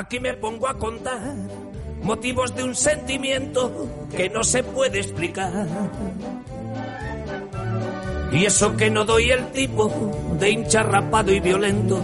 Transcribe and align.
Aquí 0.00 0.18
me 0.18 0.32
pongo 0.32 0.66
a 0.66 0.78
contar 0.78 1.20
motivos 2.02 2.56
de 2.56 2.64
un 2.64 2.74
sentimiento 2.74 3.86
que 4.16 4.30
no 4.30 4.42
se 4.42 4.62
puede 4.62 4.98
explicar. 4.98 5.52
Y 8.32 8.46
eso 8.46 8.74
que 8.78 8.88
no 8.88 9.04
doy 9.04 9.30
el 9.30 9.52
tipo 9.52 10.10
de 10.40 10.52
hincha 10.52 10.82
rapado 10.84 11.30
y 11.34 11.40
violento, 11.40 12.00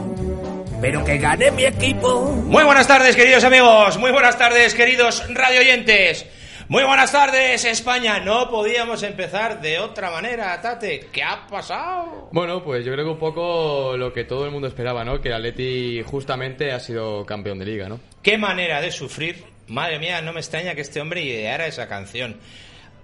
pero 0.79 1.03
que 1.07 1.17
gane 1.17 1.51
mi 1.53 1.65
equipo. 1.65 2.21
Muy 2.45 2.65
buenas 2.65 2.87
tardes, 2.87 3.17
queridos 3.17 3.45
amigos. 3.45 3.97
Muy 3.97 4.13
buenas 4.13 4.37
tardes, 4.37 4.75
queridos 4.75 5.25
radio 5.33 5.61
oyentes. 5.61 6.27
Muy 6.69 6.83
buenas 6.83 7.13
tardes, 7.13 7.65
España. 7.65 8.19
No 8.19 8.51
podíamos 8.51 9.05
empezar 9.05 9.61
de 9.61 9.79
otra 9.79 10.11
manera, 10.11 10.61
Tate. 10.61 11.07
¿Qué 11.13 11.23
ha 11.23 11.47
pasado? 11.47 12.29
Bueno, 12.33 12.65
pues 12.65 12.85
yo 12.85 12.93
creo 12.93 13.05
que 13.05 13.11
un 13.13 13.21
poco 13.21 13.97
lo 13.97 14.13
que 14.13 14.25
todo 14.25 14.45
el 14.47 14.51
mundo 14.51 14.67
esperaba, 14.67 15.05
¿no? 15.05 15.21
Que 15.21 15.29
el 15.29 15.35
Atleti 15.35 16.03
justamente 16.03 16.73
ha 16.73 16.81
sido 16.81 17.25
campeón 17.25 17.61
de 17.61 17.67
liga, 17.67 17.89
¿no? 17.89 18.01
Qué 18.21 18.37
manera 18.37 18.81
de 18.81 18.91
sufrir. 18.91 19.45
Madre 19.69 20.01
mía, 20.01 20.21
no 20.23 20.33
me 20.33 20.41
extraña 20.41 20.75
que 20.75 20.81
este 20.81 21.01
hombre 21.01 21.23
ideara 21.23 21.69
esa 21.69 21.87
canción. 21.87 22.37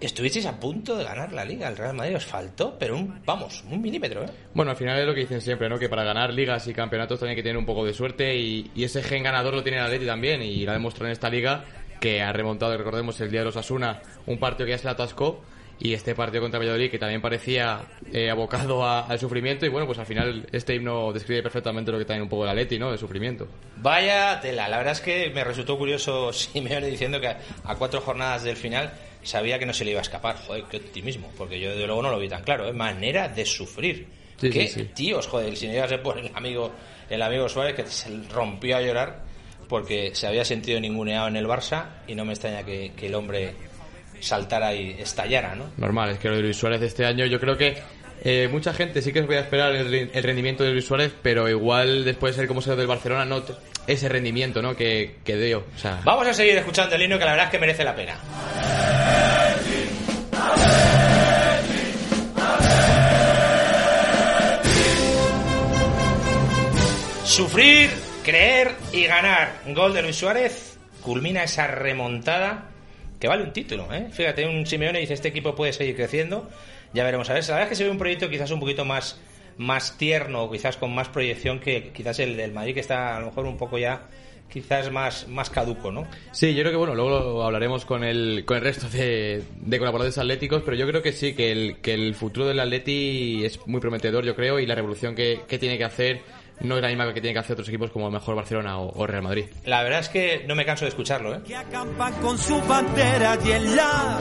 Estuvisteis 0.00 0.46
a 0.46 0.58
punto 0.58 0.96
de 0.96 1.04
ganar 1.04 1.32
la 1.32 1.44
liga. 1.44 1.68
El 1.68 1.76
Real 1.76 1.94
Madrid 1.94 2.16
os 2.16 2.26
faltó, 2.26 2.76
pero 2.76 2.96
un, 2.96 3.22
vamos, 3.24 3.62
un 3.70 3.80
milímetro, 3.80 4.24
¿eh? 4.24 4.30
Bueno, 4.54 4.72
al 4.72 4.76
final 4.76 4.98
es 4.98 5.06
lo 5.06 5.14
que 5.14 5.20
dicen 5.20 5.40
siempre, 5.40 5.68
¿no? 5.68 5.78
Que 5.78 5.88
para 5.88 6.02
ganar 6.02 6.32
ligas 6.34 6.66
y 6.66 6.74
campeonatos 6.74 7.20
también 7.20 7.36
hay 7.36 7.36
que 7.36 7.44
tener 7.44 7.56
un 7.58 7.66
poco 7.66 7.84
de 7.84 7.94
suerte 7.94 8.34
y, 8.34 8.72
y 8.74 8.82
ese 8.82 9.04
gen 9.04 9.22
ganador 9.22 9.54
lo 9.54 9.62
tiene 9.62 9.78
el 9.78 9.84
Atleti 9.84 10.04
también 10.04 10.42
y 10.42 10.64
lo 10.64 10.72
ha 10.72 10.74
demostrado 10.74 11.06
en 11.06 11.12
esta 11.12 11.30
liga 11.30 11.64
que 12.02 12.20
ha 12.20 12.32
remontado, 12.32 12.76
recordemos, 12.76 13.18
el 13.20 13.30
día 13.30 13.40
de 13.40 13.46
los 13.46 13.56
Asuna, 13.56 14.02
un 14.26 14.38
partido 14.38 14.66
que 14.66 14.72
ya 14.72 14.78
se 14.78 14.84
le 14.84 14.90
atascó 14.90 15.40
y 15.78 15.94
este 15.94 16.14
partido 16.14 16.42
contra 16.42 16.58
Valladolid 16.60 16.90
que 16.90 16.98
también 16.98 17.20
parecía 17.22 17.80
eh, 18.12 18.28
abocado 18.30 18.84
a- 18.84 19.06
al 19.06 19.18
sufrimiento 19.18 19.64
y 19.66 19.68
bueno, 19.68 19.86
pues 19.86 19.98
al 19.98 20.06
final 20.06 20.46
este 20.52 20.74
himno 20.74 21.12
describe 21.12 21.42
perfectamente 21.42 21.90
lo 21.92 21.98
que 21.98 22.04
también 22.04 22.24
un 22.24 22.28
poco 22.28 22.44
el 22.44 22.50
Atleti, 22.50 22.78
¿no? 22.78 22.90
De 22.92 22.98
sufrimiento. 22.98 23.46
Vaya 23.76 24.40
tela. 24.40 24.68
La 24.68 24.76
verdad 24.78 24.92
es 24.92 25.00
que 25.00 25.30
me 25.30 25.42
resultó 25.44 25.78
curioso 25.78 26.32
Simeone 26.32 26.86
diciendo 26.88 27.20
que 27.20 27.28
a, 27.28 27.38
a 27.64 27.76
cuatro 27.76 28.00
jornadas 28.00 28.42
del 28.44 28.56
final 28.56 28.92
sabía 29.22 29.58
que 29.58 29.66
no 29.66 29.72
se 29.72 29.84
le 29.84 29.92
iba 29.92 30.00
a 30.00 30.02
escapar. 30.02 30.36
Joder, 30.46 30.64
qué 30.70 30.76
optimismo. 30.78 31.30
Porque 31.38 31.58
yo 31.58 31.70
desde 31.70 31.86
luego 31.86 32.02
no 32.02 32.10
lo 32.10 32.18
vi 32.18 32.28
tan 32.28 32.42
claro. 32.42 32.66
¿eh? 32.68 32.72
Manera 32.72 33.28
de 33.28 33.44
sufrir. 33.44 34.06
Sí, 34.36 34.50
qué 34.50 34.66
sí, 34.66 34.80
sí. 34.80 34.90
tíos, 34.94 35.26
joder. 35.26 35.56
Si 35.56 35.66
no 35.66 35.72
llegase 35.72 35.98
por 35.98 36.18
el 36.18 36.30
amigo, 36.34 36.72
el 37.08 37.22
amigo 37.22 37.48
Suárez 37.48 37.74
que 37.74 37.86
se 37.86 38.08
rompió 38.32 38.76
a 38.76 38.82
llorar 38.82 39.31
porque 39.72 40.10
se 40.14 40.26
había 40.26 40.44
sentido 40.44 40.78
ninguneado 40.78 41.28
en 41.28 41.36
el 41.36 41.46
Barça 41.46 41.86
y 42.06 42.14
no 42.14 42.26
me 42.26 42.34
extraña 42.34 42.62
que, 42.62 42.92
que 42.94 43.06
el 43.06 43.14
hombre 43.14 43.54
saltara 44.20 44.74
y 44.74 44.90
estallara, 45.00 45.54
¿no? 45.54 45.70
Normal, 45.78 46.10
es 46.10 46.18
que 46.18 46.28
lo 46.28 46.36
de 46.36 46.42
Luis 46.42 46.56
Suárez 46.58 46.82
este 46.82 47.06
año 47.06 47.24
yo 47.24 47.40
creo 47.40 47.56
que 47.56 47.78
eh, 48.22 48.48
mucha 48.52 48.74
gente 48.74 49.00
sí 49.00 49.12
que 49.14 49.20
se 49.20 49.24
podía 49.26 49.40
esperar 49.40 49.74
el, 49.74 49.90
re- 49.90 50.10
el 50.12 50.22
rendimiento 50.22 50.62
de 50.62 50.72
Luis 50.72 50.84
Suárez, 50.84 51.10
pero 51.22 51.48
igual 51.48 52.04
después 52.04 52.36
de 52.36 52.42
ser 52.42 52.48
como 52.48 52.60
sea 52.60 52.76
del 52.76 52.86
Barcelona, 52.86 53.24
no 53.24 53.42
ese 53.86 54.08
rendimiento 54.10 54.60
¿no? 54.60 54.76
que, 54.76 55.16
que 55.24 55.36
dio. 55.38 55.64
O 55.74 55.78
sea, 55.78 56.02
Vamos 56.04 56.26
a 56.26 56.34
seguir 56.34 56.56
escuchando 56.58 56.94
el 56.94 57.02
himno 57.02 57.18
que 57.18 57.24
la 57.24 57.30
verdad 57.30 57.46
es 57.46 57.50
que 57.52 57.58
merece 57.58 57.82
la 57.82 57.94
pena. 57.96 58.14
Sufrir, 67.24 67.88
creer 68.22 68.72
y 68.92 69.04
ganar. 69.04 69.60
Gol 69.68 69.94
de 69.94 70.02
Luis 70.02 70.16
Suárez 70.16 70.78
culmina 71.02 71.42
esa 71.42 71.66
remontada 71.66 72.68
que 73.18 73.28
vale 73.28 73.44
un 73.44 73.52
título. 73.52 73.92
¿eh? 73.92 74.08
Fíjate, 74.12 74.46
un 74.46 74.66
Simeone 74.66 75.00
dice 75.00 75.14
este 75.14 75.28
equipo 75.28 75.54
puede 75.54 75.72
seguir 75.72 75.96
creciendo. 75.96 76.48
Ya 76.92 77.04
veremos 77.04 77.30
a 77.30 77.34
ver. 77.34 77.42
La 77.44 77.54
verdad 77.54 77.62
es 77.64 77.68
que 77.70 77.76
se 77.76 77.84
ve 77.84 77.90
un 77.90 77.98
proyecto 77.98 78.28
quizás 78.28 78.50
un 78.50 78.60
poquito 78.60 78.84
más, 78.84 79.20
más 79.58 79.96
tierno, 79.96 80.50
quizás 80.50 80.76
con 80.76 80.94
más 80.94 81.08
proyección 81.08 81.60
que 81.60 81.90
quizás 81.90 82.18
el 82.18 82.36
del 82.36 82.52
Madrid, 82.52 82.74
que 82.74 82.80
está 82.80 83.16
a 83.16 83.20
lo 83.20 83.26
mejor 83.26 83.46
un 83.46 83.56
poco 83.56 83.78
ya 83.78 84.08
quizás 84.52 84.90
más, 84.92 85.28
más 85.28 85.48
caduco, 85.48 85.90
¿no? 85.90 86.06
Sí, 86.32 86.54
yo 86.54 86.60
creo 86.60 86.72
que 86.72 86.76
bueno, 86.76 86.94
luego 86.94 87.42
hablaremos 87.42 87.86
con 87.86 88.04
el, 88.04 88.44
con 88.44 88.58
el 88.58 88.62
resto 88.62 88.86
de, 88.90 89.42
de 89.56 89.78
colaboradores 89.78 90.18
atléticos, 90.18 90.62
pero 90.62 90.76
yo 90.76 90.86
creo 90.86 91.00
que 91.00 91.12
sí, 91.12 91.34
que 91.34 91.52
el, 91.52 91.76
que 91.78 91.94
el 91.94 92.14
futuro 92.14 92.46
del 92.46 92.60
Atleti 92.60 93.46
es 93.46 93.66
muy 93.66 93.80
prometedor, 93.80 94.26
yo 94.26 94.36
creo, 94.36 94.60
y 94.60 94.66
la 94.66 94.74
revolución 94.74 95.14
que, 95.14 95.40
que 95.48 95.58
tiene 95.58 95.78
que 95.78 95.84
hacer 95.84 96.20
no 96.62 96.76
es 96.76 96.82
la 96.82 96.88
misma 96.88 97.12
que 97.12 97.20
tiene 97.20 97.34
que 97.34 97.40
hacer 97.40 97.54
otros 97.54 97.68
equipos 97.68 97.90
como 97.90 98.10
mejor 98.10 98.34
Barcelona 98.34 98.78
o, 98.78 98.92
o 98.96 99.06
Real 99.06 99.22
Madrid. 99.22 99.46
La 99.64 99.82
verdad 99.82 100.00
es 100.00 100.08
que 100.08 100.44
no 100.46 100.54
me 100.54 100.64
canso 100.64 100.84
de 100.84 100.90
escucharlo, 100.90 101.34
¿eh? 101.34 101.40
Que 101.46 101.56
acampan 101.56 102.12
con 102.14 102.38
su 102.38 102.60
bandera 102.62 103.38
y 103.44 103.50
en 103.52 103.76
la 103.76 104.18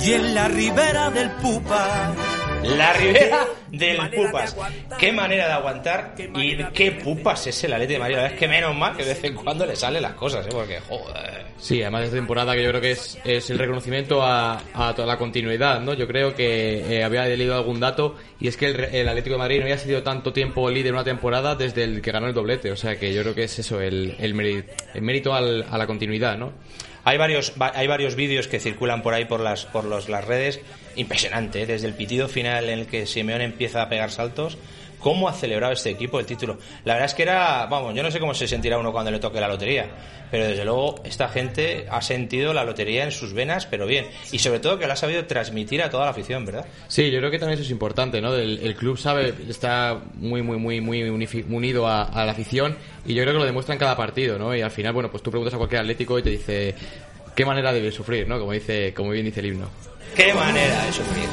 y 0.00 0.12
en 0.12 0.34
la 0.34 0.48
ribera 0.48 1.10
del 1.10 1.30
Pupa. 1.32 2.12
La 2.64 2.92
ribera 2.92 3.46
del 3.70 3.98
manera 3.98 4.26
Pupas. 4.26 4.56
Qué 4.98 5.12
manera 5.12 5.46
de 5.46 5.52
aguantar 5.52 6.14
Qué 6.16 6.30
y 6.34 6.56
qué. 6.72 6.92
Pupas 6.92 7.46
es 7.46 7.64
el 7.64 7.72
Atleti 7.72 7.94
de 7.94 7.98
Madrid. 7.98 8.14
La 8.16 8.22
verdad 8.22 8.34
es 8.34 8.40
que 8.40 8.48
menos 8.48 8.74
mal 8.76 8.96
que 8.96 9.04
de 9.04 9.14
vez 9.14 9.24
en 9.24 9.34
cuando 9.34 9.66
le 9.66 9.74
salen 9.76 10.02
las 10.02 10.12
cosas, 10.14 10.46
¿eh? 10.46 10.50
Porque, 10.52 10.78
joder. 10.80 11.46
Sí, 11.58 11.80
además 11.82 12.02
de 12.02 12.06
esta 12.06 12.16
temporada 12.18 12.54
que 12.54 12.62
yo 12.62 12.68
creo 12.70 12.80
que 12.80 12.90
es, 12.92 13.18
es 13.24 13.50
el 13.50 13.58
reconocimiento 13.58 14.22
a, 14.22 14.60
a 14.74 14.94
toda 14.94 15.06
la 15.08 15.16
continuidad, 15.18 15.80
¿no? 15.80 15.94
Yo 15.94 16.06
creo 16.06 16.34
que 16.34 16.98
eh, 16.98 17.04
había 17.04 17.24
leído 17.24 17.54
algún 17.54 17.80
dato 17.80 18.16
y 18.40 18.48
es 18.48 18.56
que 18.56 18.66
el, 18.66 18.80
el 18.80 19.08
Atlético 19.08 19.34
de 19.34 19.38
Madrid 19.40 19.58
no 19.58 19.64
había 19.64 19.78
sido 19.78 20.02
tanto 20.02 20.32
tiempo 20.32 20.68
líder 20.70 20.92
una 20.92 21.04
temporada 21.04 21.54
desde 21.54 21.84
el 21.84 22.00
que 22.02 22.10
ganó 22.12 22.26
el 22.28 22.34
doblete, 22.34 22.70
o 22.72 22.76
sea 22.76 22.96
que 22.98 23.12
yo 23.14 23.22
creo 23.22 23.34
que 23.34 23.44
es 23.44 23.58
eso, 23.58 23.80
el, 23.80 24.16
el, 24.18 24.34
meri- 24.34 24.64
el 24.94 25.02
mérito 25.02 25.34
al- 25.34 25.66
a 25.70 25.78
la 25.78 25.86
continuidad, 25.86 26.36
¿no? 26.36 26.52
Hay 27.04 27.18
varios, 27.18 27.54
va- 27.60 27.72
hay 27.74 27.86
varios 27.88 28.14
vídeos 28.14 28.46
que 28.46 28.60
circulan 28.60 29.02
por 29.02 29.14
ahí 29.14 29.24
por 29.24 29.40
las, 29.40 29.64
por 29.66 29.84
los, 29.84 30.08
las 30.08 30.24
redes. 30.24 30.60
Impresionante, 30.96 31.62
¿eh? 31.62 31.66
desde 31.66 31.86
el 31.86 31.94
pitido 31.94 32.28
final 32.28 32.68
en 32.68 32.80
el 32.80 32.86
que 32.86 33.06
Simeone 33.06 33.44
empieza 33.44 33.82
a 33.82 33.88
pegar 33.88 34.10
saltos. 34.10 34.58
¿Cómo 34.98 35.28
ha 35.28 35.32
celebrado 35.32 35.72
este 35.72 35.90
equipo 35.90 36.20
el 36.20 36.26
título? 36.26 36.58
La 36.84 36.92
verdad 36.92 37.06
es 37.06 37.14
que 37.14 37.24
era, 37.24 37.66
vamos, 37.66 37.92
yo 37.92 38.04
no 38.04 38.10
sé 38.12 38.20
cómo 38.20 38.34
se 38.34 38.46
sentirá 38.46 38.78
uno 38.78 38.92
cuando 38.92 39.10
le 39.10 39.18
toque 39.18 39.40
la 39.40 39.48
lotería, 39.48 39.88
pero 40.30 40.46
desde 40.46 40.64
luego 40.64 41.02
esta 41.02 41.28
gente 41.28 41.86
ha 41.90 42.00
sentido 42.00 42.54
la 42.54 42.62
lotería 42.62 43.02
en 43.02 43.10
sus 43.10 43.32
venas, 43.32 43.66
pero 43.66 43.84
bien. 43.84 44.06
Y 44.30 44.38
sobre 44.38 44.60
todo 44.60 44.78
que 44.78 44.86
lo 44.86 44.92
ha 44.92 44.96
sabido 44.96 45.24
transmitir 45.24 45.82
a 45.82 45.90
toda 45.90 46.04
la 46.04 46.12
afición, 46.12 46.46
¿verdad? 46.46 46.66
Sí, 46.86 47.10
yo 47.10 47.18
creo 47.18 47.32
que 47.32 47.40
también 47.40 47.54
eso 47.54 47.64
es 47.64 47.72
importante, 47.72 48.20
¿no? 48.20 48.32
El, 48.36 48.60
el 48.62 48.76
club 48.76 48.96
sabe, 48.96 49.34
está 49.48 50.00
muy, 50.14 50.40
muy, 50.42 50.56
muy, 50.56 50.80
muy 50.80 51.02
unido 51.50 51.88
a, 51.88 52.04
a 52.04 52.24
la 52.24 52.30
afición 52.30 52.76
y 53.04 53.14
yo 53.14 53.24
creo 53.24 53.34
que 53.34 53.40
lo 53.40 53.44
demuestra 53.44 53.74
en 53.74 53.80
cada 53.80 53.96
partido, 53.96 54.38
¿no? 54.38 54.54
Y 54.54 54.60
al 54.62 54.70
final, 54.70 54.92
bueno, 54.92 55.10
pues 55.10 55.20
tú 55.20 55.32
preguntas 55.32 55.52
a 55.52 55.56
cualquier 55.58 55.80
atlético 55.80 56.16
y 56.20 56.22
te 56.22 56.30
dice 56.30 56.76
qué 57.34 57.44
manera 57.44 57.72
debe 57.72 57.90
sufrir, 57.90 58.28
¿no? 58.28 58.38
Como 58.38 58.52
dice, 58.52 58.94
como 58.94 59.10
bien 59.10 59.24
dice 59.24 59.40
el 59.40 59.46
himno. 59.46 59.68
Qué 60.14 60.34
manera 60.34 60.84
de 60.84 60.92
sufrir. 60.92 61.28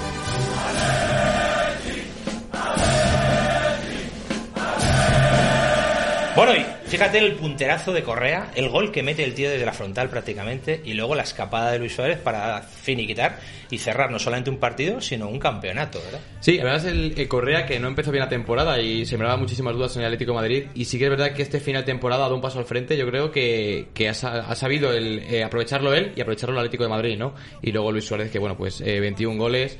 Fíjate 6.89 7.19
el 7.19 7.35
punterazo 7.35 7.93
de 7.93 8.03
Correa, 8.03 8.51
el 8.55 8.67
gol 8.67 8.91
que 8.91 9.03
mete 9.03 9.23
el 9.23 9.35
tío 9.35 9.49
desde 9.49 9.65
la 9.65 9.73
frontal 9.73 10.09
prácticamente, 10.09 10.81
y 10.83 10.93
luego 10.93 11.13
la 11.13 11.23
escapada 11.23 11.71
de 11.71 11.79
Luis 11.79 11.93
Suárez 11.93 12.17
para 12.17 12.63
finiquitar 12.63 13.39
y 13.69 13.77
cerrar 13.77 14.09
no 14.11 14.17
solamente 14.17 14.49
un 14.49 14.57
partido, 14.57 14.99
sino 14.99 15.29
un 15.29 15.37
campeonato, 15.37 16.01
¿verdad? 16.03 16.19
Sí, 16.39 16.59
es 16.59 16.85
el, 16.85 17.13
el 17.15 17.27
Correa 17.27 17.67
que 17.67 17.79
no 17.79 17.87
empezó 17.87 18.11
bien 18.11 18.23
la 18.23 18.29
temporada 18.29 18.81
y 18.81 19.05
sembraba 19.05 19.37
muchísimas 19.37 19.75
dudas 19.75 19.95
en 19.95 20.01
el 20.01 20.07
Atlético 20.07 20.31
de 20.31 20.35
Madrid. 20.35 20.63
Y 20.73 20.85
sí 20.85 20.97
que 20.97 21.03
es 21.03 21.09
verdad 21.11 21.33
que 21.33 21.43
este 21.43 21.59
final 21.59 21.83
de 21.83 21.87
temporada 21.87 22.23
ha 22.23 22.25
dado 22.25 22.35
un 22.35 22.41
paso 22.41 22.57
al 22.57 22.65
frente. 22.65 22.97
Yo 22.97 23.07
creo 23.07 23.31
que, 23.31 23.87
ha 24.09 24.55
sabido 24.55 24.91
el, 24.91 25.19
eh, 25.19 25.43
aprovecharlo 25.43 25.93
él 25.93 26.13
y 26.15 26.21
aprovecharlo 26.21 26.55
el 26.55 26.59
Atlético 26.59 26.83
de 26.83 26.89
Madrid, 26.89 27.17
¿no? 27.17 27.35
Y 27.61 27.71
luego 27.71 27.91
Luis 27.91 28.05
Suárez, 28.05 28.31
que 28.31 28.39
bueno, 28.39 28.57
pues 28.57 28.81
eh, 28.81 28.99
21 28.99 29.37
goles. 29.37 29.77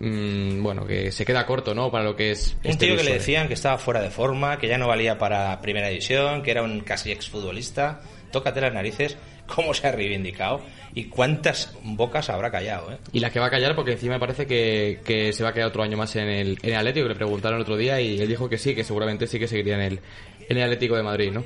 Mm, 0.00 0.62
bueno, 0.62 0.86
que 0.86 1.12
se 1.12 1.24
queda 1.24 1.46
corto, 1.46 1.74
¿no? 1.74 1.90
Para 1.90 2.04
lo 2.04 2.16
que 2.16 2.30
es. 2.30 2.56
Un 2.64 2.70
este 2.70 2.86
tío 2.86 2.96
que 2.96 3.04
le 3.04 3.14
decían 3.14 3.48
que 3.48 3.54
estaba 3.54 3.78
fuera 3.78 4.00
de 4.00 4.10
forma, 4.10 4.58
que 4.58 4.68
ya 4.68 4.78
no 4.78 4.88
valía 4.88 5.18
para 5.18 5.60
primera 5.60 5.88
división, 5.88 6.42
que 6.42 6.50
era 6.50 6.62
un 6.62 6.80
casi 6.80 7.12
exfutbolista. 7.12 8.00
Tócate 8.30 8.60
las 8.60 8.74
narices, 8.74 9.16
cómo 9.46 9.72
se 9.74 9.86
ha 9.86 9.92
reivindicado 9.92 10.60
y 10.94 11.04
cuántas 11.04 11.74
bocas 11.82 12.28
habrá 12.30 12.50
callado. 12.50 12.92
¿eh? 12.92 12.98
Y 13.12 13.20
la 13.20 13.30
que 13.30 13.40
va 13.40 13.46
a 13.46 13.50
callar 13.50 13.74
porque 13.74 13.92
encima 13.92 14.14
me 14.14 14.20
parece 14.20 14.46
que, 14.46 15.00
que 15.04 15.32
se 15.32 15.42
va 15.42 15.50
a 15.50 15.52
quedar 15.52 15.68
otro 15.68 15.82
año 15.82 15.96
más 15.96 16.14
en 16.16 16.28
el, 16.28 16.58
en 16.62 16.70
el 16.70 16.76
Atlético, 16.76 17.06
que 17.06 17.14
le 17.14 17.14
preguntaron 17.14 17.56
el 17.56 17.62
otro 17.62 17.76
día 17.76 18.00
y 18.00 18.20
él 18.20 18.28
dijo 18.28 18.48
que 18.48 18.58
sí, 18.58 18.74
que 18.74 18.84
seguramente 18.84 19.26
sí 19.26 19.38
que 19.38 19.48
seguiría 19.48 19.74
en 19.74 19.80
el, 19.80 20.00
en 20.48 20.56
el 20.56 20.62
Atlético 20.64 20.96
de 20.96 21.02
Madrid, 21.02 21.32
¿no? 21.32 21.44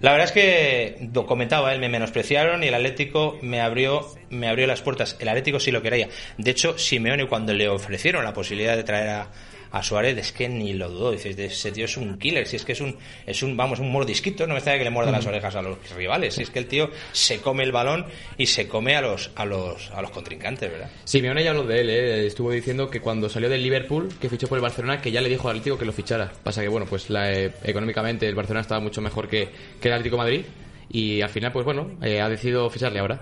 La 0.00 0.12
verdad 0.12 0.26
es 0.26 0.32
que 0.32 1.08
comentaba 1.26 1.72
él, 1.72 1.80
me 1.80 1.88
menospreciaron 1.88 2.62
y 2.62 2.68
el 2.68 2.74
Atlético 2.74 3.38
me 3.42 3.60
abrió, 3.60 4.06
me 4.30 4.48
abrió 4.48 4.66
las 4.66 4.80
puertas. 4.80 5.16
El 5.18 5.28
Atlético 5.28 5.58
sí 5.58 5.70
lo 5.70 5.82
quería. 5.82 6.08
De 6.36 6.50
hecho, 6.50 6.78
Simeone 6.78 7.26
cuando 7.26 7.52
le 7.52 7.68
ofrecieron 7.68 8.24
la 8.24 8.32
posibilidad 8.32 8.76
de 8.76 8.84
traer 8.84 9.08
a, 9.08 9.28
a 9.70 9.82
Suárez 9.82 10.16
es 10.18 10.32
que 10.32 10.48
ni 10.48 10.72
lo 10.72 10.88
dudó. 10.88 11.12
Dices, 11.12 11.38
ese 11.38 11.72
tío 11.72 11.84
es 11.84 11.96
un 11.96 12.18
killer, 12.18 12.46
si 12.46 12.56
es 12.56 12.64
que 12.64 12.72
es 12.72 12.80
un, 12.80 12.96
es 13.26 13.42
un 13.42 13.56
vamos, 13.56 13.78
un 13.78 13.90
mordisquito, 13.92 14.46
no 14.46 14.54
me 14.54 14.58
extraña 14.58 14.78
que 14.78 14.84
le 14.84 14.90
muerda 14.90 15.10
las 15.10 15.26
orejas 15.26 15.54
a 15.54 15.62
los 15.62 15.78
rivales. 15.96 16.34
Si 16.34 16.42
es 16.42 16.50
que 16.50 16.58
el 16.58 16.66
tío 16.66 16.90
se 17.12 17.40
come 17.40 17.64
el 17.64 17.72
balón 17.72 18.06
y 18.36 18.46
se 18.46 18.68
come 18.68 18.96
a 18.96 19.00
los, 19.00 19.30
a 19.34 19.44
los, 19.44 19.90
a 19.90 20.02
los 20.02 20.10
contrincantes, 20.10 20.70
¿verdad? 20.70 20.90
Simeone 21.04 21.44
ya 21.44 21.50
habló 21.50 21.64
de 21.64 21.80
él, 21.80 21.90
¿eh? 21.90 22.26
estuvo 22.26 22.50
diciendo 22.50 22.90
que 22.90 23.00
cuando 23.00 23.28
salió 23.28 23.48
del 23.48 23.62
Liverpool, 23.62 24.08
que 24.20 24.28
fichó 24.28 24.48
por 24.48 24.58
el 24.58 24.62
Barcelona, 24.62 25.00
que 25.00 25.10
ya 25.10 25.20
le 25.20 25.28
dijo 25.28 25.48
al 25.48 25.56
Atlético 25.56 25.78
que 25.78 25.84
lo 25.84 25.92
fichara. 25.92 26.32
Pasa 26.42 26.62
que, 26.62 26.68
bueno, 26.68 26.86
pues 26.86 27.10
la, 27.10 27.32
eh, 27.32 27.52
económicamente 27.64 28.28
el 28.28 28.34
Barcelona 28.34 28.62
estaba 28.62 28.80
mucho 28.80 29.00
mejor 29.00 29.28
que, 29.28 29.48
que 29.80 29.88
el 29.88 29.94
Atlético 29.94 30.16
de 30.16 30.22
Madrid 30.22 30.44
y 30.90 31.20
al 31.20 31.30
final, 31.30 31.52
pues 31.52 31.64
bueno, 31.64 31.90
eh, 32.02 32.20
ha 32.20 32.28
decidido 32.28 32.68
ficharle 32.70 33.00
ahora. 33.00 33.20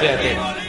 Fíjate. 0.00 0.65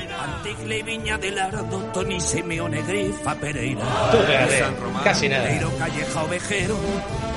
Simeone, 2.19 2.81
Grifa 2.83 3.35
Pereira. 3.35 3.81
Tú 4.11 4.17
fíjate, 4.17 4.63
casi 5.03 5.29
nada. 5.29 5.47
Pero 5.49 5.71
Calleja 5.77 6.23
Ovejero, 6.23 6.75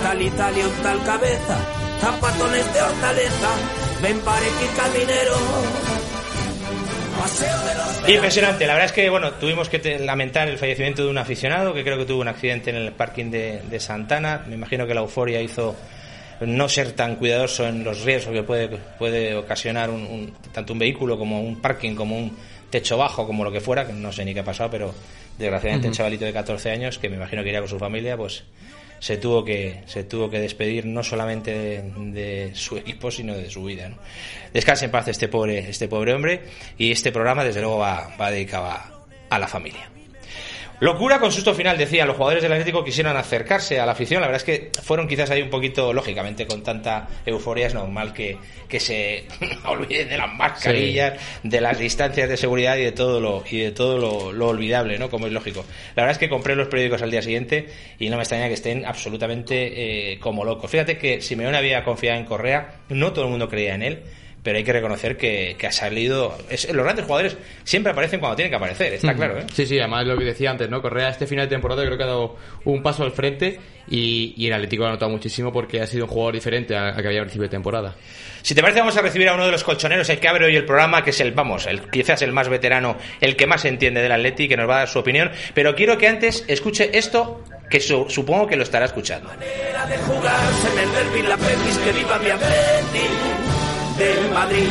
tal 0.03 0.23
Italia 0.23 0.67
un 0.69 0.83
tal 0.83 1.05
cabeza, 1.05 1.59
zapatones 2.01 2.75
de 2.75 2.83
hortaleza, 2.83 3.49
ven 4.03 4.17
y 4.19 4.77
caminero. 4.77 5.37
Paseo 7.19 7.59
de 7.59 7.75
los 7.75 8.09
Impresionante, 8.09 8.67
la 8.67 8.73
verdad 8.75 8.87
es 8.87 8.93
que 8.93 9.11
bueno, 9.11 9.33
tuvimos 9.33 9.69
que 9.69 9.99
lamentar 9.99 10.49
el 10.49 10.57
fallecimiento 10.59 11.05
de 11.05 11.11
un 11.11 11.19
aficionado 11.19 11.75
que 11.75 11.83
creo 11.85 11.99
que 11.99 12.07
tuvo 12.07 12.23
un 12.23 12.29
accidente 12.29 12.71
en 12.71 12.77
el 12.77 12.93
parking 12.93 13.31
de, 13.31 13.61
de 13.69 13.81
Santana. 13.81 14.45
Me 14.47 14.55
imagino 14.55 14.87
que 14.87 14.95
la 14.95 15.01
euforia 15.03 15.41
hizo 15.43 15.77
no 16.41 16.69
ser 16.71 16.93
tan 16.93 17.17
cuidadoso 17.17 17.67
en 17.67 17.85
los 17.85 18.03
riesgos 18.05 18.33
que 18.35 18.43
puede, 18.43 18.69
puede 18.99 19.35
ocasionar 19.37 19.91
un, 19.91 20.01
un- 20.07 20.33
tanto 20.53 20.73
un 20.73 20.79
vehículo 20.79 21.19
como 21.19 21.43
un 21.43 21.61
parking, 21.61 21.95
como 21.95 22.17
un 22.17 22.35
techo 22.70 22.96
bajo, 22.96 23.26
como 23.26 23.44
lo 23.44 23.52
que 23.52 23.61
fuera, 23.61 23.87
que 23.87 23.93
no 23.93 24.12
sé 24.12 24.25
ni 24.25 24.34
qué 24.34 24.40
ha 24.40 24.44
pasado, 24.44 24.70
pero 24.70 24.94
desgraciadamente 25.38 25.88
el 25.88 25.94
chavalito 25.94 26.25
de 26.25 26.32
14 26.32 26.70
años, 26.70 26.99
que 26.99 27.08
me 27.08 27.17
imagino 27.17 27.43
que 27.43 27.49
iría 27.49 27.61
con 27.61 27.69
su 27.69 27.78
familia, 27.78 28.17
pues 28.17 28.44
se 29.00 29.17
tuvo 29.17 29.44
que 29.44 29.82
se 29.87 30.05
tuvo 30.05 30.31
que 30.31 30.38
despedir 30.38 30.84
no 30.84 31.02
solamente 31.02 31.52
de, 31.52 31.82
de 32.12 32.55
su 32.55 32.76
equipo 32.76 33.11
sino 33.11 33.34
de 33.34 33.50
su 33.50 33.64
vida 33.64 33.88
¿no? 33.88 33.96
descanse 34.52 34.84
en 34.84 34.90
paz 34.90 35.08
este 35.08 35.26
pobre 35.26 35.70
este 35.70 35.88
pobre 35.88 36.12
hombre 36.12 36.43
y 36.76 36.93
este 36.93 37.11
programa 37.11 37.43
desde 37.43 37.62
luego 37.62 37.78
va, 37.78 38.14
va 38.20 38.31
dedicado 38.31 38.67
a, 38.67 39.06
a 39.31 39.38
la 39.38 39.49
familia 39.49 39.90
Locura 40.81 41.21
con 41.21 41.31
susto 41.31 41.53
final, 41.53 41.77
decían 41.77 42.09
los 42.09 42.17
jugadores 42.17 42.43
del 42.43 42.53
Atlético 42.53 42.82
quisieron 42.82 43.15
acercarse 43.15 43.79
a 43.79 43.85
la 43.85 43.93
afición. 43.93 44.23
La 44.23 44.29
verdad 44.29 44.43
es 44.49 44.71
que 44.71 44.71
fueron 44.82 45.06
quizás 45.06 45.31
ahí 45.31 45.43
un 45.43 45.50
poquito, 45.50 45.93
lógicamente, 45.93 46.47
con 46.47 46.62
tanta 46.62 47.06
euforia, 47.27 47.67
es 47.67 47.75
normal 47.75 48.15
que, 48.15 48.38
que 48.67 48.81
se 48.81 49.27
olviden 49.67 50.09
de 50.09 50.17
las 50.17 50.32
mascarillas, 50.35 51.21
de 51.43 51.61
las 51.61 51.79
distancias 51.79 52.31
de 52.31 52.38
seguridad 52.38 52.79
y 52.79 52.85
de 52.85 52.93
todo 52.93 53.21
lo, 53.21 53.44
y 53.50 53.59
de 53.59 53.73
todo 53.73 53.99
lo, 53.99 54.32
lo 54.32 54.49
olvidable, 54.49 54.99
¿no? 54.99 55.11
Como 55.11 55.27
es 55.27 55.35
lógico. 55.35 55.67
La 55.97 56.05
verdad 56.05 56.12
es 56.12 56.19
que 56.19 56.31
compré 56.31 56.56
los 56.56 56.69
periódicos 56.69 57.03
al 57.03 57.11
día 57.11 57.21
siguiente 57.21 57.67
y 57.99 58.09
no 58.09 58.17
me 58.17 58.23
extraña 58.23 58.49
que 58.49 58.55
estén 58.55 58.87
absolutamente 58.87 60.12
eh, 60.12 60.19
como 60.19 60.47
locos. 60.47 60.71
Fíjate 60.71 60.97
que 60.97 61.21
Simeone 61.21 61.59
había 61.59 61.85
confiado 61.85 62.19
en 62.19 62.25
Correa, 62.25 62.81
no 62.88 63.12
todo 63.12 63.26
el 63.26 63.31
mundo 63.31 63.50
creía 63.50 63.75
en 63.75 63.83
él. 63.83 64.03
Pero 64.42 64.56
hay 64.56 64.64
que 64.64 64.72
reconocer 64.72 65.16
que, 65.19 65.54
que 65.58 65.66
ha 65.66 65.72
salido. 65.72 66.37
es- 66.48 66.72
los 66.72 66.82
grandes 66.82 67.04
jugadores 67.04 67.37
siempre 67.62 67.92
aparecen 67.92 68.20
cuando 68.20 68.37
tienen 68.37 68.50
que 68.50 68.56
aparecer, 68.56 68.94
está 68.94 69.14
claro, 69.14 69.38
¿eh? 69.38 69.44
Sí, 69.52 69.66
sí, 69.66 69.78
además 69.78 70.06
lo 70.06 70.16
que 70.16 70.25
decía 70.25 70.50
antes, 70.50 70.70
¿no? 70.70 70.81
Correa 70.81 71.10
este 71.10 71.26
final 71.26 71.46
de 71.46 71.50
temporada 71.54 71.84
creo 71.84 71.98
que 71.98 72.04
ha 72.04 72.06
dado 72.06 72.37
un 72.64 72.82
paso 72.82 73.02
al 73.04 73.12
frente 73.12 73.60
y, 73.88 74.32
y 74.38 74.46
el 74.46 74.54
Atlético 74.54 74.84
lo 74.84 74.88
ha 74.88 74.92
notado 74.92 75.10
muchísimo 75.10 75.52
porque 75.52 75.82
ha 75.82 75.87
sido 75.87 76.04
un 76.06 76.10
jugador 76.10 76.34
diferente 76.34 76.75
a, 76.75 76.88
a 76.88 77.02
que 77.02 77.08
había 77.08 77.19
al 77.20 77.26
principio 77.26 77.42
de 77.48 77.50
temporada. 77.50 77.94
Si 78.40 78.54
te 78.54 78.62
parece, 78.62 78.78
vamos 78.81 78.96
a 78.96 79.02
recibir 79.02 79.28
a 79.28 79.34
uno 79.34 79.44
de 79.44 79.52
los 79.52 79.62
colchoneros, 79.62 80.08
el 80.08 80.19
que 80.19 80.28
abre 80.28 80.46
hoy 80.46 80.56
el 80.56 80.64
programa, 80.64 81.04
que 81.04 81.10
es 81.10 81.20
el, 81.20 81.32
vamos, 81.32 81.66
el, 81.66 81.90
quizás 81.90 82.22
el 82.22 82.32
más 82.32 82.48
veterano, 82.48 82.96
el 83.20 83.37
que 83.37 83.46
más 83.46 83.66
entiende 83.66 84.00
del 84.00 84.12
Atleti, 84.12 84.48
que 84.48 84.56
nos 84.56 84.66
va 84.66 84.76
a 84.76 84.78
dar 84.78 84.88
su 84.88 84.98
opinión. 85.00 85.31
Pero 85.52 85.75
quiero 85.75 85.98
que 85.98 86.08
antes 86.08 86.44
escuche 86.48 86.96
esto, 86.96 87.44
que 87.69 87.78
su- 87.81 88.06
supongo 88.08 88.46
que 88.46 88.56
lo 88.56 88.62
estará 88.62 88.87
escuchando. 88.87 89.28
manera 89.28 89.84
de 89.84 89.98
jugarse 89.98 90.69
en 90.72 90.78
el 90.78 90.92
derbi 90.94 91.22
la 91.28 91.37
Betis, 91.37 91.78
que 91.84 91.92
viva 91.92 92.19
mi 92.19 92.31
Atleti 92.31 93.60
del 94.00 94.31
Madrid. 94.32 94.67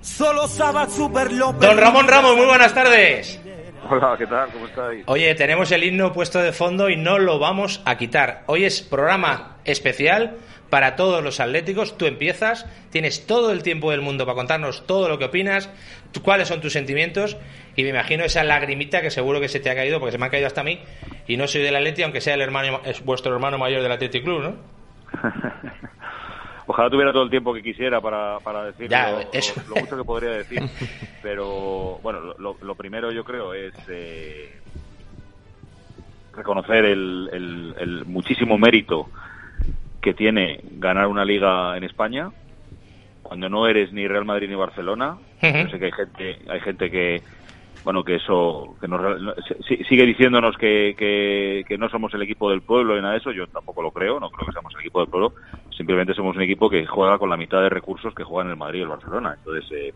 Solo 0.00 0.46
Super 0.48 1.32
López. 1.32 1.60
Don 1.68 1.78
Ramón 1.78 2.08
Ramos, 2.08 2.36
muy 2.36 2.46
buenas 2.46 2.74
tardes. 2.74 3.40
Hola, 3.88 4.16
¿qué 4.18 4.26
tal? 4.26 4.50
¿Cómo 4.52 4.66
estáis? 4.66 5.04
Oye, 5.06 5.34
tenemos 5.36 5.70
el 5.72 5.84
himno 5.84 6.12
puesto 6.12 6.40
de 6.40 6.52
fondo 6.52 6.90
y 6.90 6.96
no 6.96 7.18
lo 7.18 7.38
vamos 7.38 7.80
a 7.84 7.96
quitar. 7.96 8.42
Hoy 8.46 8.64
es 8.64 8.82
programa 8.82 9.56
especial 9.64 10.36
para 10.68 10.96
todos 10.96 11.22
los 11.22 11.38
atléticos. 11.40 11.96
Tú 11.96 12.06
empiezas, 12.06 12.66
tienes 12.90 13.26
todo 13.26 13.52
el 13.52 13.62
tiempo 13.62 13.90
del 13.92 14.00
mundo 14.00 14.26
para 14.26 14.34
contarnos 14.36 14.86
todo 14.86 15.08
lo 15.08 15.18
que 15.18 15.24
opinas, 15.26 15.70
tú- 16.12 16.22
cuáles 16.22 16.48
son 16.48 16.60
tus 16.60 16.72
sentimientos 16.72 17.36
y 17.76 17.82
me 17.84 17.90
imagino 17.90 18.24
esa 18.24 18.42
lagrimita 18.44 19.00
que 19.00 19.10
seguro 19.10 19.40
que 19.40 19.48
se 19.48 19.60
te 19.60 19.70
ha 19.70 19.74
caído 19.76 19.98
porque 20.00 20.12
se 20.12 20.18
me 20.18 20.26
ha 20.26 20.30
caído 20.30 20.46
hasta 20.48 20.60
a 20.60 20.64
mí 20.64 20.80
y 21.26 21.36
no 21.36 21.46
soy 21.46 21.62
del 21.62 21.76
Atleti 21.76 22.02
aunque 22.02 22.20
sea 22.20 22.34
el 22.34 22.40
hermano 22.42 22.80
es 22.84 23.04
vuestro 23.04 23.32
hermano 23.32 23.58
mayor 23.58 23.80
del 23.82 23.92
Athletic 23.92 24.24
Club, 24.24 24.42
¿no? 24.42 24.56
Ojalá 26.70 26.88
tuviera 26.88 27.12
todo 27.12 27.24
el 27.24 27.30
tiempo 27.30 27.52
que 27.52 27.62
quisiera 27.64 28.00
para, 28.00 28.38
para 28.40 28.64
decir 28.66 28.88
Ya, 28.88 29.10
lo, 29.10 29.18
eso. 29.32 29.54
lo- 29.66 29.74
lo 29.74 29.80
mucho 29.80 29.96
que 29.96 30.04
podría 30.04 30.30
decir. 30.30 30.60
Pero, 31.20 31.98
bueno, 32.00 32.20
lo, 32.38 32.56
lo 32.60 32.74
primero 32.76 33.10
yo 33.10 33.24
creo 33.24 33.52
es 33.54 33.74
eh, 33.88 34.60
reconocer 36.32 36.84
el, 36.84 37.28
el- 37.32 37.74
el 37.78 38.04
muchísimo 38.06 38.56
mérito 38.56 39.10
que 40.00 40.14
tiene 40.14 40.60
ganar 40.62 41.08
una 41.08 41.24
liga 41.24 41.76
en 41.76 41.84
España 41.84 42.30
cuando 43.22 43.48
no 43.48 43.66
eres 43.66 43.92
ni 43.92 44.06
Real 44.06 44.24
Madrid 44.24 44.48
ni 44.48 44.54
Barcelona. 44.54 45.18
Yo 45.64 45.70
sé 45.70 45.78
que 45.78 45.86
hay 45.86 45.92
gente, 45.92 46.38
hay 46.48 46.60
gente 46.60 46.90
que, 46.90 47.22
bueno, 47.84 48.02
que 48.04 48.14
eso, 48.14 48.76
que 48.80 48.86
nos, 48.88 49.20
no- 49.20 49.34
si- 49.68 49.82
sigue 49.84 50.06
diciéndonos 50.06 50.56
que, 50.56 50.94
que, 50.96 51.64
que 51.66 51.78
no 51.78 51.88
somos 51.90 52.14
el 52.14 52.22
equipo 52.22 52.48
del 52.48 52.62
pueblo 52.62 52.96
y 52.96 53.00
nada 53.00 53.12
de 53.14 53.18
eso. 53.18 53.32
Yo 53.32 53.46
tampoco 53.48 53.82
lo 53.82 53.90
creo, 53.90 54.20
no 54.20 54.30
creo 54.30 54.46
que 54.46 54.52
seamos 54.52 54.72
el 54.74 54.80
equipo 54.82 55.00
del 55.00 55.08
pueblo. 55.08 55.34
Simplemente 55.80 56.12
somos 56.12 56.36
un 56.36 56.42
equipo 56.42 56.68
que 56.68 56.84
juega 56.84 57.16
con 57.18 57.30
la 57.30 57.38
mitad 57.38 57.62
de 57.62 57.70
recursos 57.70 58.14
que 58.14 58.22
juegan 58.22 58.50
el 58.50 58.58
Madrid 58.58 58.80
y 58.80 58.82
el 58.82 58.88
Barcelona. 58.90 59.32
Entonces, 59.38 59.64
eh, 59.72 59.94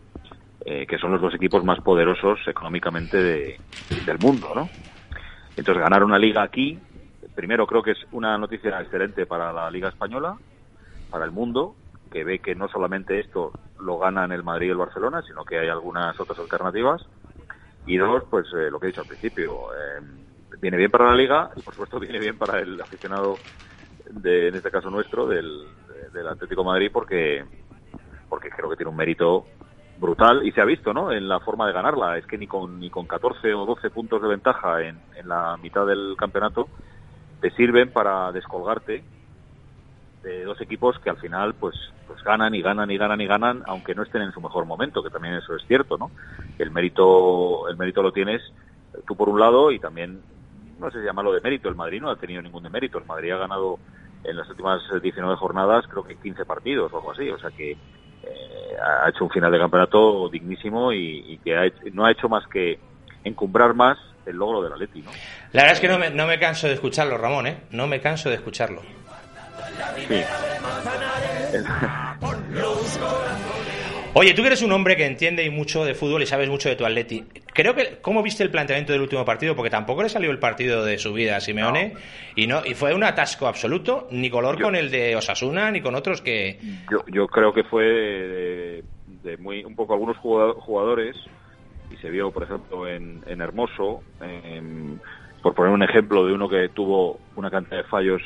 eh, 0.65 0.87
que 0.87 0.97
son 0.97 1.11
los 1.11 1.21
dos 1.21 1.35
equipos 1.35 1.63
más 1.63 1.79
poderosos 1.81 2.39
económicamente 2.47 3.17
de- 3.21 3.61
del 4.01 4.17
mundo, 4.17 4.51
¿no? 4.55 4.71
Entonces, 5.55 5.83
ganar 5.83 6.03
una 6.03 6.17
liga 6.17 6.41
aquí, 6.41 6.81
primero 7.35 7.67
creo 7.67 7.83
que 7.83 7.91
es 7.91 7.99
una 8.13 8.35
noticia 8.39 8.81
excelente 8.81 9.27
para 9.27 9.53
la 9.53 9.69
Liga 9.69 9.89
Española, 9.89 10.39
para 11.11 11.25
el 11.25 11.31
mundo, 11.31 11.77
que 12.11 12.23
ve 12.23 12.39
que 12.39 12.55
no 12.55 12.67
solamente 12.69 13.19
esto 13.19 13.53
lo 13.79 13.99
ganan 13.99 14.31
el 14.31 14.43
Madrid 14.43 14.69
y 14.69 14.71
el 14.71 14.77
Barcelona, 14.77 15.21
sino 15.21 15.45
que 15.45 15.59
hay 15.59 15.69
algunas 15.69 16.19
otras 16.19 16.39
alternativas. 16.39 17.03
Y 17.85 17.97
dos, 17.97 18.23
pues 18.31 18.47
eh, 18.53 18.71
lo 18.71 18.79
que 18.79 18.87
he 18.87 18.89
dicho 18.89 19.01
al 19.01 19.07
principio, 19.07 19.73
eh, 19.75 20.01
viene 20.59 20.77
bien 20.77 20.91
para 20.91 21.05
la 21.09 21.15
Liga 21.15 21.51
y 21.55 21.61
por 21.61 21.75
supuesto 21.75 21.99
viene 22.01 22.19
bien 22.19 22.37
para 22.39 22.59
el 22.59 22.81
aficionado, 22.81 23.43
de, 24.09 24.49
en 24.49 24.55
este 24.55 24.71
caso 24.71 24.89
nuestro, 24.89 25.27
del, 25.27 25.67
del 26.13 26.27
Atlético 26.27 26.63
Madrid, 26.63 26.89
porque, 26.91 27.43
porque 28.29 28.49
creo 28.49 28.69
que 28.69 28.75
tiene 28.75 28.89
un 28.89 28.97
mérito 28.97 29.45
brutal 29.97 30.45
y 30.45 30.51
se 30.51 30.61
ha 30.61 30.65
visto, 30.65 30.93
¿no? 30.93 31.11
En 31.11 31.27
la 31.27 31.39
forma 31.39 31.67
de 31.67 31.73
ganarla. 31.73 32.17
Es 32.17 32.25
que 32.25 32.37
ni 32.37 32.47
con, 32.47 32.79
ni 32.79 32.89
con 32.89 33.07
14 33.07 33.53
o 33.53 33.65
12 33.65 33.89
puntos 33.89 34.21
de 34.21 34.27
ventaja 34.27 34.81
en, 34.81 34.99
en 35.15 35.27
la 35.27 35.57
mitad 35.61 35.85
del 35.85 36.15
campeonato 36.17 36.67
te 37.41 37.51
sirven 37.51 37.91
para 37.91 38.31
descolgarte 38.31 39.03
de 40.23 40.43
dos 40.43 40.59
equipos 40.59 40.97
que 40.99 41.09
al 41.11 41.17
final 41.17 41.53
pues 41.53 41.75
pues 42.07 42.23
ganan 42.23 42.55
y 42.55 42.61
ganan 42.61 42.89
y 42.89 42.97
ganan 42.97 43.21
y 43.21 43.27
ganan 43.27 43.63
aunque 43.67 43.93
no 43.93 44.01
estén 44.01 44.23
en 44.23 44.31
su 44.31 44.41
mejor 44.41 44.65
momento 44.65 45.03
que 45.03 45.11
también 45.11 45.35
eso 45.35 45.55
es 45.55 45.63
cierto 45.67 45.97
no 45.97 46.09
el 46.57 46.71
mérito 46.71 47.69
el 47.69 47.77
mérito 47.77 48.01
lo 48.01 48.11
tienes 48.11 48.41
tú 49.05 49.15
por 49.15 49.29
un 49.29 49.39
lado 49.39 49.71
y 49.71 49.79
también 49.79 50.21
no 50.79 50.91
sé 50.91 50.99
si 50.99 51.05
llamarlo 51.05 51.31
de 51.33 51.41
mérito 51.41 51.69
el 51.69 51.75
Madrid 51.75 52.01
no 52.01 52.09
ha 52.09 52.15
tenido 52.17 52.41
ningún 52.41 52.63
de 52.63 52.69
mérito 52.69 52.97
el 52.97 53.05
Madrid 53.05 53.31
ha 53.31 53.37
ganado 53.37 53.79
en 54.23 54.35
las 54.37 54.49
últimas 54.49 54.81
19 55.01 55.35
jornadas 55.37 55.85
creo 55.89 56.03
que 56.03 56.15
15 56.15 56.45
partidos 56.45 56.91
o 56.93 56.97
algo 56.97 57.11
así 57.11 57.29
o 57.29 57.37
sea 57.39 57.51
que 57.51 57.71
eh, 57.71 57.77
ha 59.05 59.09
hecho 59.09 59.23
un 59.23 59.29
final 59.29 59.51
de 59.51 59.59
campeonato 59.59 60.27
dignísimo 60.29 60.91
y, 60.91 61.33
y 61.33 61.37
que 61.39 61.55
ha 61.55 61.65
hecho- 61.65 61.83
no 61.93 62.05
ha 62.05 62.11
hecho 62.11 62.27
más 62.27 62.43
que 62.47 62.79
encumbrar 63.23 63.73
más 63.73 63.97
el 64.25 64.35
logro 64.37 64.61
del 64.63 64.73
Atleti 64.73 65.01
no 65.01 65.11
La 65.53 65.61
verdad 65.63 65.73
es 65.73 65.79
que 65.79 65.87
no 65.87 65.99
me, 65.99 66.09
no 66.09 66.25
me 66.25 66.39
canso 66.39 66.67
de 66.67 66.73
escucharlo, 66.73 67.17
Ramón, 67.17 67.45
¿eh? 67.47 67.57
No 67.71 67.85
me 67.87 68.01
canso 68.01 68.29
de 68.29 68.35
escucharlo. 68.35 68.81
sí 70.07 70.23
Oye, 74.17 74.33
tú 74.33 74.43
que 74.43 74.47
eres 74.47 74.61
un 74.61 74.71
hombre 74.71 74.95
que 74.95 75.05
entiende 75.05 75.43
y 75.43 75.49
mucho 75.49 75.83
de 75.83 75.93
fútbol 75.93 76.23
y 76.23 76.25
sabes 76.25 76.49
mucho 76.49 76.69
de 76.69 76.77
tu 76.77 76.85
Atleti. 76.85 77.25
Creo 77.53 77.75
que 77.75 77.97
cómo 78.01 78.23
viste 78.23 78.43
el 78.43 78.49
planteamiento 78.49 78.93
del 78.93 79.01
último 79.01 79.25
partido, 79.25 79.57
porque 79.57 79.69
tampoco 79.69 80.03
le 80.03 80.07
salió 80.07 80.31
el 80.31 80.39
partido 80.39 80.85
de 80.85 80.97
su 80.97 81.11
vida 81.11 81.35
a 81.35 81.41
Simeone 81.41 81.95
y 82.33 82.47
no 82.47 82.65
y 82.65 82.75
fue 82.75 82.93
un 82.93 83.03
atasco 83.03 83.45
absoluto, 83.45 84.07
ni 84.11 84.29
color 84.29 84.61
con 84.61 84.73
el 84.77 84.89
de 84.89 85.17
Osasuna 85.17 85.69
ni 85.69 85.81
con 85.81 85.95
otros 85.95 86.21
que. 86.21 86.57
Yo, 86.89 87.03
yo 87.11 87.27
creo 87.27 87.51
que 87.51 87.65
fue 87.65 87.83
de, 87.83 88.83
de 89.21 89.35
muy 89.35 89.65
un 89.65 89.75
poco 89.75 89.91
algunos 89.91 90.15
jugadores 90.15 91.17
y 91.91 91.97
se 91.97 92.09
vio, 92.09 92.31
por 92.31 92.43
ejemplo, 92.43 92.87
en, 92.87 93.21
en 93.27 93.41
Hermoso. 93.41 94.01
En, 94.21 95.01
por 95.41 95.53
poner 95.53 95.73
un 95.73 95.83
ejemplo 95.83 96.25
de 96.25 96.31
uno 96.31 96.47
que 96.47 96.69
tuvo 96.69 97.19
una 97.35 97.51
cantidad 97.51 97.77
de 97.77 97.83
fallos 97.83 98.21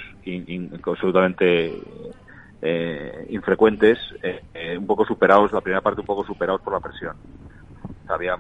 absolutamente 0.86 1.74
eh, 2.62 3.26
infrecuentes, 3.30 3.98
eh, 4.22 4.42
eh, 4.54 4.78
un 4.78 4.86
poco 4.86 5.06
superados, 5.06 5.54
la 5.54 5.62
primera 5.62 5.82
parte 5.82 6.02
un 6.02 6.08
poco 6.08 6.26
superados 6.26 6.62
por 6.62 6.74
la 6.74 6.82
presión. 6.82 7.16
Había, 8.08 8.36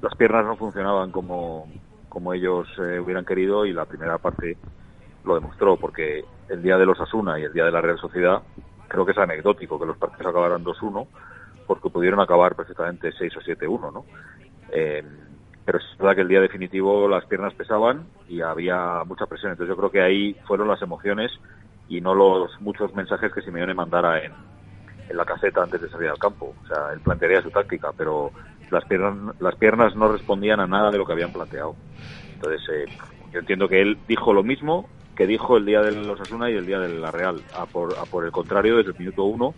las 0.00 0.14
piernas 0.16 0.46
no 0.46 0.56
funcionaban 0.56 1.10
como, 1.10 1.68
como 2.08 2.32
ellos 2.32 2.66
hubieran 2.78 3.24
querido 3.24 3.66
y 3.66 3.72
la 3.72 3.84
primera 3.84 4.16
parte 4.18 4.56
lo 5.24 5.34
demostró, 5.34 5.76
porque 5.76 6.24
el 6.48 6.62
día 6.62 6.78
de 6.78 6.86
los 6.86 6.98
Asuna 7.00 7.38
y 7.38 7.42
el 7.42 7.52
día 7.52 7.64
de 7.64 7.72
la 7.72 7.82
Real 7.82 7.98
Sociedad, 7.98 8.42
creo 8.88 9.04
que 9.04 9.12
es 9.12 9.18
anecdótico 9.18 9.78
que 9.78 9.86
los 9.86 9.98
partidos 9.98 10.30
acabaran 10.30 10.64
2-1, 10.64 11.06
porque 11.66 11.90
pudieron 11.90 12.20
acabar 12.20 12.54
perfectamente 12.54 13.12
6 13.12 13.36
o 13.36 13.40
7-1, 13.40 13.92
¿no? 13.92 14.04
pero 15.64 15.78
es 15.78 15.98
verdad 15.98 16.14
que 16.14 16.22
el 16.22 16.28
día 16.28 16.40
definitivo 16.40 17.06
las 17.08 17.26
piernas 17.26 17.52
pesaban 17.52 18.06
y 18.26 18.40
había 18.40 19.02
mucha 19.04 19.26
presión. 19.26 19.52
Entonces 19.52 19.74
yo 19.74 19.76
creo 19.76 19.90
que 19.90 20.00
ahí 20.00 20.34
fueron 20.46 20.66
las 20.66 20.80
emociones 20.80 21.30
y 21.88 22.00
no 22.00 22.14
los 22.14 22.60
muchos 22.60 22.94
mensajes 22.94 23.32
que 23.32 23.42
Simeone 23.42 23.74
mandara 23.74 24.22
en, 24.22 24.32
en 25.08 25.16
la 25.16 25.24
caseta 25.24 25.62
antes 25.62 25.80
de 25.80 25.88
salir 25.88 26.08
al 26.08 26.18
campo. 26.18 26.54
O 26.62 26.66
sea, 26.66 26.92
él 26.92 27.00
plantearía 27.00 27.42
su 27.42 27.50
táctica, 27.50 27.90
pero 27.96 28.30
las 28.70 28.84
piernas, 28.84 29.34
las 29.40 29.56
piernas 29.56 29.96
no 29.96 30.12
respondían 30.12 30.60
a 30.60 30.66
nada 30.66 30.90
de 30.90 30.98
lo 30.98 31.06
que 31.06 31.12
habían 31.12 31.32
planteado. 31.32 31.74
Entonces 32.34 32.60
eh, 32.72 32.84
yo 33.32 33.40
entiendo 33.40 33.68
que 33.68 33.80
él 33.80 33.98
dijo 34.06 34.32
lo 34.32 34.42
mismo 34.42 34.88
que 35.16 35.26
dijo 35.26 35.56
el 35.56 35.66
día 35.66 35.80
de 35.80 35.90
los 35.90 36.20
Asuna 36.20 36.48
y 36.48 36.54
el 36.54 36.64
día 36.64 36.78
de 36.78 36.88
la 36.90 37.10
Real, 37.10 37.40
a 37.56 37.66
por, 37.66 37.98
a 37.98 38.04
por 38.04 38.24
el 38.24 38.30
contrario 38.30 38.76
desde 38.76 38.92
el 38.92 38.98
minuto 38.98 39.24
uno 39.24 39.52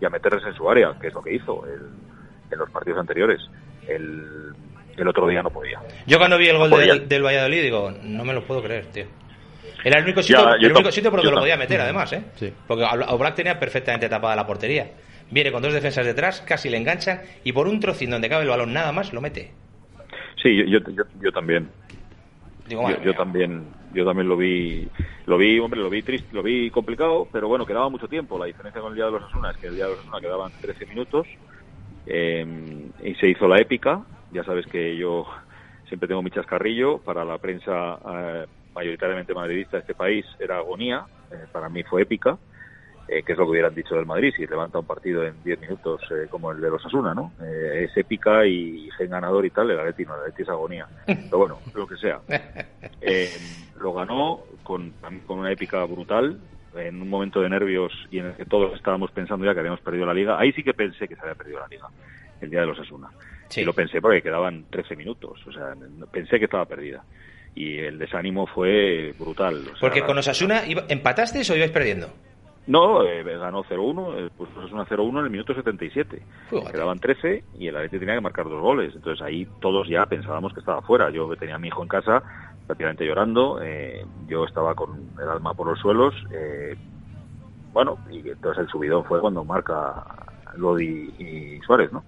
y 0.00 0.04
a 0.04 0.10
meterles 0.10 0.44
en 0.44 0.54
su 0.54 0.68
área, 0.68 0.98
que 1.00 1.06
es 1.06 1.14
lo 1.14 1.22
que 1.22 1.32
hizo 1.32 1.64
en 1.64 2.58
los 2.58 2.68
partidos 2.70 2.98
anteriores. 2.98 3.40
El, 3.86 4.52
el 4.96 5.08
otro 5.08 5.28
día 5.28 5.42
no 5.42 5.50
podía. 5.50 5.80
Yo 6.06 6.18
cuando 6.18 6.36
vi 6.36 6.48
el 6.48 6.58
gol 6.58 6.70
del, 6.70 7.22
Valladolid 7.22 7.62
digo, 7.62 7.92
no 8.02 8.24
me 8.24 8.32
lo 8.32 8.42
puedo 8.42 8.62
creer, 8.62 8.86
tío. 8.86 9.04
Era 9.84 9.98
el 9.98 10.04
único 10.04 10.22
sitio, 10.22 10.54
el 10.54 10.72
único 10.72 10.90
sitio 10.90 11.10
por 11.10 11.20
donde 11.20 11.34
lo 11.34 11.40
podía 11.40 11.56
meter, 11.56 11.80
además, 11.80 12.12
¿eh? 12.12 12.22
Sí. 12.34 12.52
Porque 12.66 12.84
Oblak 12.84 13.34
tenía 13.34 13.58
perfectamente 13.58 14.08
tapada 14.08 14.36
la 14.36 14.46
portería. 14.46 14.90
Viene 15.30 15.50
con 15.50 15.62
dos 15.62 15.72
defensas 15.72 16.06
detrás, 16.06 16.40
casi 16.42 16.68
le 16.68 16.76
enganchan 16.76 17.20
y 17.44 17.52
por 17.52 17.66
un 17.66 17.80
trocín 17.80 18.10
donde 18.10 18.28
cabe 18.28 18.44
el 18.44 18.48
balón 18.48 18.72
nada 18.72 18.92
más 18.92 19.12
lo 19.12 19.20
mete. 19.20 19.52
Sí, 20.42 20.56
yo, 20.56 20.64
yo, 20.64 20.78
yo, 21.20 21.32
también. 21.32 21.68
yo, 22.68 23.14
también 23.14 23.64
yo 23.92 24.04
también 24.04 24.28
lo 24.28 24.36
vi 24.36 24.86
lo 25.26 25.38
vi 25.38 25.58
hombre 25.58 25.80
lo 25.80 25.88
vi 25.88 26.02
triste 26.02 26.28
lo 26.32 26.42
vi 26.42 26.70
complicado 26.70 27.26
pero 27.32 27.48
bueno 27.48 27.64
quedaba 27.64 27.88
mucho 27.88 28.06
tiempo 28.06 28.38
la 28.38 28.44
diferencia 28.44 28.80
con 28.80 28.90
el 28.90 28.96
día 28.96 29.06
de 29.06 29.12
los 29.12 29.24
Asuna 29.24 29.52
es 29.52 29.56
que 29.56 29.68
el 29.68 29.76
día 29.76 29.86
de 29.86 29.92
los 29.92 30.00
Asuna 30.00 30.20
quedaban 30.20 30.52
13 30.60 30.86
minutos 30.86 31.26
eh, 32.06 32.44
y 33.02 33.14
se 33.14 33.28
hizo 33.28 33.48
la 33.48 33.58
épica 33.60 34.02
ya 34.32 34.44
sabes 34.44 34.66
que 34.66 34.96
yo 34.96 35.26
siempre 35.88 36.08
tengo 36.08 36.22
mi 36.22 36.30
chascarrillo. 36.30 36.98
Para 36.98 37.24
la 37.24 37.38
prensa 37.38 37.98
eh, 38.12 38.46
mayoritariamente 38.76 39.34
madridista 39.34 39.78
de 39.78 39.80
este 39.80 39.94
país 39.94 40.24
era 40.38 40.58
agonía. 40.58 41.04
Eh, 41.32 41.46
para 41.50 41.68
mí 41.68 41.82
fue 41.82 42.02
épica. 42.02 42.38
Eh, 43.08 43.22
que 43.22 43.32
es 43.32 43.38
lo 43.38 43.44
que 43.44 43.52
hubieran 43.52 43.72
dicho 43.72 43.94
del 43.94 44.04
Madrid 44.04 44.32
si 44.36 44.44
levanta 44.48 44.80
un 44.80 44.84
partido 44.84 45.22
en 45.22 45.40
10 45.44 45.60
minutos 45.60 46.00
como 46.28 46.50
el 46.50 46.60
de 46.60 46.70
los 46.70 46.84
Asuna, 46.84 47.14
¿no? 47.14 47.32
es 47.40 47.96
épica 47.96 48.44
y 48.44 48.90
gen 48.98 49.10
ganador 49.10 49.46
y 49.46 49.50
tal, 49.50 49.70
el 49.70 49.78
Atleti 49.78 50.04
no, 50.04 50.16
el 50.16 50.22
Atleti 50.22 50.42
es 50.42 50.48
agonía. 50.48 50.88
Pero 51.06 51.38
bueno, 51.38 51.60
lo 51.72 51.86
que 51.86 51.96
sea. 51.98 52.18
lo 53.80 53.92
ganó 53.92 54.40
con, 54.64 54.92
con 55.24 55.38
una 55.38 55.52
épica 55.52 55.84
brutal, 55.84 56.40
en 56.78 57.00
un 57.00 57.08
momento 57.08 57.40
de 57.40 57.48
nervios 57.48 57.92
y 58.10 58.18
en 58.18 58.26
el 58.26 58.34
que 58.34 58.44
todos 58.44 58.74
estábamos 58.74 59.10
pensando 59.10 59.44
ya 59.44 59.54
que 59.54 59.60
habíamos 59.60 59.80
perdido 59.80 60.06
la 60.06 60.14
liga. 60.14 60.38
Ahí 60.38 60.52
sí 60.52 60.62
que 60.62 60.74
pensé 60.74 61.08
que 61.08 61.14
se 61.14 61.22
había 61.22 61.34
perdido 61.34 61.60
la 61.60 61.68
liga, 61.68 61.88
el 62.40 62.50
día 62.50 62.60
de 62.60 62.66
los 62.66 62.78
Asuna. 62.78 63.08
Y 63.54 63.64
lo 63.64 63.72
pensé 63.72 64.00
porque 64.00 64.22
quedaban 64.22 64.64
13 64.70 64.96
minutos, 64.96 65.40
o 65.46 65.52
sea, 65.52 65.74
pensé 66.10 66.38
que 66.38 66.46
estaba 66.46 66.64
perdida. 66.66 67.04
Y 67.56 67.78
el 67.78 67.98
desánimo 67.98 68.46
fue 68.46 69.14
brutal. 69.18 69.64
porque 69.80 70.02
con 70.02 70.18
Osasuna, 70.18 70.62
¿empataste 70.88 71.40
o 71.40 71.56
ibais 71.56 71.72
perdiendo? 71.72 72.08
No, 72.66 73.04
eh, 73.04 73.22
ganó 73.22 73.62
0-1, 73.64 74.18
eh, 74.18 74.30
pues 74.36 74.50
Osasuna 74.56 74.84
0-1 74.84 75.20
en 75.20 75.24
el 75.24 75.30
minuto 75.30 75.54
77. 75.54 76.22
Quedaban 76.70 76.98
13 76.98 77.44
y 77.58 77.68
el 77.68 77.76
Atleti 77.76 78.00
tenía 78.00 78.16
que 78.16 78.20
marcar 78.20 78.48
dos 78.48 78.60
goles. 78.60 78.92
Entonces 78.94 79.24
ahí 79.24 79.46
todos 79.60 79.88
ya 79.88 80.04
pensábamos 80.06 80.52
que 80.52 80.60
estaba 80.60 80.82
fuera. 80.82 81.10
Yo 81.10 81.34
tenía 81.36 81.54
a 81.54 81.58
mi 81.58 81.68
hijo 81.68 81.82
en 81.82 81.88
casa 81.88 82.22
prácticamente 82.66 83.06
llorando, 83.06 83.62
eh, 83.62 84.04
yo 84.26 84.44
estaba 84.44 84.74
con 84.74 85.10
el 85.22 85.28
alma 85.28 85.54
por 85.54 85.68
los 85.68 85.78
suelos. 85.78 86.14
bueno, 87.72 87.98
y 88.10 88.28
entonces 88.28 88.64
el 88.64 88.68
subidón 88.68 89.04
fue 89.04 89.20
cuando 89.20 89.44
marca 89.44 90.04
Lodi 90.56 91.14
y 91.18 91.60
Suárez, 91.60 91.92
¿no? 91.92 92.04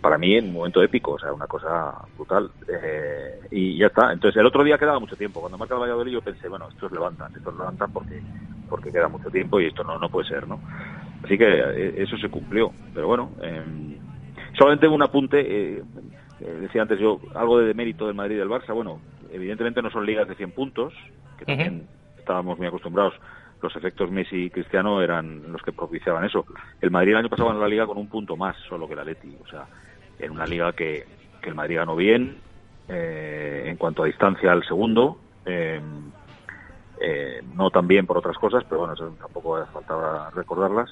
Para 0.00 0.18
mí 0.18 0.34
en 0.34 0.48
un 0.48 0.54
momento 0.54 0.82
épico, 0.82 1.12
o 1.12 1.18
sea, 1.18 1.32
una 1.32 1.46
cosa 1.46 1.94
brutal. 2.16 2.50
Eh, 2.68 3.40
y 3.50 3.78
ya 3.78 3.86
está. 3.86 4.12
Entonces, 4.12 4.40
el 4.40 4.46
otro 4.46 4.64
día 4.64 4.78
quedaba 4.78 4.98
mucho 4.98 5.16
tiempo. 5.16 5.40
Cuando 5.40 5.58
marca 5.58 5.74
el 5.74 5.80
Valladolid 5.80 6.12
yo 6.12 6.22
pensé, 6.22 6.48
bueno, 6.48 6.68
estos 6.68 6.90
levantan, 6.92 7.32
estos 7.34 7.56
levantan 7.56 7.92
porque 7.92 8.20
porque 8.68 8.92
queda 8.92 9.08
mucho 9.08 9.28
tiempo 9.30 9.60
y 9.60 9.66
esto 9.66 9.82
no, 9.82 9.98
no 9.98 10.08
puede 10.08 10.28
ser, 10.28 10.46
¿no? 10.46 10.60
Así 11.24 11.36
que 11.36 11.44
eh, 11.44 11.94
eso 11.98 12.16
se 12.16 12.30
cumplió. 12.30 12.72
Pero 12.94 13.08
bueno, 13.08 13.32
eh, 13.42 13.98
solamente 14.56 14.88
un 14.88 15.02
apunte. 15.02 15.40
Eh, 15.40 15.82
decía 16.60 16.82
antes 16.82 16.98
yo, 16.98 17.20
algo 17.34 17.58
de 17.58 17.74
mérito 17.74 18.06
del 18.06 18.14
Madrid 18.14 18.36
y 18.36 18.38
del 18.38 18.48
Barça. 18.48 18.72
Bueno, 18.72 19.00
evidentemente 19.30 19.82
no 19.82 19.90
son 19.90 20.06
ligas 20.06 20.28
de 20.28 20.36
100 20.36 20.52
puntos, 20.52 20.94
que 21.38 21.44
también 21.44 21.86
estábamos 22.16 22.56
muy 22.56 22.66
acostumbrados 22.66 23.14
los 23.62 23.76
efectos 23.76 24.10
Messi 24.10 24.44
y 24.44 24.50
Cristiano 24.50 25.02
eran 25.02 25.52
los 25.52 25.62
que 25.62 25.72
propiciaban 25.72 26.24
eso. 26.24 26.46
El 26.80 26.90
Madrid 26.90 27.12
el 27.12 27.18
año 27.18 27.28
pasado 27.28 27.50
en 27.50 27.60
la 27.60 27.68
liga 27.68 27.86
con 27.86 27.98
un 27.98 28.08
punto 28.08 28.36
más 28.36 28.56
solo 28.68 28.86
que 28.86 28.94
el 28.94 29.00
Atleti, 29.00 29.36
o 29.42 29.46
sea, 29.46 29.66
en 30.20 30.32
una 30.32 30.46
liga 30.46 30.72
que, 30.72 31.06
el 31.42 31.54
Madrid 31.54 31.76
ganó 31.76 31.96
bien 31.96 32.36
eh, 32.86 33.64
en 33.66 33.76
cuanto 33.76 34.02
a 34.02 34.06
distancia 34.06 34.52
al 34.52 34.62
segundo. 34.64 35.18
Eh, 35.46 35.80
eh, 37.00 37.42
no 37.54 37.70
tan 37.70 37.88
bien 37.88 38.06
por 38.06 38.18
otras 38.18 38.36
cosas, 38.36 38.62
pero 38.68 38.80
bueno, 38.80 38.92
eso 38.92 39.10
tampoco 39.18 39.64
faltaba 39.72 40.30
recordarlas. 40.34 40.90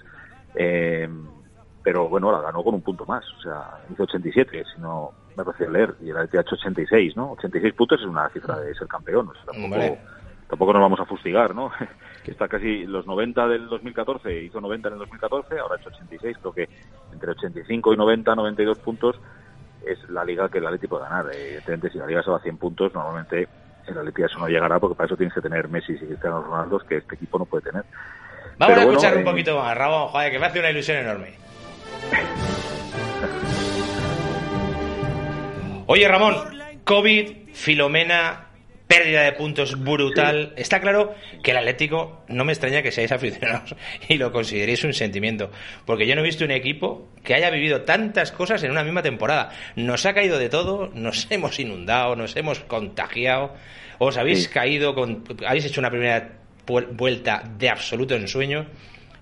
pero 1.82 2.08
bueno, 2.08 2.32
la 2.32 2.40
ganó 2.40 2.64
con 2.64 2.74
un 2.74 2.80
punto 2.80 3.04
más, 3.04 3.24
o 3.38 3.42
sea, 3.42 3.80
hizo 3.92 4.04
87, 4.04 4.64
si 4.74 4.80
no 4.80 5.12
me 5.36 5.44
parece 5.44 5.68
leer, 5.68 5.94
y 6.00 6.10
el 6.10 6.16
ha 6.16 6.24
hecho 6.24 6.54
86, 6.54 7.16
¿no? 7.16 7.32
86 7.32 7.74
puntos 7.74 8.00
es 8.00 8.06
una 8.06 8.28
cifra 8.30 8.58
de 8.58 8.74
ser 8.74 8.88
campeón, 8.88 9.28
o 9.28 9.34
sea, 9.34 9.44
tampoco, 9.52 9.98
tampoco 10.48 10.72
nos 10.72 10.82
vamos 10.82 11.00
a 11.00 11.04
fustigar, 11.04 11.54
¿no? 11.54 11.70
está 12.26 12.48
casi 12.48 12.84
los 12.84 13.06
90 13.06 13.48
del 13.48 13.68
2014, 13.68 14.44
hizo 14.44 14.60
90 14.60 14.88
en 14.88 14.94
el 14.94 15.00
2014, 15.00 15.58
ahora 15.58 15.76
ha 15.76 15.78
hecho 15.78 15.90
86, 15.90 16.36
creo 16.40 16.52
que 16.52 16.68
entre 17.12 17.30
85 17.30 17.94
y 17.94 17.96
90, 17.96 18.34
92 18.34 18.78
puntos 18.78 19.16
es 19.86 19.98
la 20.10 20.24
liga 20.24 20.48
que 20.48 20.58
el 20.58 20.66
Atleti 20.66 20.86
puede 20.86 21.04
ganar. 21.04 21.26
Evidentemente, 21.32 21.90
si 21.90 21.98
la 21.98 22.06
liga 22.06 22.22
se 22.22 22.30
va 22.30 22.36
a 22.36 22.40
100 22.40 22.56
puntos, 22.58 22.94
normalmente 22.94 23.48
el 23.86 23.98
Atleti 23.98 24.22
eso 24.22 24.38
no 24.38 24.48
llegará 24.48 24.78
porque 24.78 24.96
para 24.96 25.06
eso 25.06 25.16
tienes 25.16 25.34
que 25.34 25.40
tener 25.40 25.68
Messi 25.68 25.92
y 25.92 25.98
Cristiano 25.98 26.42
Ronaldo, 26.42 26.78
que 26.80 26.98
este 26.98 27.14
equipo 27.14 27.38
no 27.38 27.46
puede 27.46 27.70
tener. 27.70 27.84
Vamos 28.58 28.76
a 28.76 28.82
escuchar 28.82 29.14
un 29.14 29.22
eh, 29.22 29.24
poquito 29.24 29.58
más, 29.58 29.76
Ramón, 29.76 30.08
joder, 30.08 30.32
que 30.32 30.38
me 30.38 30.46
hace 30.46 30.58
una 30.58 30.70
ilusión 30.70 30.98
enorme. 30.98 31.34
Oye, 35.86 36.06
Ramón, 36.06 36.34
COVID, 36.84 37.54
Filomena, 37.54 38.47
pérdida 38.88 39.22
de 39.22 39.32
puntos 39.32 39.78
brutal. 39.78 40.54
Está 40.56 40.80
claro 40.80 41.14
que 41.44 41.52
el 41.52 41.58
Atlético 41.58 42.24
no 42.26 42.44
me 42.44 42.52
extraña 42.52 42.82
que 42.82 42.90
seáis 42.90 43.12
aficionados 43.12 43.76
y 44.08 44.16
lo 44.16 44.32
consideréis 44.32 44.82
un 44.82 44.94
sentimiento, 44.94 45.50
porque 45.84 46.06
yo 46.06 46.16
no 46.16 46.22
he 46.22 46.24
visto 46.24 46.44
un 46.44 46.50
equipo 46.50 47.08
que 47.22 47.34
haya 47.34 47.50
vivido 47.50 47.82
tantas 47.82 48.32
cosas 48.32 48.62
en 48.64 48.72
una 48.72 48.82
misma 48.82 49.02
temporada. 49.02 49.50
Nos 49.76 50.06
ha 50.06 50.14
caído 50.14 50.38
de 50.38 50.48
todo, 50.48 50.90
nos 50.94 51.26
hemos 51.30 51.60
inundado, 51.60 52.16
nos 52.16 52.34
hemos 52.36 52.60
contagiado, 52.60 53.54
os 53.98 54.16
habéis 54.16 54.48
caído, 54.48 54.94
con, 54.94 55.22
habéis 55.46 55.66
hecho 55.66 55.80
una 55.80 55.90
primera 55.90 56.32
vuelta 56.66 57.42
de 57.58 57.70
absoluto 57.70 58.14
ensueño 58.14 58.66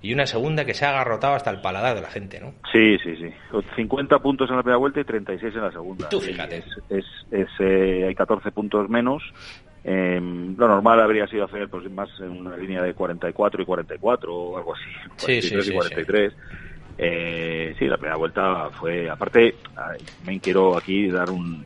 y 0.02 0.12
una 0.12 0.26
segunda 0.26 0.64
que 0.64 0.74
se 0.74 0.84
ha 0.84 0.90
agarrotado 0.90 1.34
hasta 1.34 1.50
el 1.50 1.60
paladar 1.60 1.96
de 1.96 2.02
la 2.02 2.10
gente, 2.10 2.40
¿no? 2.40 2.54
Sí, 2.72 2.98
sí, 2.98 3.16
sí. 3.16 3.32
50 3.76 4.18
puntos 4.18 4.48
en 4.50 4.56
la 4.56 4.62
primera 4.62 4.78
vuelta 4.78 5.00
y 5.00 5.04
36 5.04 5.54
en 5.54 5.62
la 5.62 5.72
segunda. 5.72 6.08
Tú 6.08 6.20
fíjate. 6.20 6.62
Es, 6.88 7.04
es, 7.30 7.48
eh, 7.58 8.04
hay 8.06 8.14
14 8.14 8.50
puntos 8.52 8.88
menos. 8.88 9.22
Eh, 9.84 10.20
lo 10.20 10.68
normal 10.68 11.00
habría 11.00 11.26
sido 11.28 11.44
hacer 11.44 11.68
pues 11.68 11.88
más 11.90 12.08
en 12.20 12.30
una 12.30 12.56
línea 12.56 12.82
de 12.82 12.92
44 12.92 13.62
y 13.62 13.64
44 13.64 14.34
o 14.34 14.56
algo 14.56 14.74
así. 14.74 14.84
Sí, 15.16 15.42
sí, 15.42 15.62
sí, 15.62 15.70
y 15.70 15.74
43. 15.74 16.32
Sí. 16.32 16.38
Eh, 16.98 17.74
sí, 17.78 17.86
la 17.86 17.96
primera 17.96 18.16
vuelta 18.16 18.70
fue... 18.70 19.08
Aparte, 19.08 19.54
me 20.26 20.40
quiero 20.40 20.76
aquí 20.76 21.08
dar 21.08 21.30
un... 21.30 21.64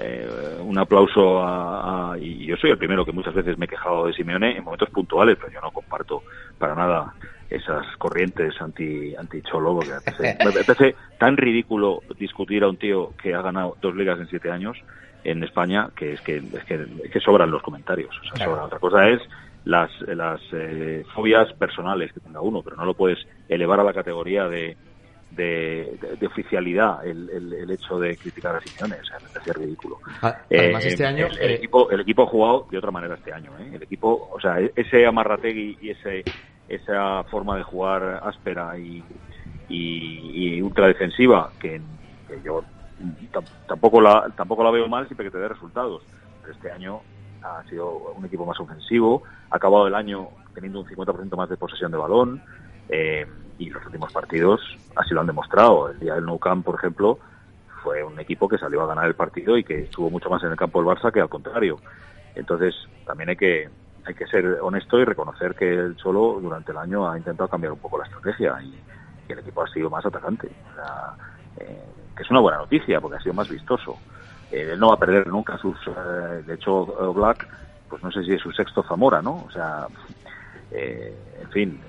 Eh, 0.00 0.56
un 0.62 0.78
aplauso 0.78 1.42
a, 1.42 2.16
y 2.18 2.46
yo 2.46 2.56
soy 2.56 2.70
el 2.70 2.78
primero 2.78 3.04
que 3.04 3.12
muchas 3.12 3.34
veces 3.34 3.58
me 3.58 3.66
he 3.66 3.68
quejado 3.68 4.06
de 4.06 4.14
Simeone 4.14 4.56
en 4.56 4.64
momentos 4.64 4.88
puntuales, 4.88 5.36
pero 5.38 5.52
yo 5.52 5.60
no 5.60 5.70
comparto 5.70 6.22
para 6.56 6.74
nada 6.74 7.12
esas 7.54 7.86
corrientes 7.98 8.54
anti 8.60 9.14
anti 9.14 9.42
cholo 9.42 9.74
porque 9.74 9.92
me 10.22 10.64
parece 10.64 10.94
tan 11.18 11.36
ridículo 11.36 12.00
discutir 12.18 12.64
a 12.64 12.68
un 12.68 12.76
tío 12.76 13.12
que 13.22 13.34
ha 13.34 13.42
ganado 13.42 13.76
dos 13.80 13.94
ligas 13.94 14.18
en 14.18 14.26
siete 14.28 14.50
años 14.50 14.76
en 15.24 15.42
España 15.44 15.90
que 15.96 16.14
es 16.14 16.20
que 16.22 16.36
es 16.36 16.64
que, 16.64 16.86
es 17.04 17.10
que 17.10 17.20
sobran 17.20 17.50
los 17.50 17.62
comentarios 17.62 18.14
o 18.18 18.36
sea, 18.36 18.46
sobra. 18.46 18.64
otra 18.64 18.78
cosa 18.78 19.08
es 19.08 19.20
las 19.64 19.90
las 20.08 20.40
eh, 20.52 21.04
fobias 21.14 21.52
personales 21.54 22.12
que 22.12 22.20
tenga 22.20 22.40
uno 22.40 22.62
pero 22.62 22.76
no 22.76 22.84
lo 22.84 22.94
puedes 22.94 23.18
elevar 23.48 23.80
a 23.80 23.84
la 23.84 23.92
categoría 23.92 24.48
de 24.48 24.76
de, 25.30 25.98
de, 26.20 26.26
oficialidad 26.26 27.06
el, 27.06 27.30
el, 27.30 27.52
el, 27.54 27.70
hecho 27.70 27.98
de 27.98 28.16
criticar 28.18 28.54
a 28.54 28.60
Simeone, 28.60 29.00
o 29.00 29.04
sea, 29.04 29.18
me 29.18 29.30
parece 29.30 29.52
ridículo. 29.54 29.98
Además, 30.20 30.84
este 30.84 31.06
año... 31.06 31.26
El, 31.26 31.38
el 31.38 31.50
eh... 31.52 31.54
equipo, 31.54 31.90
el 31.90 32.00
equipo 32.00 32.24
ha 32.24 32.26
jugado 32.26 32.66
de 32.70 32.76
otra 32.76 32.90
manera 32.90 33.14
este 33.14 33.32
año, 33.32 33.50
¿eh? 33.58 33.70
El 33.72 33.82
equipo, 33.82 34.28
o 34.30 34.38
sea, 34.38 34.58
ese 34.76 35.06
amarrategui 35.06 35.78
y 35.80 35.88
ese 35.88 36.22
esa 36.74 37.24
forma 37.24 37.56
de 37.56 37.62
jugar 37.62 38.20
áspera 38.24 38.78
y, 38.78 39.04
y, 39.68 40.60
ultra 40.62 40.86
defensiva 40.86 41.50
que, 41.60 41.80
que 42.28 42.40
yo 42.42 42.64
tampoco 43.66 44.00
la 44.00 44.30
tampoco 44.36 44.62
la 44.62 44.70
veo 44.70 44.88
mal 44.88 45.06
siempre 45.06 45.26
que 45.26 45.32
te 45.32 45.38
dé 45.38 45.48
resultados. 45.48 46.02
Pero 46.40 46.54
este 46.54 46.70
año 46.70 47.00
ha 47.42 47.62
sido 47.68 48.12
un 48.16 48.24
equipo 48.24 48.46
más 48.46 48.58
ofensivo, 48.60 49.22
ha 49.50 49.56
acabado 49.56 49.86
el 49.86 49.94
año 49.94 50.28
teniendo 50.54 50.80
un 50.80 50.86
50% 50.86 51.36
más 51.36 51.48
de 51.48 51.56
posesión 51.56 51.90
de 51.90 51.98
balón, 51.98 52.42
eh, 52.88 53.26
y 53.58 53.70
los 53.70 53.84
últimos 53.86 54.12
partidos 54.12 54.60
así 54.96 55.14
lo 55.14 55.20
han 55.20 55.26
demostrado. 55.26 55.90
El 55.90 55.98
día 55.98 56.14
del 56.14 56.24
Nou 56.24 56.38
Camp, 56.38 56.64
por 56.64 56.74
ejemplo, 56.74 57.18
fue 57.82 58.02
un 58.02 58.18
equipo 58.20 58.48
que 58.48 58.58
salió 58.58 58.82
a 58.82 58.86
ganar 58.86 59.06
el 59.06 59.14
partido 59.14 59.56
y 59.56 59.64
que 59.64 59.82
estuvo 59.82 60.10
mucho 60.10 60.30
más 60.30 60.42
en 60.44 60.50
el 60.50 60.56
campo 60.56 60.82
del 60.82 60.88
Barça 60.88 61.12
que 61.12 61.20
al 61.20 61.28
contrario. 61.28 61.78
Entonces, 62.34 62.74
también 63.06 63.30
hay 63.30 63.36
que 63.36 63.68
hay 64.04 64.14
que 64.14 64.26
ser 64.26 64.58
honesto 64.60 64.98
y 64.98 65.04
reconocer 65.04 65.54
que 65.54 65.68
el 65.68 65.96
Cholo 65.96 66.38
durante 66.40 66.72
el 66.72 66.78
año 66.78 67.08
ha 67.08 67.16
intentado 67.16 67.48
cambiar 67.48 67.72
un 67.72 67.78
poco 67.78 67.98
la 67.98 68.04
estrategia 68.04 68.56
y, 68.62 68.74
y 69.28 69.32
el 69.32 69.38
equipo 69.38 69.62
ha 69.62 69.68
sido 69.68 69.88
más 69.90 70.04
atacante. 70.04 70.48
O 70.70 70.74
sea, 70.74 71.14
eh, 71.58 71.82
que 72.16 72.22
es 72.22 72.30
una 72.30 72.40
buena 72.40 72.58
noticia 72.58 73.00
porque 73.00 73.18
ha 73.18 73.20
sido 73.20 73.34
más 73.34 73.48
vistoso. 73.48 73.98
Eh, 74.50 74.70
él 74.72 74.78
no 74.78 74.88
va 74.88 74.94
a 74.94 74.98
perder 74.98 75.26
nunca 75.26 75.56
sus. 75.58 75.76
Eh, 75.86 76.42
de 76.46 76.54
hecho, 76.54 77.12
Black, 77.14 77.46
pues 77.88 78.02
no 78.02 78.10
sé 78.10 78.24
si 78.24 78.32
es 78.32 78.40
su 78.40 78.52
sexto 78.52 78.82
Zamora, 78.82 79.22
¿no? 79.22 79.44
O 79.46 79.50
sea, 79.50 79.86
eh, 80.70 81.14
en 81.40 81.50
fin, 81.50 81.80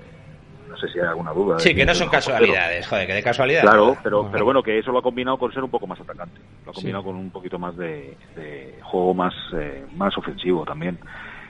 no 0.68 0.76
sé 0.76 0.88
si 0.88 0.98
hay 0.98 1.06
alguna 1.06 1.32
duda. 1.32 1.58
Sí, 1.58 1.74
que 1.74 1.84
no 1.84 1.94
son 1.94 2.08
casualidades, 2.08 2.86
joder, 2.86 3.06
que 3.06 3.14
de 3.14 3.22
casualidad. 3.22 3.62
Claro, 3.62 3.96
pero, 4.02 4.30
pero 4.30 4.44
bueno, 4.44 4.62
que 4.62 4.78
eso 4.78 4.92
lo 4.92 4.98
ha 4.98 5.02
combinado 5.02 5.38
con 5.38 5.52
ser 5.52 5.62
un 5.62 5.70
poco 5.70 5.86
más 5.86 6.00
atacante. 6.00 6.40
Lo 6.64 6.70
ha 6.70 6.74
combinado 6.74 7.02
sí. 7.02 7.06
con 7.08 7.16
un 7.16 7.30
poquito 7.30 7.58
más 7.58 7.76
de, 7.76 8.16
de 8.34 8.78
juego 8.82 9.14
más, 9.14 9.34
eh, 9.54 9.84
más 9.94 10.16
ofensivo 10.16 10.64
también. 10.64 10.98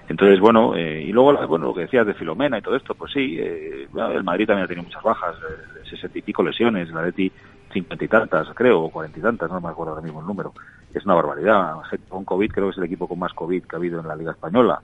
Entonces, 0.07 0.39
bueno, 0.39 0.75
eh, 0.77 1.03
y 1.03 1.13
luego, 1.13 1.47
bueno, 1.47 1.67
lo 1.67 1.75
que 1.75 1.83
decías 1.83 2.07
de 2.07 2.15
Filomena 2.15 2.59
y 2.59 2.63
todo 2.63 2.77
esto, 2.77 2.95
pues 2.95 3.13
sí, 3.13 3.39
eh, 3.41 3.89
el 3.95 4.25
Madrid 4.25 4.47
también 4.47 4.65
ha 4.65 4.69
tenido 4.69 4.85
muchas 4.85 5.03
bajas, 5.03 5.35
eh, 5.37 5.89
sesenta 5.89 6.19
y 6.19 6.23
pico 6.23 6.43
lesiones, 6.43 6.91
la 6.91 7.03
Leti 7.03 7.33
cincuenta 7.73 8.05
y 8.05 8.09
tantas, 8.09 8.49
creo, 8.55 8.83
o 8.83 8.91
cuarenta 8.91 9.19
y 9.19 9.23
tantas, 9.23 9.51
no 9.51 9.61
me 9.61 9.69
acuerdo 9.69 9.93
ahora 9.93 10.05
mismo 10.05 10.21
el 10.21 10.27
número. 10.27 10.53
Es 10.93 11.05
una 11.05 11.15
barbaridad. 11.15 11.77
Con 12.09 12.25
COVID 12.25 12.51
creo 12.53 12.67
que 12.67 12.73
es 12.73 12.79
el 12.79 12.85
equipo 12.85 13.09
con 13.09 13.19
más 13.19 13.33
COVID 13.33 13.65
que 13.65 13.77
ha 13.77 13.79
habido 13.79 13.99
en 14.01 14.07
la 14.07 14.15
Liga 14.15 14.33
Española. 14.33 14.81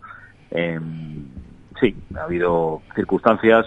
Eh, 0.50 0.80
sí, 1.78 1.94
ha 2.16 2.24
habido 2.24 2.82
circunstancias 2.94 3.66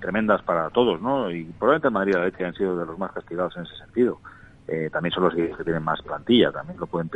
tremendas 0.00 0.42
para 0.42 0.70
todos, 0.70 1.00
¿no? 1.00 1.30
Y 1.30 1.44
probablemente 1.44 1.88
el 1.88 1.94
Madrid 1.94 2.12
y 2.14 2.18
la 2.18 2.24
Leche 2.24 2.44
han 2.44 2.54
sido 2.54 2.76
de 2.76 2.86
los 2.86 2.98
más 2.98 3.12
castigados 3.12 3.56
en 3.56 3.64
ese 3.64 3.76
sentido. 3.76 4.18
Eh, 4.66 4.88
también 4.90 5.12
son 5.12 5.24
los 5.24 5.34
que 5.34 5.54
tienen 5.62 5.82
más 5.82 6.00
plantilla, 6.02 6.50
también 6.50 6.80
lo 6.80 6.86
pueden 6.86 7.10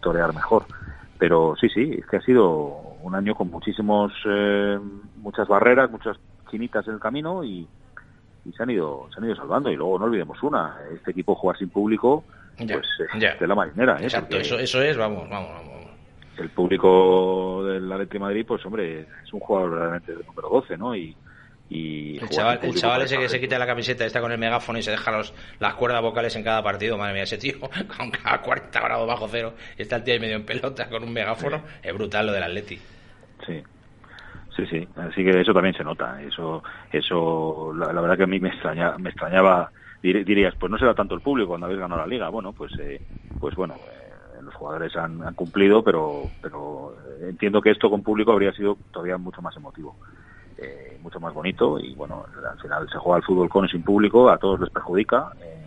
torear 0.00 0.34
mejor. 0.34 0.64
Pero 1.18 1.54
sí, 1.60 1.68
sí, 1.68 1.96
es 1.98 2.06
que 2.06 2.16
ha 2.16 2.20
sido 2.22 2.46
un 3.02 3.14
año 3.14 3.34
con 3.34 3.50
muchísimos, 3.50 4.12
eh, 4.24 4.78
muchas 5.16 5.48
barreras, 5.48 5.90
muchas 5.90 6.16
chinitas 6.50 6.86
en 6.86 6.94
el 6.94 7.00
camino 7.00 7.42
y, 7.42 7.66
y, 8.44 8.52
se 8.52 8.62
han 8.62 8.70
ido, 8.70 9.08
se 9.12 9.18
han 9.18 9.26
ido 9.26 9.36
salvando. 9.36 9.70
Y 9.70 9.76
luego 9.76 9.98
no 9.98 10.04
olvidemos 10.04 10.42
una, 10.42 10.76
este 10.94 11.10
equipo 11.10 11.34
jugar 11.34 11.58
sin 11.58 11.70
público, 11.70 12.24
ya, 12.58 12.74
pues 12.74 12.86
ya. 13.18 13.34
de 13.34 13.46
la 13.46 13.54
marinera. 13.54 13.98
¿eh? 14.00 14.04
Exacto, 14.04 14.36
eso, 14.36 14.58
eso 14.58 14.80
es, 14.80 14.96
vamos, 14.96 15.28
vamos, 15.28 15.50
vamos 15.52 15.78
el 16.38 16.50
público 16.50 17.64
del 17.64 17.90
Atlético 17.90 18.14
de 18.14 18.20
Madrid, 18.20 18.44
pues 18.46 18.64
hombre, 18.64 19.00
es 19.24 19.32
un 19.32 19.40
jugador 19.40 19.72
realmente 19.72 20.14
de 20.14 20.24
número 20.24 20.48
12, 20.48 20.78
¿no? 20.78 20.94
Y, 20.94 21.16
y 21.70 22.16
el 22.18 22.28
chaval, 22.30 22.60
el 22.62 22.74
chaval 22.74 23.02
ese 23.02 23.18
que 23.18 23.28
se 23.28 23.40
quita 23.40 23.58
la 23.58 23.66
camiseta 23.66 24.06
está 24.06 24.20
con 24.20 24.32
el 24.32 24.38
megáfono 24.38 24.78
y 24.78 24.82
se 24.82 24.90
deja 24.90 25.10
los, 25.10 25.34
las 25.60 25.74
cuerdas 25.74 26.00
vocales 26.00 26.34
en 26.36 26.42
cada 26.42 26.62
partido, 26.62 26.96
madre 26.96 27.14
mía, 27.14 27.22
ese 27.24 27.36
tío 27.36 27.60
con 27.96 28.10
cada 28.10 28.40
40 28.40 28.80
grados 28.80 29.06
bajo 29.06 29.28
cero 29.28 29.54
está 29.76 29.96
el 29.96 30.04
tío 30.04 30.14
ahí 30.14 30.20
medio 30.20 30.36
en 30.36 30.46
pelota 30.46 30.88
con 30.88 31.02
un 31.02 31.12
megáfono, 31.12 31.58
sí. 31.58 31.64
es 31.82 31.94
brutal 31.94 32.26
lo 32.26 32.32
del 32.32 32.42
Atleti. 32.42 32.78
Sí. 33.46 33.62
Sí, 34.56 34.66
sí, 34.66 34.88
así 34.96 35.22
que 35.22 35.40
eso 35.40 35.52
también 35.52 35.76
se 35.76 35.84
nota, 35.84 36.20
eso 36.20 36.64
eso 36.90 37.72
la, 37.74 37.92
la 37.92 38.00
verdad 38.00 38.16
que 38.16 38.24
a 38.24 38.26
mí 38.26 38.40
me 38.40 38.48
extraña, 38.48 38.98
me 38.98 39.10
extrañaba 39.10 39.70
dirías, 40.02 40.54
pues 40.58 40.70
no 40.70 40.78
será 40.78 40.94
tanto 40.94 41.14
el 41.14 41.20
público 41.20 41.50
cuando 41.50 41.66
habéis 41.66 41.80
ganado 41.80 42.00
la 42.00 42.08
liga, 42.08 42.28
bueno, 42.28 42.52
pues 42.52 42.72
eh, 42.80 43.00
pues 43.38 43.54
bueno, 43.54 43.74
eh, 43.74 44.42
los 44.42 44.52
jugadores 44.54 44.96
han, 44.96 45.22
han 45.22 45.34
cumplido, 45.34 45.84
pero 45.84 46.22
pero 46.42 46.96
entiendo 47.20 47.60
que 47.60 47.70
esto 47.70 47.88
con 47.88 48.02
público 48.02 48.32
habría 48.32 48.52
sido 48.52 48.76
todavía 48.90 49.16
mucho 49.16 49.42
más 49.42 49.56
emotivo 49.56 49.94
eh, 50.58 50.98
mucho 51.02 51.20
más 51.20 51.32
bonito 51.32 51.78
y 51.78 51.94
bueno, 51.94 52.24
al 52.50 52.58
final 52.58 52.88
se 52.90 52.98
juega 52.98 53.18
el 53.18 53.24
fútbol 53.24 53.48
con 53.48 53.64
y 53.64 53.68
sin 53.68 53.82
público, 53.82 54.28
a 54.28 54.38
todos 54.38 54.60
les 54.60 54.70
perjudica. 54.70 55.32
Eh, 55.40 55.64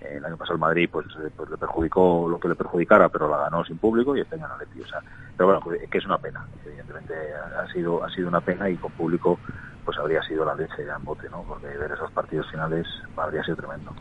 el 0.00 0.24
año 0.24 0.36
pasado 0.36 0.54
el 0.54 0.60
Madrid 0.60 0.88
pues, 0.92 1.06
pues 1.36 1.50
le 1.50 1.56
perjudicó 1.56 2.28
lo 2.28 2.38
que 2.38 2.48
le 2.48 2.54
perjudicara, 2.54 3.08
pero 3.08 3.28
la 3.28 3.38
ganó 3.38 3.64
sin 3.64 3.78
público 3.78 4.16
y 4.16 4.20
este 4.20 4.36
año 4.36 4.46
no 4.46 4.56
le 4.58 4.82
o 4.82 4.86
sea, 4.86 5.00
pero 5.36 5.46
bueno, 5.46 5.60
pues, 5.64 5.88
que 5.90 5.98
es 5.98 6.04
una 6.04 6.18
pena, 6.18 6.46
evidentemente 6.64 7.14
ha 7.34 7.66
sido 7.72 8.04
ha 8.04 8.10
sido 8.10 8.28
una 8.28 8.40
pena 8.40 8.68
y 8.68 8.76
con 8.76 8.92
público 8.92 9.38
pues 9.84 9.96
habría 9.98 10.22
sido 10.22 10.44
la 10.44 10.54
leche 10.54 10.84
ya 10.84 10.96
en 10.96 11.04
bote, 11.04 11.30
¿no? 11.30 11.42
Porque 11.44 11.68
ver 11.68 11.92
esos 11.92 12.10
partidos 12.10 12.50
finales 12.50 12.86
habría 13.16 13.42
sido 13.44 13.56
tremendo 13.56 13.92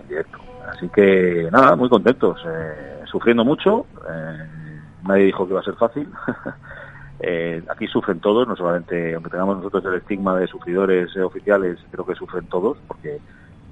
en 0.00 0.08
directo. 0.08 0.38
Así 0.68 0.88
que 0.88 1.48
nada, 1.52 1.76
muy 1.76 1.88
contentos, 1.88 2.40
eh, 2.46 3.02
sufriendo 3.06 3.44
mucho, 3.44 3.86
eh, 4.08 4.80
nadie 5.06 5.24
dijo 5.24 5.44
que 5.44 5.52
iba 5.52 5.60
a 5.60 5.64
ser 5.64 5.74
fácil. 5.74 6.08
Eh, 7.20 7.62
aquí 7.68 7.86
sufren 7.86 8.20
todos, 8.20 8.46
no 8.46 8.56
solamente, 8.56 9.14
aunque 9.14 9.30
tengamos 9.30 9.58
nosotros 9.58 9.84
el 9.86 9.94
estigma 9.94 10.38
de 10.38 10.46
sufridores 10.46 11.14
eh, 11.16 11.22
oficiales, 11.22 11.78
creo 11.90 12.04
que 12.04 12.14
sufren 12.14 12.46
todos, 12.46 12.76
porque 12.86 13.18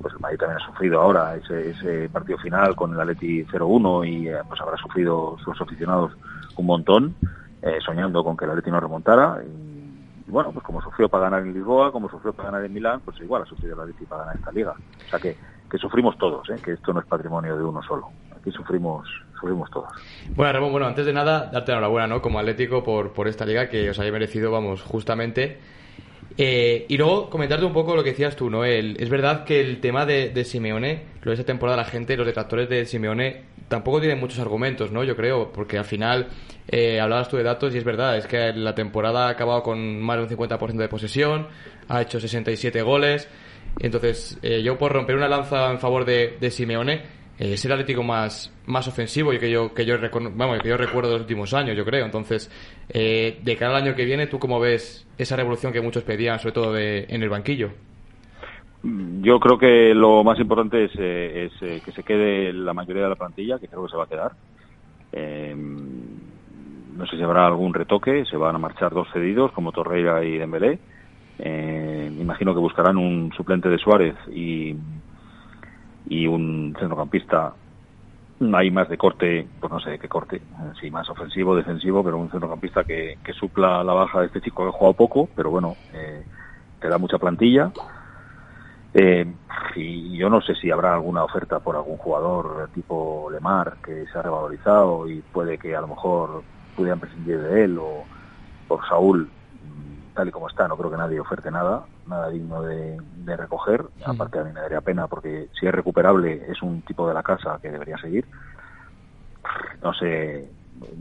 pues 0.00 0.14
el 0.14 0.20
Madrid 0.20 0.38
también 0.38 0.60
ha 0.60 0.66
sufrido 0.66 1.00
ahora 1.00 1.36
ese, 1.36 1.70
ese 1.70 2.08
partido 2.08 2.38
final 2.38 2.74
con 2.74 2.92
el 2.92 3.00
Atleti 3.00 3.44
0-1 3.44 4.08
y 4.08 4.28
eh, 4.28 4.38
pues 4.48 4.60
habrá 4.60 4.76
sufrido 4.76 5.36
sus 5.44 5.60
aficionados 5.60 6.12
un 6.56 6.66
montón, 6.66 7.14
eh, 7.62 7.78
soñando 7.84 8.22
con 8.24 8.36
que 8.36 8.44
el 8.44 8.52
Atleti 8.52 8.70
no 8.70 8.80
remontara. 8.80 9.42
Y, 9.42 10.30
bueno, 10.30 10.52
pues 10.52 10.64
como 10.64 10.82
sufrió 10.82 11.08
para 11.08 11.24
ganar 11.24 11.42
en 11.42 11.52
Lisboa, 11.52 11.92
como 11.92 12.08
sufrió 12.08 12.32
para 12.32 12.50
ganar 12.50 12.64
en 12.64 12.72
Milán, 12.72 13.00
pues 13.04 13.20
igual 13.20 13.42
ha 13.42 13.46
sufrido 13.46 13.74
el 13.74 13.80
Atleti 13.80 14.04
para 14.06 14.24
ganar 14.24 14.36
esta 14.36 14.52
liga. 14.52 14.72
O 14.72 15.10
sea 15.10 15.18
que, 15.18 15.36
que 15.70 15.78
sufrimos 15.78 16.16
todos, 16.18 16.48
¿eh? 16.50 16.56
que 16.62 16.72
esto 16.72 16.92
no 16.92 17.00
es 17.00 17.06
patrimonio 17.06 17.56
de 17.56 17.64
uno 17.64 17.82
solo. 17.82 18.08
Aquí 18.36 18.50
sufrimos 18.50 19.06
sufrimos 19.40 19.70
todos. 19.70 19.90
Bueno, 20.34 20.52
Ramón, 20.52 20.72
bueno, 20.72 20.86
antes 20.86 21.06
de 21.06 21.12
nada, 21.12 21.50
darte 21.52 21.72
enhorabuena, 21.72 22.06
¿no? 22.06 22.22
Como 22.22 22.38
Atlético 22.38 22.82
por, 22.82 23.12
por 23.12 23.28
esta 23.28 23.44
liga 23.44 23.68
que 23.68 23.90
os 23.90 23.98
haya 23.98 24.12
merecido, 24.12 24.50
vamos, 24.50 24.82
justamente. 24.82 25.58
Eh, 26.36 26.86
y 26.88 26.96
luego 26.96 27.30
comentarte 27.30 27.64
un 27.64 27.72
poco 27.72 27.94
lo 27.94 28.02
que 28.02 28.10
decías 28.10 28.34
tú, 28.34 28.50
¿no? 28.50 28.64
El, 28.64 28.96
es 29.00 29.08
verdad 29.08 29.44
que 29.44 29.60
el 29.60 29.80
tema 29.80 30.04
de, 30.04 30.30
de 30.30 30.44
Simeone, 30.44 31.04
lo 31.22 31.30
de 31.30 31.34
esa 31.34 31.44
temporada, 31.44 31.76
la 31.76 31.84
gente, 31.84 32.16
los 32.16 32.26
detractores 32.26 32.68
de 32.68 32.86
Simeone, 32.86 33.44
tampoco 33.68 34.00
tienen 34.00 34.18
muchos 34.18 34.40
argumentos, 34.40 34.90
¿no? 34.90 35.04
Yo 35.04 35.14
creo, 35.16 35.52
porque 35.52 35.78
al 35.78 35.84
final 35.84 36.28
eh, 36.68 37.00
hablabas 37.00 37.28
tú 37.28 37.36
de 37.36 37.44
datos 37.44 37.74
y 37.74 37.78
es 37.78 37.84
verdad, 37.84 38.16
es 38.16 38.26
que 38.26 38.52
la 38.52 38.74
temporada 38.74 39.26
ha 39.26 39.30
acabado 39.30 39.62
con 39.62 40.00
más 40.00 40.16
de 40.16 40.22
un 40.24 40.48
50% 40.48 40.76
de 40.76 40.88
posesión, 40.88 41.46
ha 41.88 42.02
hecho 42.02 42.18
67 42.18 42.82
goles. 42.82 43.28
Entonces, 43.78 44.38
eh, 44.42 44.62
yo 44.62 44.76
por 44.78 44.92
romper 44.92 45.16
una 45.16 45.28
lanza 45.28 45.70
en 45.70 45.78
favor 45.78 46.04
de, 46.04 46.36
de 46.40 46.50
Simeone, 46.50 47.02
eh, 47.38 47.54
es 47.54 47.64
el 47.64 47.72
Atlético 47.72 48.02
más, 48.02 48.52
más 48.66 48.86
ofensivo 48.88 49.32
y 49.32 49.38
que 49.38 49.50
yo, 49.50 49.74
que 49.74 49.84
yo, 49.84 49.96
vamos, 50.34 50.58
que 50.60 50.76
recuerdo 50.76 51.10
de 51.10 51.14
los 51.16 51.22
últimos 51.22 51.54
años, 51.54 51.76
yo 51.76 51.84
creo. 51.84 52.04
Entonces, 52.04 52.50
eh, 52.88 53.38
de 53.42 53.56
cara 53.56 53.76
al 53.76 53.82
año 53.82 53.94
que 53.94 54.04
viene, 54.04 54.26
¿tú 54.26 54.38
cómo 54.38 54.60
ves 54.60 55.06
esa 55.18 55.36
revolución 55.36 55.72
que 55.72 55.80
muchos 55.80 56.04
pedían, 56.04 56.38
sobre 56.38 56.52
todo 56.52 56.72
de, 56.72 57.06
en 57.08 57.22
el 57.22 57.28
banquillo? 57.28 57.70
Yo 59.22 59.40
creo 59.40 59.58
que 59.58 59.94
lo 59.94 60.22
más 60.22 60.38
importante 60.38 60.84
es, 60.84 60.92
eh, 60.98 61.46
es 61.46 61.62
eh, 61.62 61.80
que 61.82 61.92
se 61.92 62.02
quede 62.02 62.52
la 62.52 62.74
mayoría 62.74 63.04
de 63.04 63.08
la 63.08 63.14
plantilla, 63.14 63.58
que 63.58 63.66
creo 63.66 63.84
que 63.84 63.90
se 63.90 63.96
va 63.96 64.04
a 64.04 64.08
quedar. 64.08 64.32
Eh, 65.10 65.54
no 65.56 67.06
sé 67.06 67.16
si 67.16 67.22
habrá 67.22 67.46
algún 67.46 67.72
retoque, 67.72 68.26
se 68.26 68.36
van 68.36 68.56
a 68.56 68.58
marchar 68.58 68.92
dos 68.92 69.08
cedidos 69.10 69.52
como 69.52 69.72
Torreira 69.72 70.22
y 70.22 70.36
Dembélé. 70.36 70.78
Me 71.38 72.20
imagino 72.20 72.52
que 72.52 72.60
buscarán 72.60 72.98
un 72.98 73.32
suplente 73.34 73.70
de 73.70 73.78
Suárez 73.78 74.14
y 74.30 74.76
y 76.06 76.26
un 76.26 76.74
centrocampista 76.78 77.54
hay 78.52 78.70
más 78.70 78.88
de 78.88 78.98
corte, 78.98 79.46
pues 79.60 79.72
no 79.72 79.80
sé 79.80 79.98
qué 79.98 80.08
corte, 80.08 80.42
sí, 80.80 80.90
más 80.90 81.08
ofensivo, 81.08 81.56
defensivo, 81.56 82.02
pero 82.02 82.18
un 82.18 82.30
centrocampista 82.30 82.84
que, 82.84 83.18
que 83.24 83.32
supla 83.32 83.82
la 83.84 83.92
baja 83.92 84.20
de 84.20 84.26
este 84.26 84.40
chico 84.40 84.64
que 84.64 84.68
ha 84.68 84.72
jugado 84.72 84.94
poco, 84.94 85.28
pero 85.34 85.50
bueno, 85.50 85.76
eh, 85.92 86.24
te 86.80 86.88
da 86.88 86.98
mucha 86.98 87.18
plantilla. 87.18 87.70
Eh, 88.92 89.26
y 89.74 90.16
yo 90.16 90.30
no 90.30 90.40
sé 90.40 90.54
si 90.54 90.70
habrá 90.70 90.94
alguna 90.94 91.24
oferta 91.24 91.58
por 91.58 91.74
algún 91.74 91.96
jugador 91.96 92.68
tipo 92.74 93.28
Lemar 93.30 93.78
que 93.84 94.06
se 94.06 94.18
ha 94.18 94.22
revalorizado 94.22 95.08
y 95.08 95.20
puede 95.20 95.58
que 95.58 95.74
a 95.74 95.80
lo 95.80 95.88
mejor 95.88 96.44
pudieran 96.76 97.00
prescindir 97.00 97.40
de 97.40 97.64
él 97.64 97.78
o 97.78 98.04
por 98.68 98.86
Saúl 98.86 99.28
tal 100.14 100.28
y 100.28 100.30
como 100.30 100.48
está, 100.48 100.68
no 100.68 100.76
creo 100.76 100.90
que 100.90 100.96
nadie 100.96 101.20
oferte 101.20 101.50
nada, 101.50 101.84
nada 102.06 102.30
digno 102.30 102.62
de, 102.62 103.00
recoger. 103.36 103.84
Aparte, 104.04 104.38
a 104.38 104.44
mí 104.44 104.52
me 104.52 104.60
daría 104.60 104.80
pena 104.80 105.06
porque 105.08 105.48
si 105.58 105.66
es 105.66 105.74
recuperable, 105.74 106.44
es 106.48 106.62
un 106.62 106.82
tipo 106.82 107.06
de 107.06 107.14
la 107.14 107.22
casa 107.22 107.58
que 107.60 107.70
debería 107.70 107.98
seguir. 107.98 108.24
No 109.82 109.92
sé, 109.92 110.48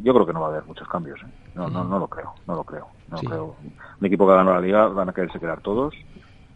yo 0.02 0.14
creo 0.14 0.26
que 0.26 0.34
no 0.34 0.42
va 0.42 0.48
a 0.48 0.50
haber 0.50 0.66
muchos 0.66 0.88
cambios. 0.88 1.20
¿eh? 1.22 1.28
No, 1.56 1.70
no, 1.70 1.84
no 1.84 2.00
lo 2.00 2.08
creo, 2.08 2.34
no 2.48 2.56
lo 2.56 2.64
creo. 2.64 2.88
No 3.10 3.18
creo. 3.18 3.56
Un 4.00 4.06
equipo 4.06 4.26
que 4.26 4.34
ha 4.34 4.38
ganado 4.38 4.56
la 4.56 4.66
liga 4.66 4.88
van 4.88 5.10
a 5.10 5.14
quererse 5.14 5.40
quedar 5.40 5.62
todos. 5.62 5.94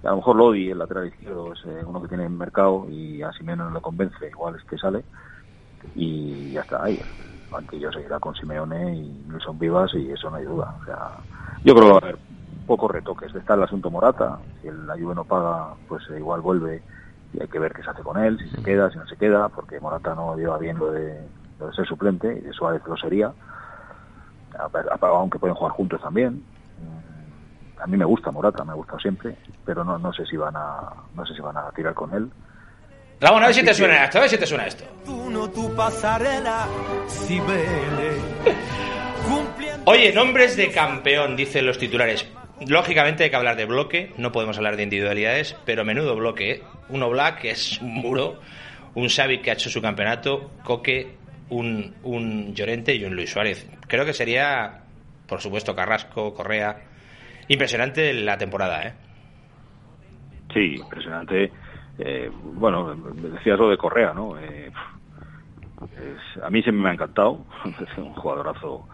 A 0.03 0.09
lo 0.09 0.17
mejor 0.17 0.35
Lodi, 0.35 0.69
el 0.69 0.77
lateral 0.77 1.07
izquierdo, 1.07 1.53
es 1.53 1.59
eh, 1.65 1.83
uno 1.85 2.01
que 2.01 2.07
tiene 2.07 2.27
mercado 2.29 2.87
y 2.89 3.21
a 3.21 3.31
Simeone 3.33 3.63
no 3.63 3.71
le 3.71 3.81
convence, 3.81 4.27
igual 4.27 4.55
es 4.55 4.63
que 4.63 4.77
sale. 4.77 5.03
Y 5.95 6.51
ya 6.51 6.61
está 6.61 6.83
ahí. 6.83 6.99
El 7.71 7.79
yo 7.79 7.91
seguirá 7.91 8.19
con 8.19 8.35
Simeone 8.35 8.95
y 8.95 9.25
Wilson 9.31 9.57
Vivas 9.57 9.93
y 9.93 10.11
eso 10.11 10.29
no 10.29 10.37
hay 10.37 10.45
duda. 10.45 10.75
O 10.81 10.85
sea, 10.85 11.11
yo 11.63 11.73
creo 11.73 11.85
que 11.85 11.91
va 11.91 11.99
a 11.99 12.09
haber 12.09 12.17
pocos 12.67 12.91
retoques. 12.91 13.33
Está 13.33 13.55
el 13.55 13.63
asunto 13.63 13.89
Morata. 13.89 14.37
Si 14.61 14.69
la 14.69 14.93
Juve 14.93 15.15
no 15.15 15.23
paga, 15.23 15.73
pues 15.87 16.03
eh, 16.11 16.19
igual 16.19 16.41
vuelve 16.41 16.83
y 17.33 17.41
hay 17.41 17.47
que 17.47 17.59
ver 17.59 17.73
qué 17.73 17.81
se 17.83 17.89
hace 17.89 18.03
con 18.03 18.23
él, 18.23 18.37
si 18.37 18.49
se 18.49 18.63
queda, 18.63 18.91
si 18.91 18.97
no 18.97 19.07
se 19.07 19.17
queda, 19.17 19.49
porque 19.49 19.79
Morata 19.79 20.13
no 20.13 20.35
lleva 20.35 20.57
bien 20.57 20.77
lo 20.77 20.91
de, 20.91 21.19
lo 21.59 21.67
de 21.67 21.73
ser 21.73 21.87
suplente 21.87 22.43
y 22.47 22.53
Suárez 22.53 22.81
lo 22.85 22.95
sería. 22.97 23.31
Aunque 25.01 25.39
pueden 25.39 25.55
jugar 25.55 25.73
juntos 25.73 26.01
también 26.01 26.43
a 27.79 27.87
mí 27.87 27.97
me 27.97 28.05
gusta 28.05 28.31
Morata, 28.31 28.63
me 28.63 28.71
ha 28.71 28.75
gustado 28.75 28.99
siempre, 28.99 29.35
pero 29.65 29.83
no, 29.83 29.97
no 29.97 30.13
sé 30.13 30.25
si 30.25 30.37
van 30.37 30.55
a 30.55 30.93
no 31.15 31.25
sé 31.25 31.33
si 31.33 31.41
van 31.41 31.57
a 31.57 31.69
tirar 31.71 31.93
con 31.93 32.13
él. 32.13 32.29
Ramón, 33.19 33.43
a 33.43 33.47
ver 33.47 33.55
si 33.55 33.63
te 33.63 33.73
suena 33.73 34.03
esto, 34.03 34.19
a 34.19 34.21
ver 34.21 34.29
si 34.29 34.37
te 34.37 34.45
suena 34.45 34.67
esto. 34.67 34.83
Oye, 39.85 40.13
nombres 40.13 40.55
de 40.55 40.71
campeón, 40.71 41.35
dicen 41.35 41.65
los 41.65 41.77
titulares. 41.77 42.27
Lógicamente 42.65 43.23
hay 43.23 43.29
que 43.29 43.35
hablar 43.35 43.55
de 43.55 43.65
bloque, 43.65 44.13
no 44.17 44.31
podemos 44.31 44.57
hablar 44.57 44.77
de 44.77 44.83
individualidades, 44.83 45.55
pero 45.65 45.85
menudo 45.85 46.15
bloque. 46.15 46.51
¿eh? 46.51 46.63
Uno 46.89 47.09
Black, 47.09 47.41
que 47.41 47.51
es 47.51 47.79
un 47.81 47.93
muro, 47.93 48.39
un 48.95 49.09
Xavi 49.09 49.39
que 49.39 49.51
ha 49.51 49.53
hecho 49.53 49.69
su 49.69 49.81
campeonato, 49.81 50.51
Coque, 50.63 51.15
un, 51.49 51.95
un 52.03 52.55
Llorente 52.55 52.95
y 52.95 53.05
un 53.05 53.15
Luis 53.15 53.31
Suárez. 53.31 53.69
Creo 53.87 54.05
que 54.05 54.13
sería, 54.13 54.81
por 55.27 55.39
supuesto, 55.39 55.75
Carrasco, 55.75 56.33
Correa, 56.33 56.87
Impresionante 57.49 58.13
la 58.13 58.37
temporada, 58.37 58.87
¿eh? 58.87 58.93
Sí, 60.53 60.75
impresionante. 60.75 61.51
Eh, 61.97 62.29
bueno, 62.43 62.93
decías 62.93 63.57
lo 63.57 63.69
de 63.69 63.77
Correa, 63.77 64.13
¿no? 64.13 64.37
Eh, 64.37 64.69
a 66.43 66.49
mí 66.49 66.61
se 66.61 66.71
me 66.71 66.89
ha 66.89 66.93
encantado. 66.93 67.45
Es 67.65 67.97
un 67.97 68.13
jugadorazo. 68.13 68.87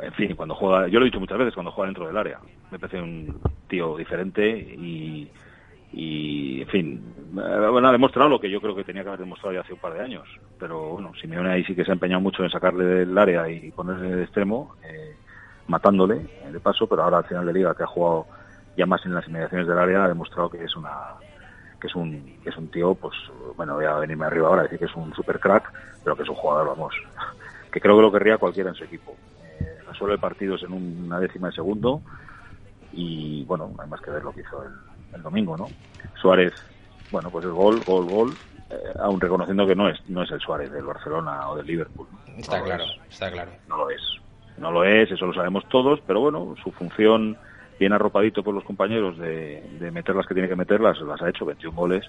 En 0.00 0.12
fin, 0.12 0.34
cuando 0.34 0.54
juega, 0.54 0.88
yo 0.88 0.98
lo 0.98 1.04
he 1.04 1.08
dicho 1.08 1.20
muchas 1.20 1.38
veces, 1.38 1.54
cuando 1.54 1.72
juega 1.72 1.88
dentro 1.88 2.06
del 2.06 2.16
área. 2.16 2.38
Me 2.70 2.78
parece 2.78 3.00
un 3.00 3.40
tío 3.68 3.96
diferente 3.96 4.48
y, 4.48 5.30
y 5.92 6.62
en 6.62 6.68
fin, 6.68 7.14
bueno, 7.32 7.88
ha 7.88 7.92
demostrado 7.92 8.28
lo 8.28 8.40
que 8.40 8.50
yo 8.50 8.60
creo 8.60 8.74
que 8.74 8.84
tenía 8.84 9.02
que 9.02 9.08
haber 9.08 9.20
demostrado 9.20 9.54
ya 9.54 9.60
hace 9.60 9.72
un 9.74 9.80
par 9.80 9.94
de 9.94 10.00
años. 10.00 10.28
Pero 10.58 10.90
bueno, 10.90 11.12
Simeone 11.20 11.50
ahí 11.50 11.64
sí 11.64 11.74
que 11.74 11.84
se 11.84 11.90
ha 11.90 11.94
empeñado 11.94 12.20
mucho 12.20 12.42
en 12.42 12.50
sacarle 12.50 12.84
del 12.84 13.16
área 13.16 13.48
y 13.48 13.70
ponerle 13.70 14.16
de 14.16 14.22
extremo. 14.24 14.76
Eh, 14.82 15.16
matándole 15.66 16.26
eh, 16.44 16.52
de 16.52 16.60
paso, 16.60 16.86
pero 16.86 17.02
ahora 17.02 17.18
al 17.18 17.24
final 17.24 17.46
de 17.46 17.52
liga 17.52 17.74
que 17.74 17.84
ha 17.84 17.86
jugado 17.86 18.26
ya 18.76 18.86
más 18.86 19.04
en 19.06 19.14
las 19.14 19.26
inmediaciones 19.26 19.66
del 19.66 19.78
área 19.78 20.04
ha 20.04 20.08
demostrado 20.08 20.50
que 20.50 20.62
es 20.62 20.76
una 20.76 20.90
que 21.80 21.86
es 21.86 21.94
un 21.94 22.38
que 22.42 22.50
es 22.50 22.56
un 22.56 22.68
tío 22.68 22.94
pues 22.94 23.14
bueno 23.56 23.74
voy 23.74 23.84
a 23.84 23.94
venirme 23.94 24.26
arriba 24.26 24.48
ahora 24.48 24.62
a 24.62 24.64
decir 24.64 24.78
que 24.78 24.86
es 24.86 24.94
un 24.96 25.14
super 25.14 25.38
crack 25.38 25.72
pero 26.02 26.16
que 26.16 26.24
es 26.24 26.28
un 26.28 26.34
jugador 26.34 26.66
vamos 26.68 26.94
que 27.72 27.80
creo 27.80 27.96
que 27.96 28.02
lo 28.02 28.12
querría 28.12 28.38
cualquiera 28.38 28.70
en 28.70 28.74
su 28.74 28.84
equipo 28.84 29.12
eh, 29.12 29.33
resuelve 29.94 30.18
partidos 30.18 30.62
en 30.62 30.72
una 30.72 31.18
décima 31.18 31.48
de 31.48 31.54
segundo 31.54 32.02
y 32.92 33.44
bueno 33.44 33.72
hay 33.78 33.88
más 33.88 34.00
que 34.00 34.10
ver 34.10 34.22
lo 34.22 34.32
que 34.32 34.42
hizo 34.42 34.62
el, 35.14 35.22
domingo 35.22 35.56
no 35.56 35.68
Suárez 36.20 36.52
bueno 37.10 37.30
pues 37.30 37.44
el 37.44 37.52
gol 37.52 37.80
gol 37.84 38.04
gol 38.04 38.36
eh, 38.70 38.76
aún 39.00 39.20
reconociendo 39.20 39.66
que 39.66 39.74
no 39.74 39.88
es 39.88 39.98
no 40.08 40.22
es 40.22 40.30
el 40.30 40.40
Suárez 40.40 40.70
del 40.70 40.84
Barcelona 40.84 41.48
o 41.48 41.56
del 41.56 41.66
Liverpool 41.66 42.06
está 42.36 42.62
claro 42.62 42.84
está 43.08 43.30
claro. 43.30 43.52
No 43.68 43.78
lo 43.78 43.90
es 43.90 44.02
no 44.56 44.70
lo 44.70 44.84
es, 44.84 45.10
eso 45.10 45.26
lo 45.26 45.34
sabemos 45.34 45.64
todos, 45.68 46.00
pero 46.06 46.20
bueno, 46.20 46.54
su 46.62 46.70
función 46.70 47.36
bien 47.78 47.92
arropadito 47.92 48.42
por 48.42 48.54
los 48.54 48.64
compañeros 48.64 49.18
de, 49.18 49.90
meter 49.92 50.14
las 50.14 50.26
que 50.26 50.34
tiene 50.34 50.48
que 50.48 50.56
meterlas, 50.56 51.00
las 51.00 51.20
ha 51.22 51.28
hecho 51.28 51.44
21 51.44 51.76
goles 51.76 52.04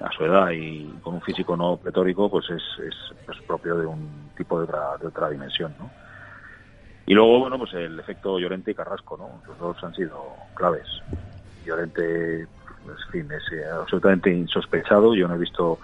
a 0.00 0.10
su 0.12 0.24
edad 0.24 0.50
y 0.50 0.86
con 1.02 1.14
un 1.14 1.20
físico 1.22 1.56
no 1.56 1.76
pletórico, 1.76 2.30
pues 2.30 2.46
es, 2.50 2.62
es, 2.86 3.42
propio 3.46 3.76
de 3.76 3.86
un 3.86 4.30
tipo 4.36 4.58
de 4.58 4.64
otra, 4.64 4.96
de 4.98 5.06
otra 5.06 5.28
dimensión, 5.30 5.74
¿no? 5.78 5.90
Y 7.06 7.14
luego, 7.14 7.40
bueno, 7.40 7.58
pues 7.58 7.72
el 7.74 7.98
efecto 7.98 8.38
Llorente 8.38 8.70
y 8.70 8.74
Carrasco, 8.74 9.16
¿no? 9.16 9.42
Los 9.46 9.58
dos 9.58 9.84
han 9.84 9.94
sido 9.94 10.24
claves. 10.54 10.86
Llorente, 11.64 12.40
en 12.42 12.48
fin, 13.10 13.28
es 13.32 13.52
eh, 13.52 13.64
absolutamente 13.72 14.30
insospechado. 14.30 15.14
Yo 15.14 15.26
no 15.26 15.34
he 15.34 15.38
visto 15.38 15.78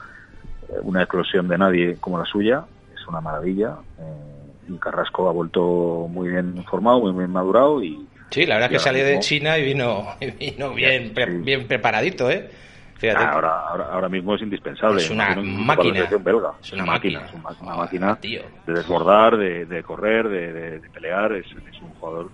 eh, 0.69 0.75
una 0.83 1.03
eclosión 1.03 1.49
de 1.49 1.59
nadie 1.59 1.97
como 1.97 2.19
la 2.19 2.25
suya. 2.25 2.65
Es 2.95 3.07
una 3.09 3.21
maravilla. 3.21 3.77
Eh, 3.99 4.37
y 4.69 4.79
Carrasco 4.79 5.29
ha 5.29 5.33
vuelto 5.33 6.09
muy 6.11 6.29
bien 6.29 6.65
formado, 6.65 7.01
muy 7.01 7.13
bien 7.13 7.31
madurado 7.31 7.83
y... 7.83 8.07
Sí, 8.31 8.45
la 8.45 8.57
verdad 8.57 8.73
es 8.73 8.79
que 8.79 8.85
salió 8.85 9.05
de 9.05 9.21
China 9.21 9.57
y 9.57 9.63
vino, 9.63 10.05
vino 10.41 10.75
bien, 10.75 11.15
bien 11.45 11.69
preparadito, 11.69 12.29
¿eh? 12.29 12.51
Fíjate. 12.99 13.23
Ah, 13.23 13.33
ahora, 13.33 13.61
ahora, 13.69 13.85
ahora, 13.93 14.09
mismo 14.09 14.35
es 14.35 14.43
indispensable. 14.43 15.03
Es 15.03 15.11
una 15.11 15.35
máquina. 15.37 16.07
Belga. 16.19 16.53
Es 16.63 16.73
una 16.73 16.87
máquina. 16.87 17.27
Es 17.27 17.35
una, 17.61 17.77
máquina 17.77 18.19
de 18.23 18.43
desbordar, 18.67 19.37
de, 19.37 19.67
de 19.67 19.83
correr, 19.83 20.29
de, 20.29 20.53
de, 20.81 20.91
pelear. 20.91 21.33
Es, 21.33 21.47
es, 21.47 21.83
un 21.83 21.91
jugador 22.01 22.31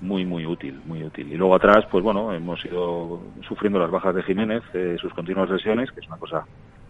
muy, 0.00 0.24
muy 0.24 0.44
útil, 0.46 0.80
muy 0.84 1.04
útil. 1.04 1.32
Y 1.32 1.36
luego 1.36 1.54
atrás, 1.54 1.84
pues 1.90 2.02
bueno, 2.02 2.32
hemos 2.32 2.64
ido 2.64 3.22
sufriendo 3.46 3.78
las 3.78 3.90
bajas 3.90 4.14
de 4.14 4.22
Jiménez, 4.24 4.62
eh, 4.74 4.96
sus 5.00 5.12
continuas 5.14 5.48
lesiones, 5.48 5.90
que 5.92 6.00
es 6.00 6.06
una 6.08 6.16
cosa 6.16 6.44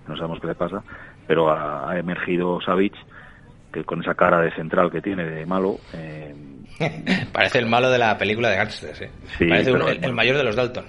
que 0.06 0.12
no 0.12 0.16
sabemos 0.16 0.40
qué 0.40 0.46
le 0.46 0.54
pasa, 0.54 0.82
pero 1.26 1.50
ha, 1.50 1.90
ha 1.90 1.98
emergido 1.98 2.60
Savic 2.62 2.94
que 3.72 3.84
con 3.84 4.00
esa 4.00 4.14
cara 4.14 4.40
de 4.40 4.50
central 4.52 4.90
que 4.90 5.00
tiene 5.00 5.24
de 5.24 5.46
malo. 5.46 5.78
Eh, 5.92 6.34
Parece 7.32 7.58
el 7.58 7.66
malo 7.66 7.90
de 7.90 7.98
la 7.98 8.16
película 8.16 8.48
de 8.48 8.56
Gangsters, 8.56 9.02
¿eh? 9.02 9.10
Parece 9.38 9.70
el, 9.70 10.12
mayor 10.12 10.36
de 10.36 10.44
los 10.44 10.56
Dalton. 10.56 10.84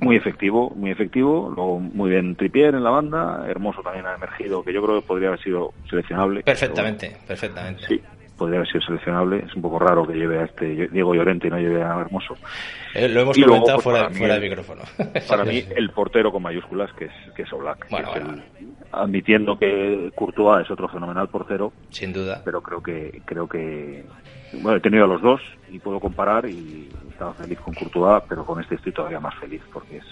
Muy 0.00 0.16
efectivo, 0.16 0.70
muy 0.74 0.90
efectivo. 0.90 1.52
Luego 1.54 1.80
muy 1.80 2.10
bien 2.10 2.36
Tripier 2.36 2.74
en 2.74 2.84
la 2.84 2.90
banda. 2.90 3.44
Hermoso 3.48 3.82
también 3.82 4.06
ha 4.06 4.14
emergido, 4.14 4.62
que 4.62 4.72
yo 4.72 4.82
creo 4.82 5.00
que 5.00 5.06
podría 5.06 5.28
haber 5.28 5.42
sido 5.42 5.72
seleccionable. 5.88 6.42
Perfectamente, 6.42 7.16
perfectamente. 7.26 7.84
Sí, 7.86 8.00
podría 8.36 8.58
haber 8.58 8.68
sido 8.68 8.82
seleccionable. 8.82 9.44
Es 9.46 9.54
un 9.54 9.62
poco 9.62 9.78
raro 9.78 10.06
que 10.06 10.14
lleve 10.14 10.40
a 10.40 10.44
este 10.44 10.88
Diego 10.88 11.14
Llorente 11.14 11.48
y 11.48 11.50
no 11.50 11.58
lleve 11.58 11.82
a 11.82 12.00
Hermoso. 12.00 12.36
Eh, 12.94 13.08
lo 13.08 13.20
hemos 13.20 13.36
comentado 13.36 13.78
pues, 13.78 13.84
fuera, 13.84 14.10
fuera 14.10 14.34
del 14.34 14.42
micrófono. 14.42 14.82
Para 15.28 15.44
mí, 15.44 15.64
el 15.74 15.90
portero 15.90 16.32
con 16.32 16.42
mayúsculas, 16.42 16.92
que 16.94 17.06
es, 17.06 17.12
que 17.34 17.42
es 17.42 17.52
Oblak. 17.52 17.86
admitiendo 18.92 19.58
que 19.58 20.10
Courtois 20.14 20.64
es 20.64 20.70
otro 20.70 20.88
fenomenal 20.88 21.28
portero. 21.28 21.72
Sin 21.90 22.12
duda. 22.12 22.42
Pero 22.44 22.62
creo 22.62 22.82
que, 22.82 23.22
creo 23.24 23.48
que, 23.48 24.04
bueno, 24.60 24.78
he 24.78 24.80
tenido 24.80 25.04
a 25.04 25.08
los 25.08 25.22
dos 25.22 25.40
y 25.70 25.78
puedo 25.78 26.00
comparar 26.00 26.48
y 26.48 26.88
estaba 27.14 27.32
feliz 27.34 27.58
con 27.60 27.74
Courtois, 27.74 28.22
pero 28.28 28.44
con 28.44 28.60
este 28.60 28.74
estoy 28.74 28.92
todavía 28.92 29.20
más 29.20 29.34
feliz 29.36 29.62
porque 29.72 29.96
es, 29.98 30.04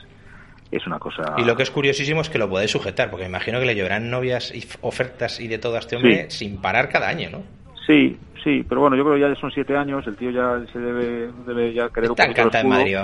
es 0.71 0.87
una 0.87 0.99
cosa. 0.99 1.35
Y 1.37 1.45
lo 1.45 1.55
que 1.55 1.63
es 1.63 1.71
curiosísimo 1.71 2.23
es 2.23 2.31
que 2.31 2.39
lo 2.39 2.49
podéis 2.49 2.71
sujetar, 2.71 3.11
porque 3.11 3.25
me 3.25 3.31
imagino 3.31 3.61
que 3.61 3.67
le 3.67 3.75
lloverán 3.75 4.11
novias 4.11 4.55
y 4.55 4.65
ofertas 4.81 5.41
y 5.41 5.49
de 5.49 5.59
todo 5.59 5.77
a 5.77 5.81
este 5.81 5.97
hombre 5.97 6.31
sin 6.31 6.61
parar 6.61 6.89
cada 6.89 7.09
año, 7.09 7.29
¿no? 7.31 7.43
Sí, 7.87 8.17
sí, 8.43 8.65
pero 8.69 8.81
bueno, 8.81 8.97
yo 8.97 9.05
creo 9.05 9.17
que 9.17 9.21
ya 9.21 9.41
son 9.41 9.51
siete 9.51 9.77
años, 9.77 10.07
el 10.07 10.17
tío 10.17 10.31
ya 10.31 10.65
se 10.73 10.79
debe, 10.79 11.31
debe 11.47 11.73
ya 11.75 11.89
querer 11.89 12.11
un 12.11 12.17
poquito 12.17 12.59
en 12.59 12.69
Madrid, 12.69 12.97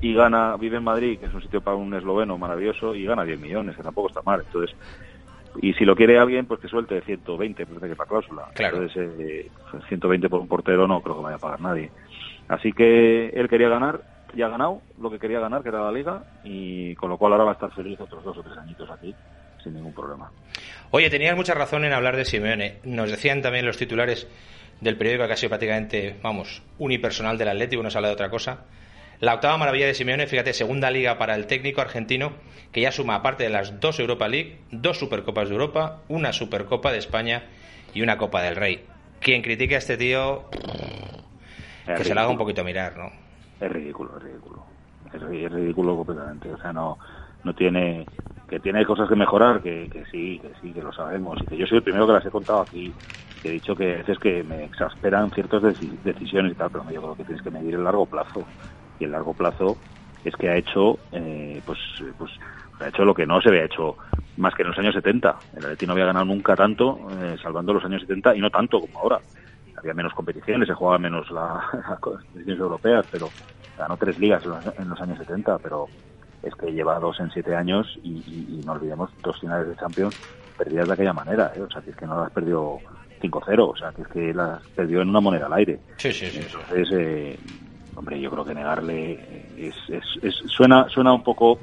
Y 0.00 0.14
gana, 0.14 0.56
vive 0.56 0.76
en 0.76 0.84
Madrid, 0.84 1.18
que 1.18 1.26
es 1.26 1.34
un 1.34 1.42
sitio 1.42 1.60
para 1.60 1.76
un 1.76 1.92
esloveno 1.94 2.38
maravilloso, 2.38 2.94
y 2.94 3.04
gana 3.04 3.24
10 3.24 3.40
millones, 3.40 3.76
que 3.76 3.82
tampoco 3.82 4.08
está 4.08 4.22
mal. 4.22 4.42
Entonces, 4.46 4.76
y 5.62 5.72
si 5.74 5.84
lo 5.84 5.96
quiere 5.96 6.18
alguien, 6.18 6.46
pues 6.46 6.60
que 6.60 6.68
suelte 6.68 7.00
120, 7.00 7.66
parece 7.66 7.88
que 7.88 7.96
para 7.96 8.08
cláusula. 8.08 8.48
Claro. 8.54 8.82
Entonces, 8.82 9.10
eh, 9.18 9.50
120 9.88 10.28
por 10.28 10.40
un 10.40 10.48
portero 10.48 10.86
no 10.86 11.00
creo 11.00 11.16
que 11.16 11.22
vaya 11.22 11.36
a 11.36 11.40
pagar 11.40 11.60
nadie. 11.60 11.90
Así 12.48 12.72
que 12.72 13.28
él 13.28 13.48
quería 13.48 13.68
ganar, 13.68 14.02
ya 14.34 14.46
ha 14.46 14.50
ganado 14.50 14.82
lo 15.00 15.10
que 15.10 15.18
quería 15.18 15.40
ganar, 15.40 15.62
que 15.62 15.70
era 15.70 15.82
la 15.82 15.92
liga, 15.92 16.24
y 16.44 16.94
con 16.96 17.10
lo 17.10 17.18
cual 17.18 17.32
ahora 17.32 17.44
va 17.44 17.50
a 17.50 17.54
estar 17.54 17.72
feliz 17.72 18.00
otros 18.00 18.22
dos 18.24 18.36
o 18.38 18.42
tres 18.42 18.56
añitos 18.56 18.88
aquí 18.90 19.14
sin 19.62 19.74
ningún 19.74 19.92
problema. 19.92 20.30
Oye, 20.90 21.10
tenías 21.10 21.36
mucha 21.36 21.54
razón 21.54 21.84
en 21.84 21.92
hablar 21.92 22.16
de 22.16 22.24
Simeone. 22.24 22.78
Nos 22.84 23.10
decían 23.10 23.42
también 23.42 23.66
los 23.66 23.76
titulares 23.76 24.28
del 24.80 24.96
periódico 24.96 25.26
que 25.26 25.32
ha 25.32 25.36
sido 25.36 25.50
prácticamente, 25.50 26.16
vamos, 26.22 26.62
unipersonal 26.78 27.36
del 27.38 27.48
Atlético, 27.48 27.82
no 27.82 27.90
se 27.90 27.98
habla 27.98 28.08
de 28.08 28.14
otra 28.14 28.30
cosa. 28.30 28.64
La 29.18 29.34
octava 29.34 29.56
maravilla 29.56 29.86
de 29.86 29.94
Simeone, 29.94 30.26
fíjate, 30.26 30.52
segunda 30.52 30.90
liga 30.90 31.18
para 31.18 31.34
el 31.34 31.46
técnico 31.46 31.80
argentino, 31.80 32.34
que 32.70 32.82
ya 32.82 32.92
suma, 32.92 33.14
aparte 33.16 33.44
de 33.44 33.50
las 33.50 33.80
dos 33.80 33.98
Europa 33.98 34.28
League, 34.28 34.58
dos 34.70 34.98
Supercopas 34.98 35.48
de 35.48 35.54
Europa, 35.54 36.02
una 36.08 36.32
Supercopa 36.32 36.92
de 36.92 36.98
España 36.98 37.44
y 37.94 38.02
una 38.02 38.18
Copa 38.18 38.42
del 38.42 38.56
Rey. 38.56 38.84
Quien 39.20 39.40
critique 39.40 39.74
a 39.74 39.78
este 39.78 39.96
tío, 39.96 40.44
que 41.86 42.04
se 42.04 42.14
lo 42.14 42.20
haga 42.20 42.30
un 42.30 42.38
poquito 42.38 42.64
mirar, 42.64 42.96
¿no? 42.96 43.10
Es 43.60 43.72
ridículo, 43.72 44.16
es 44.16 44.22
ridículo. 44.22 44.64
Es 45.12 45.52
ridículo 45.52 45.96
completamente. 45.96 46.52
O 46.52 46.58
sea, 46.58 46.72
no, 46.72 46.98
no 47.44 47.54
tiene 47.54 48.06
que 48.48 48.60
tiene 48.60 48.84
cosas 48.84 49.08
que 49.08 49.16
mejorar, 49.16 49.60
que, 49.60 49.88
que 49.92 50.04
sí, 50.06 50.38
que 50.38 50.52
sí, 50.60 50.72
que 50.72 50.82
lo 50.82 50.92
sabemos, 50.92 51.42
y 51.42 51.46
que 51.46 51.56
yo 51.56 51.66
soy 51.66 51.78
el 51.78 51.82
primero 51.82 52.06
que 52.06 52.12
las 52.12 52.24
he 52.26 52.30
contado 52.30 52.60
aquí 52.60 52.92
he 53.46 53.52
dicho 53.52 53.74
que 53.74 53.94
a 53.94 53.98
veces 53.98 54.18
que 54.18 54.42
me 54.42 54.64
exasperan 54.64 55.30
ciertas 55.30 55.62
decisiones 55.62 56.52
y 56.52 56.54
tal, 56.54 56.70
pero 56.70 56.90
yo 56.90 57.02
creo 57.02 57.16
que 57.16 57.24
tienes 57.24 57.42
que 57.42 57.50
medir 57.50 57.74
el 57.74 57.84
largo 57.84 58.06
plazo. 58.06 58.44
Y 58.98 59.04
el 59.04 59.12
largo 59.12 59.34
plazo 59.34 59.76
es 60.24 60.34
que 60.36 60.48
ha 60.48 60.56
hecho, 60.56 60.98
eh, 61.12 61.60
pues, 61.64 61.78
pues, 62.18 62.32
ha 62.80 62.88
hecho 62.88 63.04
lo 63.04 63.14
que 63.14 63.26
no 63.26 63.40
se 63.40 63.48
había 63.48 63.64
hecho 63.64 63.96
más 64.36 64.54
que 64.54 64.62
en 64.62 64.68
los 64.68 64.78
años 64.78 64.94
70. 64.94 65.36
El 65.56 65.64
Atleti 65.64 65.86
no 65.86 65.92
había 65.92 66.06
ganado 66.06 66.24
nunca 66.24 66.56
tanto, 66.56 66.98
eh, 67.20 67.36
salvando 67.42 67.74
los 67.74 67.84
años 67.84 68.02
70, 68.02 68.36
y 68.36 68.40
no 68.40 68.50
tanto 68.50 68.80
como 68.80 68.98
ahora. 68.98 69.20
Había 69.86 69.94
menos 69.94 70.14
competiciones, 70.14 70.66
se 70.66 70.74
jugaba 70.74 70.98
menos 70.98 71.30
la, 71.30 71.64
las 71.88 72.00
competiciones 72.00 72.60
europeas, 72.60 73.06
pero 73.10 73.32
ganó 73.76 73.96
tres 73.96 74.18
ligas 74.18 74.42
en 74.44 74.88
los, 74.88 75.00
años 75.00 75.18
70, 75.18 75.58
pero 75.58 75.88
es 76.42 76.54
que 76.56 76.72
lleva 76.72 76.98
dos 76.98 77.20
en 77.20 77.30
siete 77.30 77.54
años 77.54 77.86
y, 78.02 78.62
no 78.64 78.72
olvidemos 78.72 79.10
dos 79.22 79.38
finales 79.38 79.68
de 79.68 79.76
Champions 79.76 80.16
perdidas 80.56 80.88
de 80.88 80.94
aquella 80.94 81.12
manera, 81.12 81.52
¿eh? 81.54 81.60
o 81.60 81.70
sea, 81.70 81.82
que 81.82 81.90
es 81.90 81.96
que 81.96 82.06
no 82.06 82.20
las 82.20 82.32
perdió 82.32 82.80
5-0, 83.20 83.68
o 83.68 83.76
sea, 83.76 83.92
que 83.92 84.02
es 84.02 84.08
que 84.08 84.34
las 84.34 84.60
perdió 84.74 85.02
en 85.02 85.10
una 85.10 85.20
moneda 85.20 85.46
al 85.46 85.52
aire. 85.52 85.78
Sí, 85.98 86.12
sí, 86.12 86.30
sí. 86.30 86.38
Entonces, 86.38 86.88
eh, 86.92 87.38
hombre, 87.94 88.20
yo 88.20 88.30
creo 88.30 88.44
que 88.44 88.54
negarle 88.54 89.20
es, 89.56 89.74
es, 89.88 90.34
suena 90.46 90.88
suena 90.88 91.12
un 91.12 91.22
poco 91.22 91.60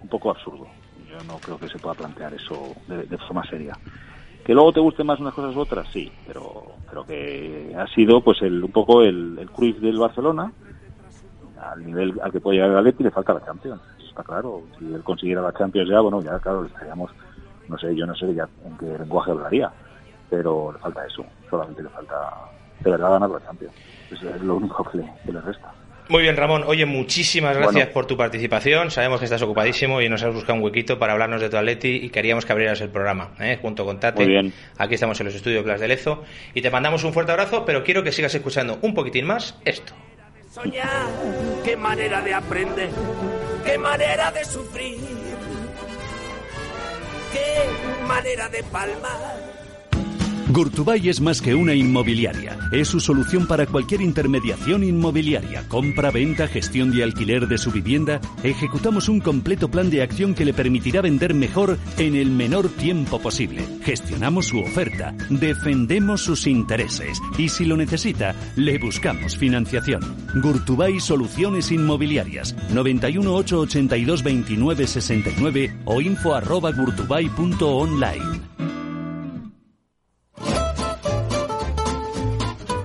un 0.00 0.08
poco 0.08 0.30
absurdo. 0.30 0.68
Yo 1.10 1.22
no 1.24 1.40
creo 1.40 1.58
que 1.58 1.68
se 1.68 1.78
pueda 1.78 1.94
plantear 1.94 2.32
eso 2.34 2.74
de, 2.86 3.18
forma 3.18 3.44
seria. 3.44 3.78
Que 4.48 4.54
luego 4.54 4.72
te 4.72 4.80
gusten 4.80 5.06
más 5.06 5.20
unas 5.20 5.34
cosas 5.34 5.54
u 5.54 5.60
otras, 5.60 5.86
sí, 5.92 6.10
pero 6.26 6.64
pero 6.88 7.04
que 7.04 7.76
ha 7.76 7.86
sido 7.88 8.22
pues 8.22 8.40
el, 8.40 8.64
un 8.64 8.72
poco 8.72 9.02
el, 9.02 9.38
el 9.38 9.50
Cruz 9.50 9.78
del 9.78 9.98
Barcelona 9.98 10.50
al 11.60 11.84
nivel 11.84 12.18
al 12.22 12.32
que 12.32 12.40
puede 12.40 12.56
llegar 12.56 12.70
el 12.70 12.78
Atleti 12.78 13.04
le 13.04 13.10
falta 13.10 13.34
la 13.34 13.44
Champions. 13.44 13.82
está 14.08 14.22
claro. 14.22 14.62
Si 14.78 14.86
él 14.86 15.02
consiguiera 15.02 15.42
la 15.42 15.52
Champions 15.52 15.90
ya, 15.90 16.00
bueno, 16.00 16.22
ya 16.22 16.38
claro, 16.38 16.62
le 16.62 16.68
estaríamos, 16.68 17.10
no 17.68 17.76
sé, 17.76 17.94
yo 17.94 18.06
no 18.06 18.14
sé 18.14 18.32
ya 18.34 18.48
en 18.64 18.78
qué 18.78 18.86
lenguaje 18.98 19.32
hablaría, 19.32 19.70
pero 20.30 20.72
le 20.72 20.78
falta 20.78 21.04
eso. 21.04 21.26
Solamente 21.50 21.82
le 21.82 21.90
falta 21.90 22.16
de 22.80 22.90
verdad 22.90 23.10
ganar 23.10 23.28
la 23.28 23.44
Champions. 23.44 23.74
Es 24.10 24.42
lo 24.42 24.56
único 24.56 24.82
que 24.84 24.96
le, 25.30 25.40
resta. 25.42 25.74
Muy 26.08 26.22
bien, 26.22 26.36
Ramón. 26.36 26.64
Oye, 26.66 26.86
muchísimas 26.86 27.54
gracias 27.54 27.88
por 27.88 28.06
tu 28.06 28.16
participación. 28.16 28.90
Sabemos 28.90 29.18
que 29.18 29.26
estás 29.26 29.42
ocupadísimo 29.42 30.00
y 30.00 30.08
nos 30.08 30.22
has 30.22 30.32
buscado 30.32 30.54
un 30.54 30.64
huequito 30.64 30.98
para 30.98 31.12
hablarnos 31.12 31.40
de 31.42 31.50
tu 31.50 31.58
Atleti 31.58 32.00
y 32.02 32.08
queríamos 32.08 32.46
que 32.46 32.52
abrieras 32.52 32.80
el 32.80 32.88
programa, 32.88 33.32
¿eh? 33.38 33.58
junto 33.60 33.84
con 33.84 34.00
Tate. 34.00 34.24
Muy 34.24 34.32
bien. 34.32 34.52
Aquí 34.78 34.94
estamos 34.94 35.20
en 35.20 35.26
los 35.26 35.34
estudios 35.34 35.64
Blas 35.64 35.80
de 35.80 35.88
Lezo 35.88 36.24
y 36.54 36.62
te 36.62 36.70
mandamos 36.70 37.04
un 37.04 37.12
fuerte 37.12 37.32
abrazo, 37.32 37.64
pero 37.66 37.84
quiero 37.84 38.02
que 38.02 38.12
sigas 38.12 38.34
escuchando 38.34 38.78
un 38.80 38.94
poquitín 38.94 39.26
más 39.26 39.58
esto. 39.66 39.92
Soñar, 40.50 41.08
qué 41.62 41.76
manera 41.76 42.22
de 42.22 42.32
aprender, 42.32 42.88
qué 43.66 43.76
manera 43.76 44.30
de 44.30 44.44
sufrir, 44.46 44.96
qué 47.32 48.06
manera 48.06 48.48
de 48.48 48.62
palmar 48.64 49.57
Gurtubay 50.58 51.08
es 51.08 51.20
más 51.20 51.40
que 51.40 51.54
una 51.54 51.72
inmobiliaria. 51.72 52.58
Es 52.72 52.88
su 52.88 52.98
solución 52.98 53.46
para 53.46 53.64
cualquier 53.66 54.00
intermediación 54.00 54.82
inmobiliaria, 54.82 55.62
compra, 55.68 56.10
venta, 56.10 56.48
gestión 56.48 56.90
de 56.90 57.04
alquiler 57.04 57.46
de 57.46 57.58
su 57.58 57.70
vivienda. 57.70 58.20
Ejecutamos 58.42 59.08
un 59.08 59.20
completo 59.20 59.70
plan 59.70 59.88
de 59.88 60.02
acción 60.02 60.34
que 60.34 60.44
le 60.44 60.52
permitirá 60.52 61.00
vender 61.00 61.32
mejor 61.32 61.78
en 61.96 62.16
el 62.16 62.32
menor 62.32 62.70
tiempo 62.70 63.20
posible. 63.20 63.62
Gestionamos 63.84 64.46
su 64.46 64.58
oferta, 64.58 65.14
defendemos 65.30 66.22
sus 66.22 66.44
intereses 66.48 67.20
y 67.38 67.50
si 67.50 67.64
lo 67.64 67.76
necesita, 67.76 68.34
le 68.56 68.78
buscamos 68.78 69.36
financiación. 69.36 70.00
Gurtubay 70.42 70.98
Soluciones 70.98 71.70
Inmobiliarias 71.70 72.56
91 72.72 73.32
882 73.32 74.24
29 74.24 74.86
69 74.88 75.76
o 75.84 76.00
info 76.00 76.34
arroba 76.34 76.72
gurtubay.online. 76.72 78.57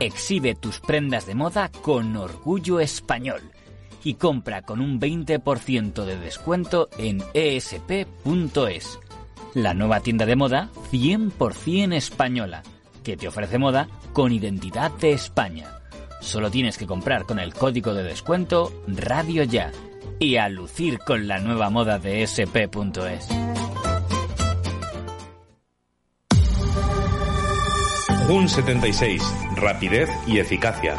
Exhibe 0.04 0.54
tus 0.54 0.82
prendas 0.82 1.26
de 1.26 1.34
moda 1.34 1.72
con 1.82 2.18
orgullo 2.18 2.82
español 2.82 3.42
y 4.04 4.16
compra 4.16 4.62
con 4.62 4.82
un 4.82 5.00
20% 5.00 6.04
de 6.04 6.18
descuento 6.18 6.90
en 6.98 7.24
esp.es, 7.34 9.00
la 9.54 9.74
nueva 9.74 10.02
tienda 10.02 10.26
de 10.26 10.36
moda 10.36 10.70
100% 10.92 11.96
española, 11.96 12.64
que 13.02 13.16
te 13.16 13.30
ofrece 13.30 13.58
moda 13.58 13.88
con 14.12 14.34
identidad 14.34 14.92
de 14.92 15.14
España. 15.14 15.70
Solo 16.20 16.52
tienes 16.52 16.78
que 16.78 16.86
comprar 16.86 17.24
con 17.24 17.40
el 17.40 17.54
código 17.54 17.94
de 17.94 18.04
descuento 18.04 18.74
Radio 18.88 19.46
Ya 19.46 19.72
y 20.20 20.36
a 20.36 20.50
lucir 20.50 21.00
con 21.00 21.30
la 21.30 21.40
nueva 21.40 21.70
moda 21.70 21.98
de 21.98 22.24
sp.es. 22.28 23.30
JUN 28.28 28.48
76, 28.48 29.22
rapidez 29.58 30.10
y 30.26 30.40
eficacia. 30.40 30.96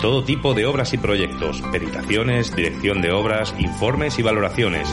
Todo 0.00 0.24
tipo 0.24 0.54
de 0.54 0.64
obras 0.64 0.94
y 0.94 0.98
proyectos, 0.98 1.60
peritaciones, 1.70 2.56
dirección 2.56 3.02
de 3.02 3.12
obras, 3.12 3.54
informes 3.58 4.18
y 4.18 4.22
valoraciones. 4.22 4.88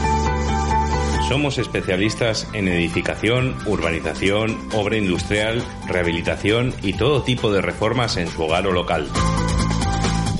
Somos 1.30 1.60
especialistas 1.60 2.46
en 2.54 2.68
edificación, 2.68 3.56
urbanización, 3.66 4.58
obra 4.74 4.98
industrial, 4.98 5.64
rehabilitación 5.88 6.74
y 6.82 6.92
todo 6.94 7.24
tipo 7.24 7.54
de 7.54 7.62
reformas 7.62 8.18
en 8.18 8.28
su 8.28 8.44
hogar 8.44 8.68
o 8.68 8.74
local. 8.74 9.08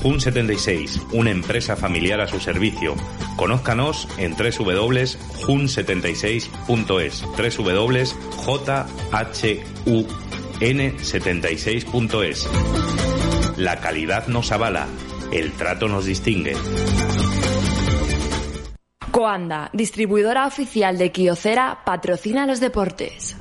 JUN 0.02 0.20
76, 0.20 1.00
una 1.12 1.30
empresa 1.30 1.76
familiar 1.76 2.20
a 2.20 2.28
su 2.28 2.40
servicio. 2.40 2.94
Conózcanos 3.36 4.06
en 4.18 4.36
www.jun76.es. 4.36 7.24
www.jhu 7.56 10.06
n76.es. 10.60 12.48
La 13.56 13.80
calidad 13.80 14.26
nos 14.26 14.52
avala, 14.52 14.86
el 15.32 15.52
trato 15.52 15.88
nos 15.88 16.04
distingue. 16.04 16.56
Coanda, 19.10 19.70
distribuidora 19.72 20.46
oficial 20.46 20.98
de 20.98 21.10
Kiocera, 21.10 21.80
patrocina 21.84 22.46
los 22.46 22.60
deportes. 22.60 23.36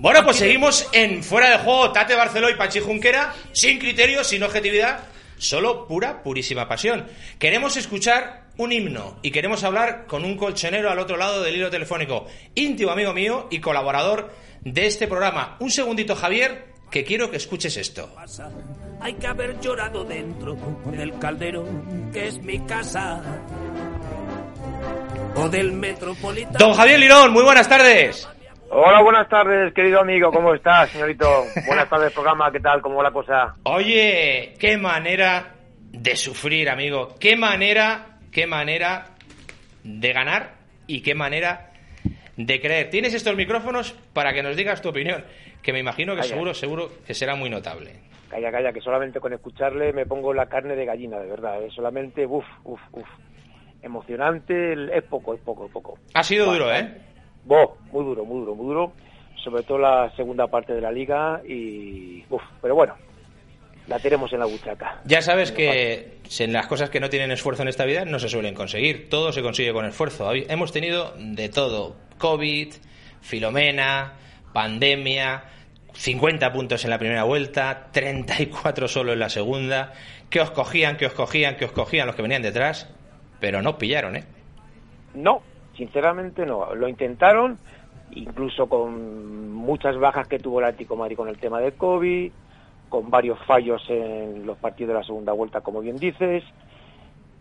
Bueno, 0.00 0.24
pues 0.24 0.36
seguimos 0.36 0.88
en 0.92 1.24
Fuera 1.24 1.50
de 1.50 1.58
Juego, 1.58 1.90
Tate 1.90 2.14
Barceló 2.14 2.48
y 2.48 2.54
Pachi 2.54 2.78
Junquera, 2.78 3.34
sin 3.52 3.80
criterio, 3.80 4.22
sin 4.22 4.44
objetividad, 4.44 5.00
solo 5.38 5.86
pura, 5.86 6.22
purísima 6.22 6.68
pasión. 6.68 7.06
Queremos 7.38 7.76
escuchar 7.76 8.48
un 8.56 8.72
himno 8.72 9.18
y 9.22 9.30
queremos 9.30 9.64
hablar 9.64 10.06
con 10.06 10.24
un 10.24 10.36
colchonero 10.36 10.90
al 10.90 10.98
otro 10.98 11.16
lado 11.16 11.42
del 11.42 11.56
hilo 11.56 11.70
telefónico, 11.70 12.26
íntimo 12.54 12.90
amigo 12.90 13.14
mío 13.14 13.46
y 13.50 13.60
colaborador 13.60 14.32
de 14.62 14.86
este 14.86 15.06
programa. 15.06 15.56
Un 15.60 15.70
segundito, 15.70 16.14
Javier, 16.14 16.66
que 16.90 17.04
quiero 17.04 17.30
que 17.30 17.36
escuches 17.36 17.76
esto. 17.76 18.10
Hay 19.00 19.14
que 19.14 19.26
haber 19.26 19.60
llorado 19.60 20.04
dentro 20.04 20.56
del 20.86 21.18
caldero, 21.18 21.64
que 22.12 22.28
es 22.28 22.42
mi 22.42 22.58
casa. 22.60 23.22
O 25.36 25.48
del 25.48 25.72
metropolitano. 25.72 26.58
Don 26.58 26.74
Javier 26.74 26.98
Lirón, 26.98 27.32
muy 27.32 27.44
buenas 27.44 27.68
tardes. 27.68 28.28
Hola, 28.70 29.02
buenas 29.02 29.28
tardes, 29.30 29.72
querido 29.72 30.00
amigo. 30.00 30.30
¿Cómo 30.30 30.52
estás, 30.54 30.90
señorito? 30.90 31.26
Buenas 31.66 31.88
tardes, 31.88 32.12
programa. 32.12 32.52
¿Qué 32.52 32.60
tal? 32.60 32.82
¿Cómo 32.82 32.96
va 32.96 33.04
la 33.04 33.10
cosa? 33.10 33.54
Oye, 33.62 34.52
qué 34.58 34.76
manera 34.76 35.54
de 35.90 36.14
sufrir, 36.16 36.68
amigo. 36.68 37.14
Qué 37.18 37.34
manera, 37.34 38.18
qué 38.30 38.46
manera 38.46 39.06
de 39.82 40.12
ganar 40.12 40.52
y 40.86 41.00
qué 41.00 41.14
manera 41.14 41.70
de 42.36 42.60
creer. 42.60 42.90
Tienes 42.90 43.14
estos 43.14 43.34
micrófonos 43.36 43.92
para 44.12 44.34
que 44.34 44.42
nos 44.42 44.54
digas 44.54 44.82
tu 44.82 44.90
opinión, 44.90 45.24
que 45.62 45.72
me 45.72 45.78
imagino 45.78 46.14
que 46.14 46.24
seguro, 46.24 46.52
seguro 46.52 46.90
que 47.06 47.14
será 47.14 47.34
muy 47.36 47.48
notable. 47.48 47.94
Calla, 48.28 48.52
calla, 48.52 48.70
que 48.70 48.82
solamente 48.82 49.18
con 49.18 49.32
escucharle 49.32 49.94
me 49.94 50.04
pongo 50.04 50.34
la 50.34 50.44
carne 50.44 50.76
de 50.76 50.84
gallina, 50.84 51.18
de 51.18 51.26
verdad. 51.26 51.62
Es 51.62 51.72
solamente, 51.72 52.26
uff, 52.26 52.44
uff, 52.64 52.80
uff. 52.92 53.08
Emocionante, 53.80 54.74
es 54.94 55.04
poco, 55.04 55.34
es 55.34 55.40
poco, 55.40 55.64
es 55.66 55.72
poco. 55.72 55.98
Ha 56.12 56.22
sido 56.22 56.52
duro, 56.52 56.70
¿eh? 56.74 57.07
Muy 57.48 58.04
duro, 58.04 58.24
muy 58.24 58.40
duro, 58.40 58.54
muy 58.54 58.66
duro. 58.66 58.92
Sobre 59.42 59.62
todo 59.62 59.78
la 59.78 60.14
segunda 60.16 60.46
parte 60.48 60.74
de 60.74 60.80
la 60.80 60.90
liga 60.90 61.40
y... 61.46 62.24
Uf, 62.28 62.42
pero 62.60 62.74
bueno, 62.74 62.94
la 63.86 63.98
tenemos 63.98 64.32
en 64.32 64.40
la 64.40 64.46
buchaca. 64.46 65.00
Ya 65.04 65.22
sabes 65.22 65.52
que 65.52 66.18
en 66.38 66.52
las 66.52 66.66
cosas 66.66 66.90
que 66.90 67.00
no 67.00 67.08
tienen 67.08 67.30
esfuerzo 67.30 67.62
en 67.62 67.68
esta 67.68 67.84
vida 67.84 68.04
no 68.04 68.18
se 68.18 68.28
suelen 68.28 68.54
conseguir. 68.54 69.08
Todo 69.08 69.32
se 69.32 69.42
consigue 69.42 69.72
con 69.72 69.86
esfuerzo. 69.86 70.30
Hemos 70.32 70.72
tenido 70.72 71.14
de 71.18 71.48
todo. 71.48 71.96
COVID, 72.18 72.74
Filomena, 73.20 74.14
pandemia, 74.52 75.44
50 75.94 76.52
puntos 76.52 76.84
en 76.84 76.90
la 76.90 76.98
primera 76.98 77.24
vuelta, 77.24 77.88
34 77.92 78.88
solo 78.88 79.12
en 79.12 79.20
la 79.20 79.30
segunda. 79.30 79.94
Que 80.28 80.40
os 80.40 80.50
cogían, 80.50 80.96
que 80.96 81.06
os 81.06 81.14
cogían, 81.14 81.56
que 81.56 81.64
os 81.64 81.72
cogían 81.72 82.06
los 82.06 82.16
que 82.16 82.22
venían 82.22 82.42
detrás. 82.42 82.92
Pero 83.40 83.62
no 83.62 83.78
pillaron, 83.78 84.16
¿eh? 84.16 84.24
No, 85.14 85.42
Sinceramente 85.78 86.44
no. 86.44 86.74
Lo 86.74 86.88
intentaron, 86.88 87.56
incluso 88.10 88.68
con 88.68 89.52
muchas 89.52 89.96
bajas 89.96 90.26
que 90.26 90.40
tuvo 90.40 90.58
el 90.58 90.66
Atlético 90.66 90.96
Madrid 90.96 91.16
con 91.16 91.28
el 91.28 91.38
tema 91.38 91.60
del 91.60 91.74
COVID, 91.74 92.32
con 92.88 93.10
varios 93.10 93.38
fallos 93.46 93.82
en 93.88 94.44
los 94.44 94.58
partidos 94.58 94.88
de 94.88 94.94
la 94.94 95.04
segunda 95.04 95.32
vuelta, 95.32 95.60
como 95.60 95.80
bien 95.80 95.96
dices, 95.96 96.42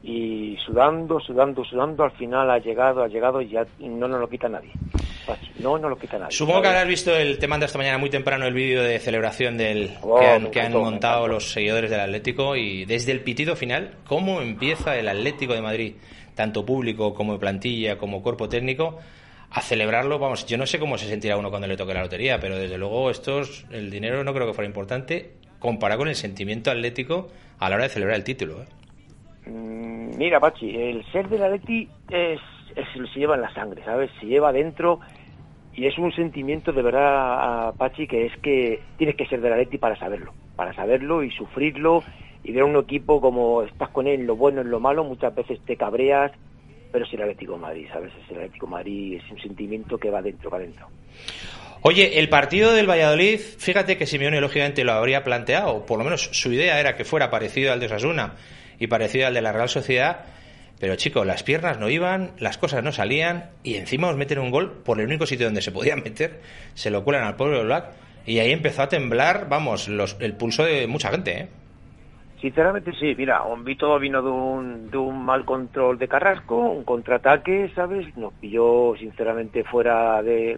y 0.04 0.56
sudando, 0.66 1.20
sudando, 1.20 1.64
sudando, 1.66 2.04
al 2.04 2.12
final 2.12 2.52
ha 2.52 2.60
llegado, 2.60 3.04
ha 3.04 3.08
llegado 3.08 3.42
y 3.42 3.50
ya 3.50 3.66
no 3.80 4.08
nos 4.08 4.20
lo 4.20 4.30
quita 4.30 4.48
nadie. 4.48 4.72
No 5.60 5.78
nos 5.78 5.90
lo 5.90 5.98
quita 5.98 6.20
nadie. 6.20 6.32
Supongo 6.32 6.62
que 6.62 6.68
habrás 6.68 6.88
visto 6.88 7.14
el, 7.16 7.40
te 7.40 7.48
manda 7.48 7.66
esta 7.66 7.78
mañana 7.78 7.98
muy 7.98 8.10
temprano 8.10 8.46
el 8.46 8.54
vídeo 8.54 8.84
de 8.84 9.00
celebración 9.00 9.58
del 9.58 9.98
Oh, 10.02 10.20
que 10.20 10.26
han, 10.28 10.52
que 10.52 10.62
han 10.62 10.74
montado 10.74 11.28
los 11.28 11.52
seguidores 11.52 11.90
del 11.90 12.00
Atlético 12.00 12.56
y 12.56 12.86
desde 12.86 13.12
el 13.12 13.22
pitido 13.22 13.56
final, 13.56 13.96
cómo 14.06 14.42
empieza 14.42 14.96
el 14.96 15.10
Atlético 15.10 15.54
de 15.54 15.62
Madrid, 15.62 15.96
tanto 16.38 16.66
público 16.66 17.14
como 17.14 17.38
plantilla, 17.38 17.98
como 17.98 18.22
cuerpo 18.24 18.48
técnico, 18.48 18.98
a 19.52 19.62
celebrarlo. 19.62 20.20
Vamos, 20.20 20.46
yo 20.46 20.58
no 20.58 20.66
sé 20.66 20.80
cómo 20.80 20.98
se 20.98 21.08
sentirá 21.08 21.36
uno 21.36 21.50
cuando 21.50 21.68
le 21.68 21.76
toque 21.76 21.94
la 21.94 22.04
lotería, 22.04 22.40
pero 22.40 22.58
desde 22.58 22.78
luego 22.78 23.10
estos, 23.10 23.66
el 23.72 23.90
dinero 23.92 24.24
no 24.24 24.34
creo 24.34 24.48
que 24.48 24.54
fuera 24.54 24.68
importante 24.70 25.32
comparado 25.60 26.00
con 26.00 26.08
el 26.08 26.16
sentimiento 26.16 26.70
atlético 26.72 27.28
a 27.60 27.70
la 27.70 27.76
hora 27.76 27.84
de 27.86 27.90
celebrar 27.90 28.16
el 28.16 28.24
título. 28.24 28.62
¿eh? 28.62 29.50
Mm, 29.50 30.18
Mira, 30.18 30.40
Pachi, 30.40 30.70
el 30.76 31.04
ser 31.12 31.28
del 31.30 31.44
Atleti 31.44 31.90
es, 32.10 32.40
es- 32.76 33.12
se 33.14 33.20
lleva 33.20 33.36
en 33.36 33.42
la 33.42 33.54
sangre, 33.54 33.84
¿sabes? 33.84 34.12
Se 34.20 34.26
lleva 34.28 34.52
dentro 34.52 35.00
y 35.74 35.86
es 35.88 35.98
un 35.98 36.12
sentimiento 36.12 36.72
de 36.72 36.82
verdad, 36.82 37.74
Pachi, 37.76 38.08
que 38.08 38.26
es 38.28 38.34
que 38.42 38.82
tienes 38.98 39.16
que 39.16 39.26
ser 39.28 39.42
del 39.42 39.54
Atleti 39.54 39.78
para 39.78 39.96
saberlo, 39.98 40.34
para 40.56 40.74
saberlo 40.74 41.24
y 41.24 41.32
sufrirlo 41.32 42.04
y 42.48 42.52
ver 42.54 42.64
un 42.64 42.78
equipo 42.78 43.20
como 43.22 43.62
estás 43.64 43.90
con 43.90 44.08
él 44.08 44.26
lo 44.26 44.36
bueno, 44.38 44.62
en 44.62 44.72
lo 44.72 44.80
malo, 44.80 45.04
muchas 45.04 45.36
veces 45.36 45.60
te 45.66 45.76
cabreas, 45.76 46.32
pero 46.92 47.06
es 47.06 47.14
el 47.14 47.22
Atlético 47.22 47.54
de 47.54 47.60
Madrid, 47.60 47.88
¿sabes? 47.92 48.12
Es 48.24 48.32
el 48.32 48.38
Atlético 48.38 48.66
de 48.68 48.72
Madrid, 48.72 49.22
es 49.24 49.32
un 49.32 49.40
sentimiento 49.40 49.98
que 49.98 50.10
va 50.10 50.22
dentro, 50.22 50.50
va 50.50 50.58
dentro. 50.60 50.88
Oye, 51.82 52.20
el 52.20 52.30
partido 52.30 52.72
del 52.74 52.90
Valladolid, 52.90 53.38
fíjate 53.40 53.98
que 53.98 54.06
Simeone 54.06 54.40
lógicamente 54.42 54.84
lo 54.84 54.94
habría 54.94 55.24
planteado, 55.24 55.86
por 55.86 55.98
lo 55.98 56.06
menos 56.06 56.30
su 56.32 56.52
idea 56.54 56.80
era 56.80 56.96
que 56.96 57.06
fuera 57.06 57.30
parecido 57.30 57.72
al 57.74 57.80
de 57.80 57.86
Osasuna 57.88 58.34
y 58.80 58.88
parecido 58.88 59.28
al 59.28 59.34
de 59.34 59.42
la 59.42 59.52
Real 59.52 59.70
Sociedad, 59.70 60.26
pero 60.80 60.96
chico, 60.96 61.26
las 61.26 61.44
piernas 61.44 61.80
no 61.80 61.90
iban, 61.90 62.32
las 62.40 62.58
cosas 62.58 62.84
no 62.84 62.92
salían 62.92 63.50
y 63.64 63.76
encima 63.76 64.08
os 64.08 64.16
meten 64.16 64.40
un 64.40 64.52
gol 64.52 64.72
por 64.86 65.00
el 65.00 65.08
único 65.08 65.26
sitio 65.26 65.48
donde 65.48 65.62
se 65.62 65.72
podían 65.72 66.02
meter, 66.04 66.40
se 66.76 66.90
lo 66.92 67.04
cuelan 67.04 67.24
al 67.26 67.36
pueblo 67.36 67.64
Black 67.64 67.86
y 68.26 68.40
ahí 68.40 68.52
empezó 68.52 68.84
a 68.84 68.90
temblar, 68.90 69.48
vamos, 69.50 69.88
los- 69.88 70.18
el 70.20 70.34
pulso 70.34 70.64
de 70.64 70.88
mucha 70.88 71.12
gente, 71.12 71.32
¿eh? 71.40 71.48
Sinceramente 72.40 72.94
sí, 72.94 73.16
mira, 73.18 73.42
Vito 73.64 73.98
vino 74.00 74.22
de 74.22 74.30
un, 74.30 74.90
de 74.92 74.98
un 74.98 75.26
mal 75.26 75.44
control 75.44 75.98
de 75.98 76.08
Carrasco, 76.08 76.56
un 76.56 76.84
contraataque, 76.84 77.72
¿sabes? 77.74 78.16
Nos 78.16 78.34
pilló 78.36 78.94
sinceramente 78.98 79.64
fuera 79.64 80.22
de 80.22 80.56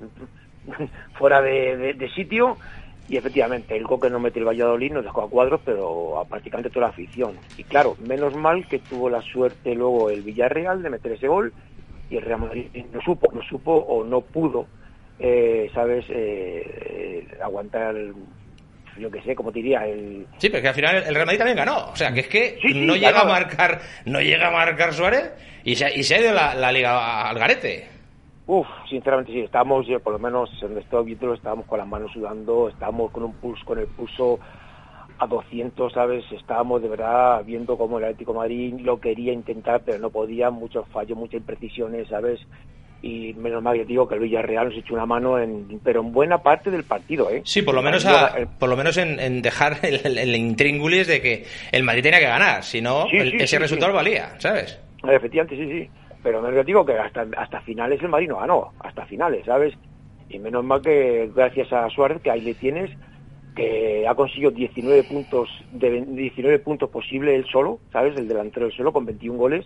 fuera 1.13 1.41
de, 1.41 1.77
de- 1.77 1.93
sitio 2.09 2.59
y 3.07 3.15
efectivamente 3.17 3.75
el 3.77 3.85
gol 3.85 3.99
que 4.01 4.09
nos 4.09 4.21
mete 4.21 4.39
el 4.39 4.45
Valladolid 4.47 4.91
nos 4.91 5.05
dejó 5.05 5.21
a 5.23 5.29
cuadros, 5.29 5.61
pero 5.63 6.19
a 6.19 6.27
prácticamente 6.27 6.69
toda 6.69 6.87
la 6.87 6.91
afición. 6.91 7.39
Y 7.55 7.63
claro, 7.63 7.95
menos 7.97 8.33
mal 8.33 8.67
que 8.67 8.79
tuvo 8.79 9.09
la 9.09 9.21
suerte 9.21 9.73
luego 9.73 10.09
el 10.09 10.21
Villarreal 10.21 10.83
de 10.83 10.89
meter 10.89 11.13
ese 11.13 11.27
gol 11.29 11.53
y 12.09 12.17
el 12.17 12.23
Real 12.23 12.41
Madrid 12.41 12.69
no 12.91 13.01
supo, 13.01 13.31
no 13.33 13.41
supo 13.43 13.71
o 13.73 14.03
no 14.03 14.21
pudo, 14.21 14.69
eh, 15.17 15.71
¿sabes? 15.73 16.05
Eh, 16.09 16.63
eh, 16.65 17.27
aguantar, 17.41 17.95
yo 18.97 19.11
qué 19.11 19.21
sé, 19.21 19.35
como 19.35 19.51
te 19.51 19.59
diría, 19.59 19.85
el, 19.85 20.27
Sí, 20.37 20.49
pero 20.49 20.61
que 20.61 20.69
al 20.69 20.75
final 20.75 20.95
el 20.97 21.13
Real 21.13 21.25
Madrid 21.25 21.39
también 21.39 21.57
ganó, 21.57 21.89
o 21.91 21.95
sea, 21.95 22.13
que 22.13 22.21
es 22.21 22.27
que 22.27 22.59
Sí, 22.61 22.73
sí, 22.73 22.85
no 22.85 22.95
llega 22.95 23.21
a 23.21 23.25
marcar, 23.25 23.79
no 24.05 24.21
llega 24.21 24.47
a 24.47 24.51
marcar 24.51 24.93
Suárez 24.93 25.33
y 25.63 25.75
se, 25.75 25.97
y 25.97 26.03
se 26.03 26.15
ha 26.15 26.21
ido 26.21 26.33
la, 26.33 26.55
la 26.55 26.71
liga 26.71 27.29
al 27.29 27.37
garete. 27.37 27.87
Uf, 28.47 28.67
sinceramente 28.89 29.31
sí, 29.31 29.41
estábamos, 29.41 29.85
yo 29.85 29.99
por 29.99 30.13
lo 30.13 30.19
menos 30.19 30.49
donde 30.59 30.81
estoy 30.81 31.05
viendo, 31.05 31.33
estábamos 31.33 31.67
con 31.67 31.77
las 31.77 31.87
manos 31.87 32.11
sudando, 32.11 32.69
estábamos 32.69 33.11
con 33.11 33.23
un 33.23 33.33
pulso, 33.33 33.63
con 33.63 33.77
el 33.77 33.87
pulso 33.87 34.39
a 35.19 35.27
200, 35.27 35.93
¿sabes? 35.93 36.25
Estábamos 36.31 36.81
de 36.81 36.89
verdad 36.89 37.43
viendo 37.45 37.77
cómo 37.77 37.99
el 37.99 38.05
Atlético 38.05 38.33
de 38.33 38.39
Madrid 38.39 38.73
lo 38.79 38.99
quería 38.99 39.33
intentar, 39.33 39.81
pero 39.85 39.99
no 39.99 40.09
podía, 40.09 40.49
muchos 40.49 40.87
fallos, 40.87 41.17
muchas 41.17 41.41
imprecisiones, 41.41 42.07
¿sabes? 42.07 42.39
Y 43.01 43.33
menos 43.35 43.63
mal 43.63 43.77
que 43.77 43.85
digo 43.85 44.07
que 44.07 44.15
el 44.15 44.21
Villarreal 44.21 44.67
nos 44.69 44.77
echó 44.77 44.93
una 44.93 45.05
mano, 45.05 45.39
en, 45.39 45.79
pero 45.81 46.01
en 46.01 46.11
buena 46.11 46.39
parte 46.43 46.69
del 46.69 46.83
partido, 46.83 47.29
¿eh? 47.29 47.41
Sí, 47.45 47.61
por 47.61 47.73
lo 47.73 47.81
menos, 47.81 48.05
a- 48.05 48.35
por 48.59 48.67
lo 48.69 48.75
menos 48.75 48.97
en, 48.97 49.19
en 49.19 49.41
dejar 49.41 49.77
el, 49.83 50.01
el, 50.03 50.17
el 50.17 50.35
intríngulis 50.35 51.07
de 51.07 51.21
que 51.21 51.45
el 51.71 51.83
Madrid 51.83 52.03
tenía 52.03 52.19
que 52.19 52.25
ganar, 52.25 52.63
si 52.63 52.81
no, 52.81 53.07
Sí, 53.09 53.17
ese 53.17 53.47
sí, 53.47 53.57
resultado 53.57 53.93
valía, 53.93 54.37
¿sabes? 54.39 54.79
Efectivamente, 55.07 55.55
sí, 55.55 55.71
sí. 55.71 55.89
Pero 56.21 56.41
me 56.41 56.63
digo 56.65 56.85
que 56.85 56.93
hasta, 56.97 57.25
hasta 57.37 57.61
finales 57.61 58.01
el 58.01 58.09
Madrid 58.09 58.27
no 58.27 58.39
ganó, 58.39 58.73
hasta 58.81 59.05
finales, 59.05 59.45
¿sabes? 59.45 59.73
Y 60.27 60.37
menos 60.39 60.65
mal 60.65 60.81
que 60.81 61.31
gracias 61.33 61.71
a 61.71 61.89
Suárez, 61.89 62.21
que 62.21 62.31
ahí 62.31 62.41
le 62.41 62.55
tienes, 62.55 62.91
que 63.55 64.05
ha 64.07 64.13
conseguido 64.15 64.51
19 64.51 65.03
puntos, 65.05 65.49
de 65.71 65.89
ve- 65.89 66.05
19 66.05 66.59
puntos 66.59 66.89
posible 66.89 67.33
él 67.33 67.45
solo, 67.49 67.79
¿sabes? 67.93 68.17
El 68.17 68.27
delantero 68.27 68.65
él 68.65 68.73
solo 68.73 68.91
con 68.91 69.05
21 69.05 69.37
goles. 69.39 69.65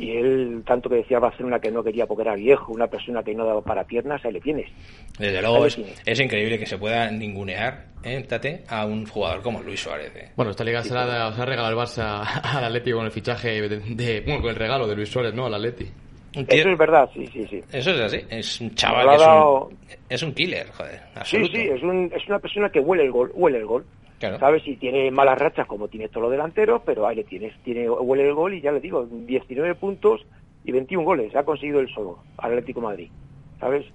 Y 0.00 0.16
él, 0.16 0.62
tanto 0.66 0.88
que 0.88 0.96
decía 0.96 1.18
Barcelona 1.18 1.58
que 1.60 1.70
no 1.70 1.82
quería 1.84 2.06
porque 2.06 2.22
era 2.22 2.34
viejo, 2.34 2.72
una 2.72 2.86
persona 2.86 3.22
que 3.22 3.34
no 3.34 3.44
daba 3.44 3.60
para 3.60 3.84
piernas, 3.84 4.24
ahí 4.24 4.32
le 4.32 4.40
tienes. 4.40 4.70
Desde 5.18 5.42
luego 5.42 5.66
es, 5.66 5.74
tienes. 5.74 6.02
es 6.06 6.20
increíble 6.20 6.58
que 6.58 6.64
se 6.64 6.78
pueda 6.78 7.10
ningunear, 7.10 7.84
¿eh, 8.02 8.22
Tate, 8.26 8.64
a 8.68 8.86
un 8.86 9.04
jugador 9.06 9.42
como 9.42 9.60
Luis 9.62 9.80
Suárez. 9.80 10.10
¿eh? 10.16 10.28
Bueno, 10.36 10.52
esta 10.52 10.64
liga 10.64 10.82
se 10.82 10.94
la, 10.94 11.02
ha- 11.26 11.32
se 11.32 11.38
la 11.38 11.42
ha 11.42 11.46
regalado 11.46 11.72
el 11.78 11.86
Barça 11.86 12.22
al 12.56 12.64
Atlético 12.64 12.96
con 12.96 13.06
el 13.06 13.12
fichaje 13.12 13.60
de, 13.68 13.78
de- 13.80 14.20
bueno, 14.22 14.40
con 14.40 14.50
el 14.50 14.56
regalo 14.56 14.86
de 14.88 14.96
Luis 14.96 15.10
Suárez, 15.10 15.34
¿no? 15.34 15.44
Al 15.46 15.54
Atleti. 15.54 15.86
Eso 16.32 16.70
es 16.70 16.78
verdad, 16.78 17.10
sí, 17.12 17.26
sí, 17.26 17.44
sí. 17.50 17.60
Eso 17.72 17.90
es 17.90 18.00
así, 18.00 18.20
es 18.30 18.60
un 18.60 18.74
chaval 18.76 19.08
que 19.08 19.14
es 19.16 19.20
dado- 19.20 19.64
un, 19.66 19.78
es 20.08 20.22
un 20.22 20.32
killer, 20.32 20.66
joder, 20.70 21.00
Sí, 21.24 21.44
sí, 21.52 21.68
es, 21.68 21.82
un, 21.82 22.10
es 22.14 22.26
una 22.28 22.38
persona 22.38 22.70
que 22.70 22.80
huele 22.80 23.02
el 23.04 23.10
gol, 23.10 23.32
huele 23.34 23.58
el 23.58 23.66
gol. 23.66 23.84
¿Sabes? 24.20 24.66
Y 24.66 24.76
tiene 24.76 25.10
malas 25.10 25.38
rachas 25.38 25.66
como 25.66 25.88
tiene 25.88 26.08
todos 26.08 26.22
los 26.22 26.30
delanteros, 26.30 26.82
pero 26.84 27.06
ahí 27.06 27.16
le 27.16 27.24
tiene, 27.24 27.88
huele 27.88 28.28
el 28.28 28.34
gol 28.34 28.52
y 28.54 28.60
ya 28.60 28.70
le 28.70 28.80
digo, 28.80 29.06
19 29.06 29.74
puntos 29.76 30.26
y 30.64 30.72
21 30.72 31.04
goles, 31.04 31.34
ha 31.34 31.44
conseguido 31.44 31.80
él 31.80 31.88
solo, 31.94 32.18
Atlético 32.36 32.82
Madrid, 32.82 33.10
¿sabes? 33.58 33.86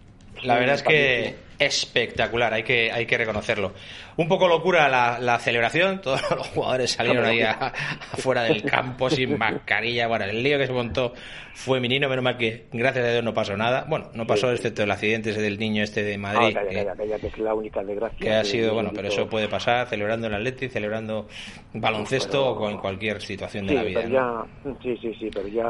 La 0.43 0.55
verdad 0.59 0.75
es 0.75 0.83
que 0.83 1.35
espectacular, 1.57 2.53
hay 2.53 2.63
que, 2.63 2.91
hay 2.91 3.05
que 3.05 3.17
reconocerlo. 3.17 3.73
Un 4.17 4.27
poco 4.27 4.47
locura 4.47 4.89
la, 4.89 5.19
la 5.19 5.39
celebración, 5.39 6.01
todos 6.03 6.21
los 6.31 6.47
jugadores 6.47 6.91
salieron 6.91 7.25
ahí 7.25 7.41
afuera 7.41 8.43
del 8.43 8.61
campo 8.63 9.09
sin 9.09 9.37
mascarilla. 9.37 10.07
Bueno, 10.07 10.25
el 10.25 10.43
lío 10.43 10.57
que 10.57 10.67
se 10.67 10.73
montó 10.73 11.13
fue 11.53 11.79
menino, 11.79 12.09
menos 12.09 12.23
mal 12.23 12.37
que 12.37 12.65
gracias 12.73 13.05
a 13.05 13.11
Dios 13.11 13.23
no 13.23 13.33
pasó 13.33 13.55
nada. 13.55 13.85
Bueno, 13.87 14.09
no 14.13 14.27
pasó 14.27 14.51
excepto 14.51 14.83
el 14.83 14.91
accidente 14.91 15.31
del 15.33 15.57
niño 15.57 15.81
este 15.83 16.03
de 16.03 16.15
Ah, 16.15 16.17
Madrid. 16.17 16.53
calla, 16.53 16.67
que- 16.69 16.75
calla, 16.75 16.95
calla, 16.95 17.19
que 17.19 17.27
es 17.27 17.37
la 17.37 17.53
única 17.53 17.83
desgracia. 17.83 18.19
que 18.19 18.33
ha 18.33 18.43
sido, 18.43 18.73
bueno, 18.73 18.91
pero 18.93 19.07
eso 19.07 19.27
puede 19.29 19.47
pasar 19.47 19.87
celebrando 19.87 20.27
el 20.27 20.33
Atleti, 20.35 20.67
celebrando 20.67 21.27
baloncesto 21.73 22.51
o 22.53 22.69
en 22.69 22.77
cualquier 22.77 23.21
situación 23.21 23.67
de 23.67 23.73
la 23.75 23.83
vida. 23.83 24.01
pero 24.03 24.09
¿no? 24.21 24.47
ya, 24.73 24.73
sí, 24.83 24.97
sí, 25.01 25.13
sí, 25.19 25.29
pero 25.33 25.47
ya... 25.47 25.69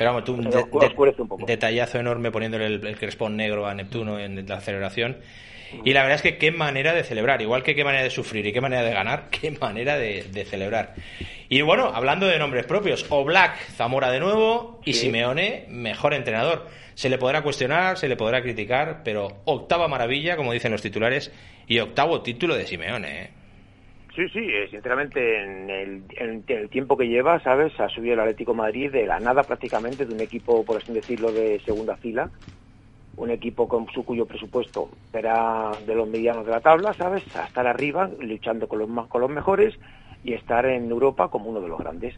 Pero 0.00 0.12
vamos, 0.12 0.24
tú 0.24 0.32
un 0.32 0.44
de- 0.48 0.56
oscu- 0.56 0.80
de- 0.80 0.86
oscurece 0.86 1.20
un 1.20 1.28
poco. 1.28 1.44
detallazo 1.44 1.98
enorme 2.00 2.30
poniéndole 2.30 2.64
el, 2.66 2.86
el 2.86 2.96
crespón 2.96 3.36
negro 3.36 3.66
a 3.66 3.74
Neptuno 3.74 4.18
en 4.18 4.46
la 4.48 4.58
celebración. 4.60 5.18
Y 5.84 5.92
la 5.92 6.00
verdad 6.02 6.16
es 6.16 6.22
que 6.22 6.38
qué 6.38 6.50
manera 6.50 6.94
de 6.94 7.04
celebrar, 7.04 7.42
igual 7.42 7.62
que 7.62 7.74
qué 7.76 7.84
manera 7.84 8.02
de 8.02 8.08
sufrir 8.10 8.44
y 8.46 8.52
qué 8.52 8.60
manera 8.62 8.82
de 8.82 8.92
ganar, 8.92 9.28
qué 9.30 9.50
manera 9.52 9.98
de, 9.98 10.24
de 10.24 10.44
celebrar. 10.46 10.94
Y 11.50 11.60
bueno, 11.60 11.92
hablando 11.94 12.26
de 12.26 12.38
nombres 12.38 12.64
propios, 12.64 13.04
Oblak, 13.10 13.56
Zamora 13.76 14.10
de 14.10 14.20
nuevo 14.20 14.80
y 14.86 14.94
Sí. 14.94 15.00
Simeone, 15.02 15.66
mejor 15.68 16.14
entrenador. 16.14 16.66
Se 16.94 17.08
le 17.10 17.18
podrá 17.18 17.42
cuestionar, 17.42 17.98
se 17.98 18.08
le 18.08 18.16
podrá 18.16 18.42
criticar, 18.42 19.02
pero 19.04 19.42
octava 19.44 19.86
maravilla, 19.86 20.36
como 20.36 20.52
dicen 20.52 20.72
los 20.72 20.82
titulares, 20.82 21.30
y 21.68 21.78
octavo 21.78 22.22
título 22.22 22.56
de 22.56 22.66
Simeone. 22.66 23.22
¿eh? 23.22 23.30
Sí, 24.20 24.28
sí, 24.28 24.50
eh, 24.52 24.68
sinceramente 24.70 25.42
en 25.42 25.70
el, 25.70 26.02
en 26.10 26.44
el 26.46 26.68
tiempo 26.68 26.94
que 26.94 27.08
lleva, 27.08 27.40
¿sabes? 27.40 27.72
Ha 27.80 27.88
subido 27.88 28.12
el 28.12 28.20
Atlético 28.20 28.52
de 28.52 28.58
Madrid 28.58 28.92
de 28.92 29.06
la 29.06 29.18
nada 29.18 29.44
prácticamente, 29.44 30.04
de 30.04 30.12
un 30.12 30.20
equipo, 30.20 30.62
por 30.62 30.76
así 30.76 30.92
decirlo, 30.92 31.32
de 31.32 31.58
segunda 31.64 31.96
fila, 31.96 32.28
un 33.16 33.30
equipo 33.30 33.66
con 33.66 33.90
su 33.94 34.04
cuyo 34.04 34.26
presupuesto 34.26 34.90
será 35.10 35.70
de 35.86 35.94
los 35.94 36.06
medianos 36.06 36.44
de 36.44 36.50
la 36.52 36.60
tabla, 36.60 36.92
¿sabes? 36.92 37.24
A 37.34 37.46
estar 37.46 37.66
arriba, 37.66 38.10
luchando 38.20 38.68
con 38.68 38.80
los, 38.80 38.90
más, 38.90 39.06
con 39.08 39.22
los 39.22 39.30
mejores 39.30 39.74
y 40.22 40.34
estar 40.34 40.66
en 40.66 40.90
Europa 40.90 41.28
como 41.28 41.48
uno 41.48 41.62
de 41.62 41.68
los 41.68 41.78
grandes. 41.78 42.14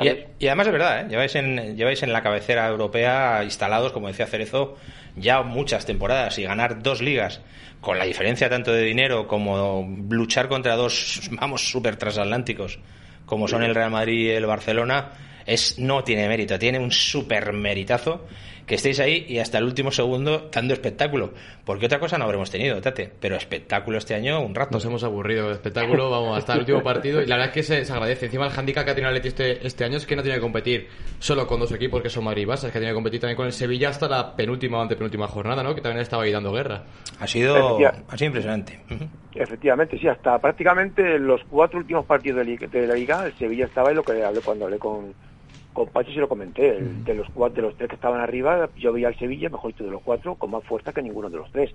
Y, 0.00 0.08
y 0.44 0.46
además 0.48 0.66
es 0.66 0.72
verdad, 0.72 1.00
¿eh? 1.02 1.08
lleváis, 1.08 1.36
en, 1.36 1.76
lleváis 1.76 2.02
en 2.02 2.12
la 2.12 2.22
cabecera 2.22 2.66
europea 2.66 3.44
instalados, 3.44 3.92
como 3.92 4.08
decía 4.08 4.26
Cerezo, 4.26 4.76
ya 5.20 5.42
muchas 5.42 5.86
temporadas 5.86 6.38
y 6.38 6.44
ganar 6.44 6.82
dos 6.82 7.00
ligas 7.00 7.40
con 7.80 7.98
la 7.98 8.04
diferencia 8.04 8.48
tanto 8.48 8.72
de 8.72 8.82
dinero 8.82 9.26
como 9.28 9.96
luchar 10.08 10.48
contra 10.48 10.76
dos, 10.76 11.28
vamos, 11.32 11.70
super 11.70 11.96
transatlánticos 11.96 12.78
como 13.28 13.46
son 13.46 13.62
el 13.62 13.74
Real 13.74 13.90
Madrid 13.90 14.24
y 14.24 14.30
el 14.30 14.46
Barcelona, 14.46 15.10
es 15.44 15.78
no 15.78 16.02
tiene 16.02 16.26
mérito, 16.28 16.58
tiene 16.58 16.78
un 16.78 16.90
super 16.90 17.52
meritazo 17.52 18.26
que 18.68 18.76
estéis 18.76 19.00
ahí 19.00 19.24
y 19.28 19.38
hasta 19.38 19.58
el 19.58 19.64
último 19.64 19.90
segundo 19.90 20.48
dando 20.52 20.74
espectáculo. 20.74 21.32
Porque 21.64 21.86
otra 21.86 21.98
cosa 21.98 22.18
no 22.18 22.24
habremos 22.24 22.50
tenido, 22.50 22.80
Tate, 22.80 23.10
pero 23.18 23.34
espectáculo 23.36 23.98
este 23.98 24.14
año 24.14 24.40
un 24.40 24.54
rato. 24.54 24.70
Nos 24.72 24.84
hemos 24.84 25.02
aburrido 25.02 25.44
del 25.44 25.54
espectáculo, 25.54 26.10
vamos, 26.12 26.38
hasta 26.38 26.52
el 26.52 26.60
último 26.60 26.82
partido. 26.82 27.20
Y 27.22 27.26
la 27.26 27.36
verdad 27.36 27.48
es 27.48 27.54
que 27.54 27.62
se, 27.64 27.84
se 27.84 27.92
agradece. 27.92 28.26
Encima 28.26 28.46
el 28.46 28.52
handicap 28.56 28.84
que 28.84 28.90
ha 28.90 28.94
tenido 28.94 29.08
Atleti 29.08 29.28
este, 29.28 29.66
este 29.66 29.84
año 29.84 29.96
es 29.96 30.06
que 30.06 30.14
no 30.14 30.22
tiene 30.22 30.36
que 30.36 30.42
competir 30.42 30.86
solo 31.18 31.46
con 31.46 31.58
dos 31.58 31.72
equipos 31.72 32.02
que 32.02 32.10
son 32.10 32.24
Madrid 32.24 32.42
y 32.42 32.46
Barça, 32.46 32.66
es 32.66 32.72
que 32.72 32.78
tiene 32.78 32.88
que 32.88 32.94
competir 32.94 33.20
también 33.20 33.36
con 33.36 33.46
el 33.46 33.52
Sevilla 33.52 33.88
hasta 33.88 34.06
la 34.06 34.36
penúltima 34.36 34.78
o 34.78 34.82
antepenúltima 34.82 35.26
jornada, 35.26 35.62
¿no? 35.62 35.74
Que 35.74 35.80
también 35.80 36.02
estaba 36.02 36.22
ahí 36.24 36.30
dando 36.32 36.52
guerra. 36.52 36.84
Ha 37.18 37.26
sido, 37.26 37.78
ha 38.08 38.16
sido 38.18 38.26
impresionante. 38.26 38.78
Efectivamente, 39.34 39.98
sí, 39.98 40.08
hasta 40.08 40.38
prácticamente 40.38 41.18
los 41.18 41.40
cuatro 41.48 41.78
últimos 41.78 42.04
partidos 42.04 42.38
de, 42.38 42.44
li- 42.44 42.56
de 42.56 42.86
la 42.86 42.94
liga, 42.94 43.24
el 43.26 43.32
Sevilla 43.38 43.66
estaba 43.66 43.90
en 43.90 43.96
lo 43.96 44.02
que 44.02 44.22
hablé 44.22 44.40
cuando 44.40 44.64
hablé 44.64 44.78
con, 44.78 45.14
con 45.78 45.88
Pachi 45.88 46.12
se 46.12 46.20
lo 46.20 46.28
comenté, 46.28 46.76
el- 46.76 47.04
de 47.04 47.14
los 47.14 47.28
cuatro, 47.32 47.56
de 47.56 47.62
los 47.68 47.76
tres 47.76 47.88
que 47.88 47.94
estaban 47.94 48.20
arriba, 48.20 48.68
yo 48.76 48.92
veía 48.92 49.08
al 49.08 49.18
Sevilla, 49.18 49.48
mejor 49.48 49.72
dicho, 49.72 49.84
de 49.84 49.90
los 49.90 50.02
cuatro, 50.02 50.34
con 50.34 50.50
más 50.50 50.64
fuerza 50.64 50.92
que 50.92 51.00
ninguno 51.02 51.30
de 51.30 51.38
los 51.38 51.50
tres. 51.52 51.70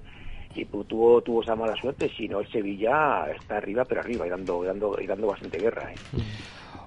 Y 0.56 0.66
pues, 0.66 0.88
tuvo, 0.88 1.22
tuvo 1.22 1.42
esa 1.42 1.56
mala 1.56 1.74
suerte, 1.76 2.12
si 2.16 2.28
no 2.28 2.40
el 2.42 2.52
Sevilla 2.52 3.26
está 3.36 3.58
arriba, 3.58 3.86
pero 3.86 4.02
arriba, 4.02 4.28
y 4.28 4.30
dando, 4.30 4.64
y 4.64 4.68
dando, 4.68 4.98
y 5.02 5.08
dando 5.08 5.28
bastante 5.28 5.58
guerra. 5.58 5.92
¿eh? 5.92 6.22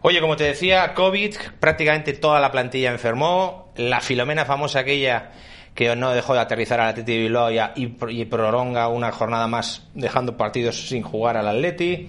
Oye, 0.02 0.20
como 0.20 0.36
te 0.36 0.44
decía, 0.44 0.94
COVID, 0.94 1.34
prácticamente 1.58 2.12
toda 2.12 2.38
la 2.38 2.52
plantilla 2.52 2.92
enfermó. 2.92 3.72
La 3.76 4.00
Filomena 4.00 4.44
famosa 4.44 4.80
aquella 4.80 5.32
que 5.74 5.94
no 5.96 6.12
dejó 6.12 6.34
de 6.34 6.40
aterrizar 6.40 6.80
al 6.80 6.90
Atleti 6.90 7.12
de 7.12 7.18
Bilbao 7.22 7.50
y, 7.50 7.58
y, 7.58 7.96
y 8.20 8.24
prolonga 8.26 8.88
una 8.88 9.10
jornada 9.10 9.46
más 9.48 9.90
dejando 9.94 10.36
partidos 10.36 10.88
sin 10.88 11.02
jugar 11.02 11.36
al 11.36 11.48
Atleti. 11.48 12.08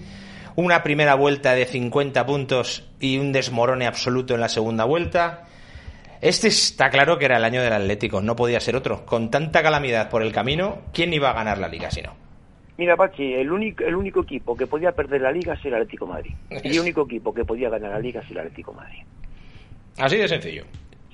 Una 0.58 0.82
primera 0.82 1.14
vuelta 1.14 1.54
de 1.54 1.66
50 1.66 2.26
puntos 2.26 2.84
y 2.98 3.18
un 3.18 3.30
desmorone 3.30 3.86
absoluto 3.86 4.34
en 4.34 4.40
la 4.40 4.48
segunda 4.48 4.84
vuelta. 4.84 5.44
Este 6.20 6.48
está 6.48 6.90
claro 6.90 7.16
que 7.16 7.26
era 7.26 7.36
el 7.36 7.44
año 7.44 7.62
del 7.62 7.72
Atlético, 7.72 8.20
no 8.20 8.34
podía 8.34 8.58
ser 8.58 8.74
otro. 8.74 9.06
Con 9.06 9.30
tanta 9.30 9.62
calamidad 9.62 10.10
por 10.10 10.20
el 10.20 10.32
camino, 10.32 10.78
¿quién 10.92 11.12
iba 11.12 11.30
a 11.30 11.32
ganar 11.32 11.58
la 11.58 11.68
liga 11.68 11.92
si 11.92 12.02
no? 12.02 12.12
Mira, 12.76 12.96
Pachi, 12.96 13.34
el 13.34 13.52
único, 13.52 13.84
el 13.84 13.94
único 13.94 14.22
equipo 14.22 14.56
que 14.56 14.66
podía 14.66 14.90
perder 14.90 15.20
la 15.20 15.30
liga 15.30 15.54
es 15.54 15.64
el 15.64 15.74
Atlético 15.74 16.06
de 16.06 16.12
Madrid. 16.12 16.34
Y 16.64 16.74
el 16.74 16.80
único 16.80 17.02
equipo 17.02 17.32
que 17.32 17.44
podía 17.44 17.68
ganar 17.68 17.92
la 17.92 18.00
liga 18.00 18.20
es 18.20 18.30
el 18.32 18.38
Atlético 18.38 18.72
de 18.72 18.78
Madrid. 18.78 19.02
Así 19.96 20.16
de 20.16 20.26
sencillo. 20.26 20.64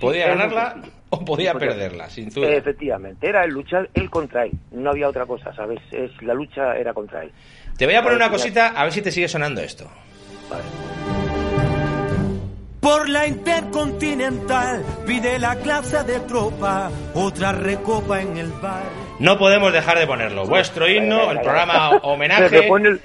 Podía 0.00 0.24
Sí, 0.24 0.28
ganarla 0.30 0.76
o 1.10 1.24
podía 1.24 1.52
perderla, 1.52 2.08
sin 2.08 2.30
duda. 2.30 2.48
Efectivamente, 2.48 3.28
era 3.28 3.44
el 3.44 3.50
luchar 3.50 3.90
él 3.92 4.08
contra 4.08 4.44
él. 4.44 4.52
No 4.72 4.90
había 4.90 5.06
otra 5.08 5.26
cosa, 5.26 5.54
¿sabes? 5.54 5.80
Es, 5.92 6.10
la 6.22 6.32
lucha 6.32 6.76
era 6.76 6.94
contra 6.94 7.22
él. 7.22 7.30
Te 7.76 7.86
voy 7.86 7.94
a 7.94 8.02
poner 8.02 8.16
una 8.16 8.30
cosita 8.30 8.68
a 8.68 8.84
ver 8.84 8.92
si 8.92 9.02
te 9.02 9.10
sigue 9.10 9.28
sonando 9.28 9.60
esto. 9.60 9.90
Por 12.80 13.08
la 13.08 13.26
Intercontinental 13.26 14.84
pide 15.06 15.38
la 15.38 15.56
clase 15.56 16.04
de 16.04 16.20
tropa, 16.20 16.90
otra 17.14 17.52
recopa 17.52 18.20
en 18.20 18.36
el 18.36 18.52
bar. 18.52 19.03
No 19.20 19.38
podemos 19.38 19.72
dejar 19.72 19.98
de 19.98 20.06
ponerlo. 20.06 20.44
Vuestro 20.44 20.88
himno, 20.88 21.30
el 21.30 21.40
programa 21.40 21.90
Se 21.90 21.98
homenaje, 22.02 22.60
me 22.60 22.62
pone 22.62 22.90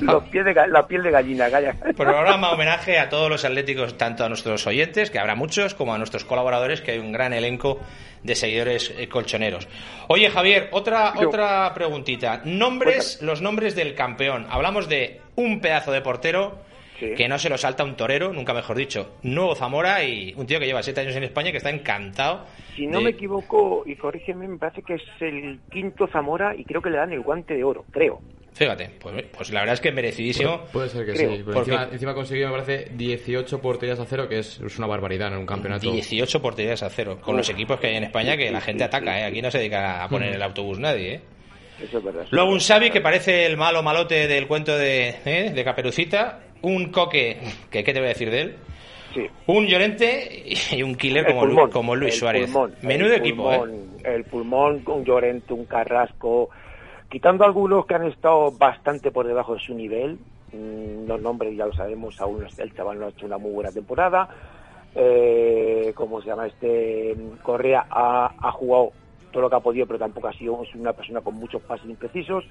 los 0.00 0.24
pies 0.24 0.44
de 0.44 0.54
la 0.68 0.86
piel 0.86 1.04
de 1.04 1.10
gallina, 1.12 1.48
calla. 1.50 1.74
programa 1.96 2.50
homenaje 2.50 2.98
a 2.98 3.08
todos 3.08 3.30
los 3.30 3.44
atléticos, 3.44 3.96
tanto 3.96 4.24
a 4.24 4.28
nuestros 4.28 4.66
oyentes, 4.66 5.10
que 5.10 5.20
habrá 5.20 5.36
muchos, 5.36 5.74
como 5.74 5.94
a 5.94 5.98
nuestros 5.98 6.24
colaboradores, 6.24 6.80
que 6.80 6.92
hay 6.92 6.98
un 6.98 7.12
gran 7.12 7.32
elenco 7.32 7.78
de 8.24 8.34
seguidores 8.34 8.92
eh, 8.98 9.08
colchoneros. 9.08 9.68
Oye, 10.08 10.30
Javier, 10.30 10.68
otra 10.72 11.14
Yo. 11.20 11.28
otra 11.28 11.72
preguntita. 11.74 12.40
Nombres, 12.44 13.20
los 13.22 13.40
nombres 13.40 13.76
del 13.76 13.94
campeón. 13.94 14.46
Hablamos 14.50 14.88
de 14.88 15.20
un 15.36 15.60
pedazo 15.60 15.92
de 15.92 16.00
portero 16.00 16.58
Sí. 17.08 17.14
que 17.14 17.28
no 17.28 17.38
se 17.38 17.48
lo 17.48 17.58
salta 17.58 17.84
un 17.84 17.96
torero, 17.96 18.32
nunca 18.32 18.54
mejor 18.54 18.76
dicho. 18.76 19.16
Nuevo 19.22 19.54
Zamora 19.54 20.04
y 20.04 20.32
un 20.36 20.46
tío 20.46 20.58
que 20.60 20.66
lleva 20.66 20.82
siete 20.82 21.00
años 21.00 21.16
en 21.16 21.24
España 21.24 21.50
que 21.50 21.56
está 21.58 21.70
encantado. 21.70 22.46
Si 22.76 22.86
no 22.86 22.98
de- 22.98 23.04
me 23.04 23.10
equivoco, 23.10 23.82
y 23.86 23.96
corrígeme, 23.96 24.46
me 24.48 24.58
parece 24.58 24.82
que 24.82 24.94
es 24.94 25.02
el 25.20 25.60
quinto 25.70 26.06
Zamora 26.06 26.54
y 26.56 26.64
creo 26.64 26.80
que 26.80 26.90
le 26.90 26.98
dan 26.98 27.12
el 27.12 27.20
guante 27.20 27.54
de 27.54 27.64
oro, 27.64 27.84
creo. 27.90 28.20
Fíjate, 28.54 28.90
pues, 29.00 29.24
pues 29.34 29.50
la 29.50 29.60
verdad 29.60 29.72
es 29.74 29.80
que 29.80 29.92
merecidísimo. 29.92 30.64
Puede 30.72 30.90
ser 30.90 31.06
que 31.06 31.12
Creo, 31.14 31.36
sí. 31.36 31.42
Porque- 31.42 31.58
encima, 31.60 31.88
encima 31.90 32.14
consiguió, 32.14 32.48
me 32.50 32.60
parece, 32.60 32.90
18 32.94 33.60
porterías 33.62 33.98
a 33.98 34.04
cero, 34.04 34.28
que 34.28 34.40
es, 34.40 34.60
es 34.60 34.78
una 34.78 34.86
barbaridad 34.86 35.28
en 35.32 35.38
un 35.38 35.46
campeonato. 35.46 35.90
18 35.90 36.42
porterías 36.42 36.82
a 36.82 36.90
cero, 36.90 37.18
con 37.20 37.34
los 37.36 37.48
equipos 37.48 37.80
que 37.80 37.86
hay 37.86 37.96
en 37.96 38.04
España 38.04 38.36
que 38.36 38.50
la 38.50 38.60
gente 38.60 38.84
ataca, 38.84 39.18
¿eh? 39.18 39.24
Aquí 39.24 39.40
no 39.40 39.50
se 39.50 39.56
dedica 39.58 40.04
a 40.04 40.08
poner 40.08 40.34
el 40.34 40.42
autobús 40.42 40.78
nadie, 40.78 41.14
¿eh? 41.14 41.20
Eso 41.82 41.98
es 41.98 42.04
verdad. 42.04 42.26
Luego 42.30 42.50
un 42.52 42.60
Xavi 42.60 42.90
que 42.90 43.00
parece 43.00 43.46
el 43.46 43.56
malo 43.56 43.82
malote 43.82 44.28
del 44.28 44.46
cuento 44.46 44.76
de, 44.76 45.14
¿eh? 45.24 45.50
de 45.54 45.64
Caperucita. 45.64 46.40
Un 46.62 46.90
Coque, 46.92 47.38
que 47.70 47.82
¿qué 47.84 47.92
te 47.92 47.98
voy 47.98 48.06
a 48.06 48.10
decir 48.12 48.30
de 48.30 48.40
él? 48.42 48.56
Sí. 49.14 49.26
Un 49.46 49.66
Llorente 49.66 50.44
y 50.72 50.82
un 50.82 50.94
killer 50.94 51.26
como, 51.26 51.44
Lu- 51.44 51.54
pulmón, 51.54 51.70
como 51.70 51.96
Luis 51.96 52.18
Suárez. 52.18 52.50
pulmón, 52.50 52.74
Menudo 52.82 53.12
equipo, 53.14 53.52
¿eh? 53.52 53.60
El 54.04 54.24
pulmón, 54.24 54.82
un 54.86 55.04
Llorente, 55.04 55.52
un 55.52 55.66
Carrasco, 55.66 56.48
quitando 57.10 57.44
algunos 57.44 57.84
que 57.86 57.94
han 57.94 58.06
estado 58.06 58.50
bastante 58.52 59.10
por 59.10 59.26
debajo 59.26 59.54
de 59.54 59.60
su 59.60 59.74
nivel, 59.74 60.18
mm, 60.52 61.06
los 61.06 61.20
nombres 61.20 61.54
ya 61.56 61.66
lo 61.66 61.74
sabemos, 61.74 62.18
aún 62.20 62.46
el 62.58 62.74
chaval 62.74 62.98
no 62.98 63.06
ha 63.06 63.10
hecho 63.10 63.26
una 63.26 63.36
muy 63.38 63.50
buena 63.52 63.70
temporada, 63.70 64.28
eh, 64.94 65.92
¿cómo 65.94 66.20
se 66.20 66.28
llama? 66.28 66.46
Este 66.46 67.16
Correa 67.42 67.86
ha, 67.90 68.32
ha 68.38 68.52
jugado 68.52 68.92
todo 69.30 69.42
lo 69.42 69.50
que 69.50 69.56
ha 69.56 69.60
podido, 69.60 69.86
pero 69.86 69.98
tampoco 69.98 70.28
ha 70.28 70.32
sido 70.34 70.62
es 70.62 70.74
una 70.74 70.92
persona 70.92 71.20
con 71.20 71.34
muchos 71.34 71.62
pases 71.62 71.88
imprecisos. 71.88 72.44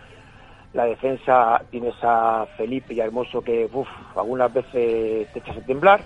La 0.73 0.85
defensa 0.85 1.61
tienes 1.69 1.95
a 2.01 2.47
Felipe 2.55 2.93
y 2.93 3.01
a 3.01 3.05
Hermoso 3.05 3.41
que 3.41 3.67
uf, 3.71 3.87
algunas 4.15 4.53
veces 4.53 5.27
te 5.33 5.39
echas 5.39 5.57
a 5.57 5.61
temblar. 5.61 6.01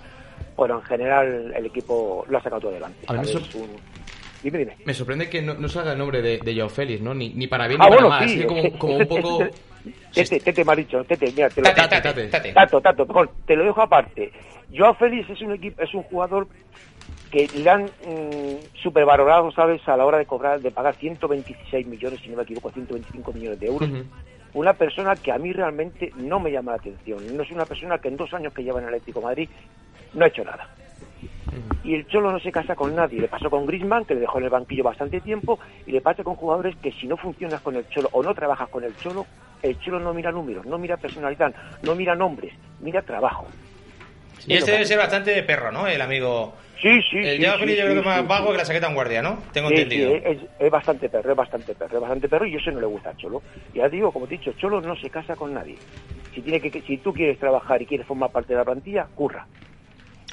Bueno, 0.56 0.76
en 0.76 0.82
general 0.82 1.52
el 1.54 1.66
equipo 1.66 2.24
lo 2.28 2.38
ha 2.38 2.42
sacado 2.42 2.62
todo 2.62 2.70
adelante. 2.72 3.06
Dime, 4.42 4.58
dime. 4.58 4.76
Me 4.84 4.94
sorprende 4.94 5.28
que 5.30 5.40
no, 5.42 5.54
no 5.54 5.68
salga 5.68 5.92
el 5.92 5.98
nombre 5.98 6.20
de, 6.22 6.38
de 6.38 6.54
Joao 6.54 6.68
Félix, 6.68 7.00
¿no? 7.00 7.14
Ni, 7.14 7.30
ni 7.30 7.46
para 7.46 7.66
bien 7.68 7.80
Ah, 7.80 7.84
ni 7.84 7.90
para 7.90 8.02
bueno, 8.02 8.08
mal. 8.08 8.28
sí. 8.28 8.40
Es 8.40 8.46
como, 8.46 8.78
como 8.78 8.96
un 8.98 9.08
poco... 9.08 9.44
Tete, 10.12 10.40
Tete 10.40 10.64
me 10.64 10.72
ha 10.72 10.76
dicho, 10.76 11.04
Tete, 11.04 11.30
mira, 11.30 11.48
te 11.50 11.60
lo 11.60 11.72
Tate, 11.72 12.00
Tate, 12.00 12.28
tate. 12.28 12.52
Tato, 12.52 12.80
Tato, 12.80 13.06
perdón, 13.06 13.30
te 13.46 13.54
lo 13.54 13.64
dejo 13.64 13.82
aparte. 13.82 14.32
Joao 14.76 14.94
Félix 14.94 15.30
es 15.30 15.40
un 15.42 15.52
equipo, 15.52 15.80
es 15.80 15.94
un 15.94 16.02
jugador 16.04 16.48
que 17.30 17.48
le 17.54 17.70
han 17.70 17.84
mm, 17.84 18.80
supervalorado, 18.82 19.52
¿sabes?, 19.52 19.86
a 19.88 19.96
la 19.96 20.04
hora 20.04 20.18
de 20.18 20.26
cobrar, 20.26 20.60
de 20.60 20.70
pagar 20.70 20.96
126 20.96 21.86
millones, 21.86 22.20
si 22.20 22.30
no 22.30 22.36
me 22.36 22.42
equivoco, 22.44 22.70
125 22.70 23.32
millones 23.32 23.60
de 23.60 23.66
euros. 23.66 23.88
Ujú. 23.88 24.04
Una 24.56 24.72
persona 24.72 25.14
que 25.16 25.30
a 25.30 25.36
mí 25.36 25.52
realmente 25.52 26.10
no 26.16 26.40
me 26.40 26.50
llama 26.50 26.72
la 26.72 26.78
atención. 26.78 27.18
No 27.36 27.42
es 27.42 27.50
una 27.50 27.66
persona 27.66 27.98
que 27.98 28.08
en 28.08 28.16
dos 28.16 28.32
años 28.32 28.54
que 28.54 28.64
lleva 28.64 28.80
en 28.80 28.88
el 28.88 28.94
Atlético 28.94 29.20
de 29.20 29.26
Madrid 29.26 29.48
no 30.14 30.24
ha 30.24 30.28
hecho 30.28 30.44
nada. 30.44 30.66
Y 31.84 31.94
el 31.94 32.06
Cholo 32.06 32.32
no 32.32 32.40
se 32.40 32.50
casa 32.50 32.74
con 32.74 32.96
nadie. 32.96 33.20
Le 33.20 33.28
pasó 33.28 33.50
con 33.50 33.66
Griezmann, 33.66 34.06
que 34.06 34.14
le 34.14 34.20
dejó 34.20 34.38
en 34.38 34.44
el 34.44 34.50
banquillo 34.50 34.82
bastante 34.82 35.20
tiempo, 35.20 35.58
y 35.84 35.92
le 35.92 36.00
pasa 36.00 36.24
con 36.24 36.36
jugadores 36.36 36.74
que 36.76 36.90
si 36.90 37.06
no 37.06 37.18
funcionas 37.18 37.60
con 37.60 37.76
el 37.76 37.86
Cholo 37.90 38.08
o 38.12 38.22
no 38.22 38.34
trabajas 38.34 38.70
con 38.70 38.82
el 38.82 38.96
Cholo, 38.96 39.26
el 39.62 39.78
Cholo 39.80 40.00
no 40.00 40.14
mira 40.14 40.32
números, 40.32 40.64
no 40.64 40.78
mira 40.78 40.96
personalidad, 40.96 41.54
no 41.82 41.94
mira 41.94 42.14
nombres, 42.14 42.54
mira 42.80 43.02
trabajo. 43.02 43.46
Y 44.46 44.54
este 44.54 44.72
debe 44.72 44.84
ser 44.84 44.98
bastante 44.98 45.32
de 45.32 45.42
perro, 45.42 45.72
¿no? 45.72 45.86
El 45.86 46.00
amigo. 46.00 46.54
Sí, 46.80 47.00
sí, 47.10 47.18
El 47.18 47.38
sí, 47.38 47.42
yo 47.42 47.54
creo 47.56 47.94
que 47.94 47.98
es 47.98 48.04
más 48.04 48.26
vago 48.26 48.52
que 48.52 48.58
la 48.58 48.64
saqueta 48.64 48.86
en 48.86 48.94
guardia, 48.94 49.22
¿no? 49.22 49.42
Tengo 49.52 49.70
entendido. 49.70 50.14
es, 50.14 50.38
es 50.58 50.70
bastante 50.70 51.08
perro, 51.08 51.30
es 51.30 51.36
bastante 51.36 51.74
perro, 51.74 51.96
es 51.96 52.00
bastante 52.00 52.28
perro, 52.28 52.46
y 52.46 52.54
eso 52.54 52.70
no 52.70 52.80
le 52.80 52.86
gusta 52.86 53.10
al 53.10 53.16
Cholo. 53.16 53.42
Ya 53.74 53.88
digo, 53.88 54.12
como 54.12 54.26
te 54.26 54.34
he 54.34 54.38
dicho, 54.38 54.52
Cholo 54.52 54.80
no 54.80 54.94
se 54.96 55.08
casa 55.08 55.36
con 55.36 55.54
nadie. 55.54 55.76
Si, 56.34 56.42
tiene 56.42 56.60
que, 56.60 56.82
si 56.82 56.98
tú 56.98 57.14
quieres 57.14 57.38
trabajar 57.38 57.80
y 57.80 57.86
quieres 57.86 58.06
formar 58.06 58.30
parte 58.30 58.52
de 58.52 58.58
la 58.58 58.64
plantilla, 58.64 59.06
curra. 59.14 59.46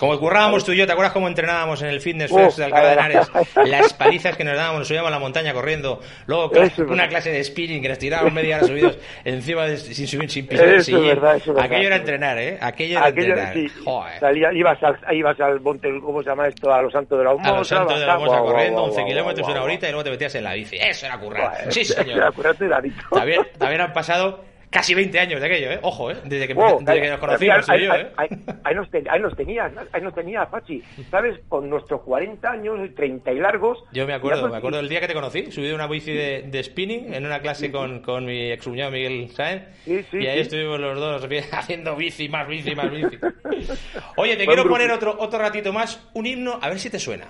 Como 0.03 0.19
currábamos 0.19 0.65
tú 0.65 0.73
y 0.73 0.77
yo, 0.77 0.85
¿te 0.85 0.91
acuerdas 0.91 1.13
cómo 1.13 1.29
entrenábamos 1.29 1.81
en 1.81 1.87
el 1.87 2.01
Fitness 2.01 2.29
Fest 2.29 2.57
de 2.57 2.65
Alcalá 2.65 2.87
de 2.89 2.93
Henares? 2.95 3.31
Las 3.65 3.93
palizas 3.93 4.35
que 4.35 4.43
nos 4.43 4.57
dábamos, 4.57 4.79
nos 4.79 4.87
subíamos 4.89 5.07
a 5.07 5.11
la 5.11 5.19
montaña 5.19 5.53
corriendo. 5.53 6.01
Luego 6.25 6.51
una 6.89 7.07
clase 7.07 7.31
de 7.31 7.41
spinning 7.41 7.81
que 7.81 7.87
nos 7.87 7.99
tirábamos 7.99 8.33
media 8.33 8.57
hora 8.57 8.67
subidos 8.67 8.97
encima 9.23 9.65
de, 9.65 9.77
sin 9.77 10.05
subir, 10.05 10.29
sin 10.29 10.45
pisar 10.45 10.67
el 10.67 10.75
es 10.75 10.87
sillín. 10.87 11.05
verdad, 11.07 11.37
es 11.37 11.45
verdad. 11.45 11.63
Aquello 11.63 11.87
era 11.87 11.95
entrenar, 11.95 12.37
¿eh? 12.37 12.57
Aquello 12.59 12.97
era 12.97 13.07
Aquello, 13.07 13.29
entrenar. 13.29 13.53
sí, 13.53 13.69
Joder. 13.85 14.19
salía, 14.19 14.51
ibas, 14.51 14.83
al, 14.83 14.97
ibas 15.15 15.39
al 15.39 15.61
monte, 15.61 15.89
¿cómo 16.01 16.21
se 16.21 16.29
llama 16.29 16.47
esto? 16.49 16.73
A 16.73 16.81
los 16.81 16.91
Santos 16.91 17.17
de 17.17 17.23
la 17.23 17.33
Humosa. 17.33 17.49
A 17.49 17.57
los 17.57 17.67
santos 17.69 17.97
de 17.97 18.05
la 18.05 18.07
bajabas, 18.07 18.27
Mosa 18.27 18.41
guau, 18.41 18.51
corriendo 18.51 18.79
guau, 18.81 18.89
11 18.89 18.99
guau, 18.99 19.07
kilómetros 19.09 19.47
una 19.47 19.63
horita 19.63 19.87
y 19.87 19.91
luego 19.91 20.03
te 20.03 20.09
metías 20.09 20.35
en 20.35 20.43
la 20.43 20.53
bici. 20.53 20.75
Eso 20.81 21.05
era 21.05 21.17
currar. 21.17 21.71
Sí, 21.71 21.79
era 21.97 22.29
señor. 22.29 22.55
el 22.59 22.73
arito. 22.73 23.03
También, 23.09 23.41
también 23.57 23.79
han 23.79 23.93
pasado 23.93 24.43
casi 24.73 24.93
20 24.95 25.19
años 25.19 25.39
de 25.39 25.45
aquello, 25.45 25.71
¿eh? 25.71 25.79
Ojo, 25.83 26.11
¿eh? 26.11 26.17
Desde 26.25 26.47
que, 26.47 26.53
Wow, 26.55 26.79
desde 26.81 27.01
que 27.01 27.09
nos 27.11 27.19
conocimos, 27.19 27.69
ahí, 27.69 27.77
tú 27.79 27.83
y 27.83 27.85
yo, 27.87 27.93
ahí- 27.93 28.01
¿eh? 28.01 28.07
ahí- 28.17 28.29
ahí 28.63 28.75
nos 28.75 28.89
ten- 28.89 29.09
ahí 29.09 29.19
nos 29.21 29.35
tenías, 29.37 29.71
ahí 29.93 30.01
nos 30.01 30.13
tenías, 30.15 30.49
Pachi. 30.49 30.81
¿Sabes? 31.11 31.39
Con 31.47 31.69
nuestros 31.69 32.01
40 32.01 32.51
años, 32.51 32.79
30 32.95 33.31
y 33.31 33.39
largos. 33.39 33.83
Yo 33.93 34.05
me 34.07 34.13
acuerdo, 34.13 34.49
me 34.49 34.57
acuerdo 34.57 34.77
del 34.77 34.89
día 34.89 34.99
que 34.99 35.07
te 35.07 35.13
conocí, 35.13 35.51
subí 35.51 35.67
de 35.67 35.75
una 35.75 35.87
bici 35.87 36.11
de, 36.11 36.43
de 36.49 36.63
spinning 36.63 37.13
en 37.13 37.25
una 37.25 37.39
clase 37.39 37.71
con, 37.71 37.99
con 38.01 38.25
mi 38.25 38.51
excuñado 38.51 38.91
Miguel 38.91 39.29
Sáenz 39.29 39.63
Sí, 39.85 40.03
sí, 40.09 40.17
y 40.17 40.27
ahí 40.27 40.35
sí. 40.37 40.41
estuvimos 40.41 40.79
los 40.79 40.99
dos 40.99 41.27
haciendo 41.53 41.95
bici, 41.95 42.27
más 42.27 42.47
bici, 42.47 42.75
más 42.75 42.89
bici. 42.91 43.17
Oye, 44.17 44.35
te 44.35 44.45
Buen 44.45 44.47
quiero 44.47 44.63
grupo. 44.63 44.69
poner 44.75 44.91
otro, 44.91 45.15
otro 45.19 45.39
ratito 45.39 45.71
más, 45.71 46.09
un 46.13 46.25
himno, 46.25 46.57
a 46.61 46.69
ver 46.69 46.79
si 46.79 46.89
te 46.89 46.99
suena. 46.99 47.25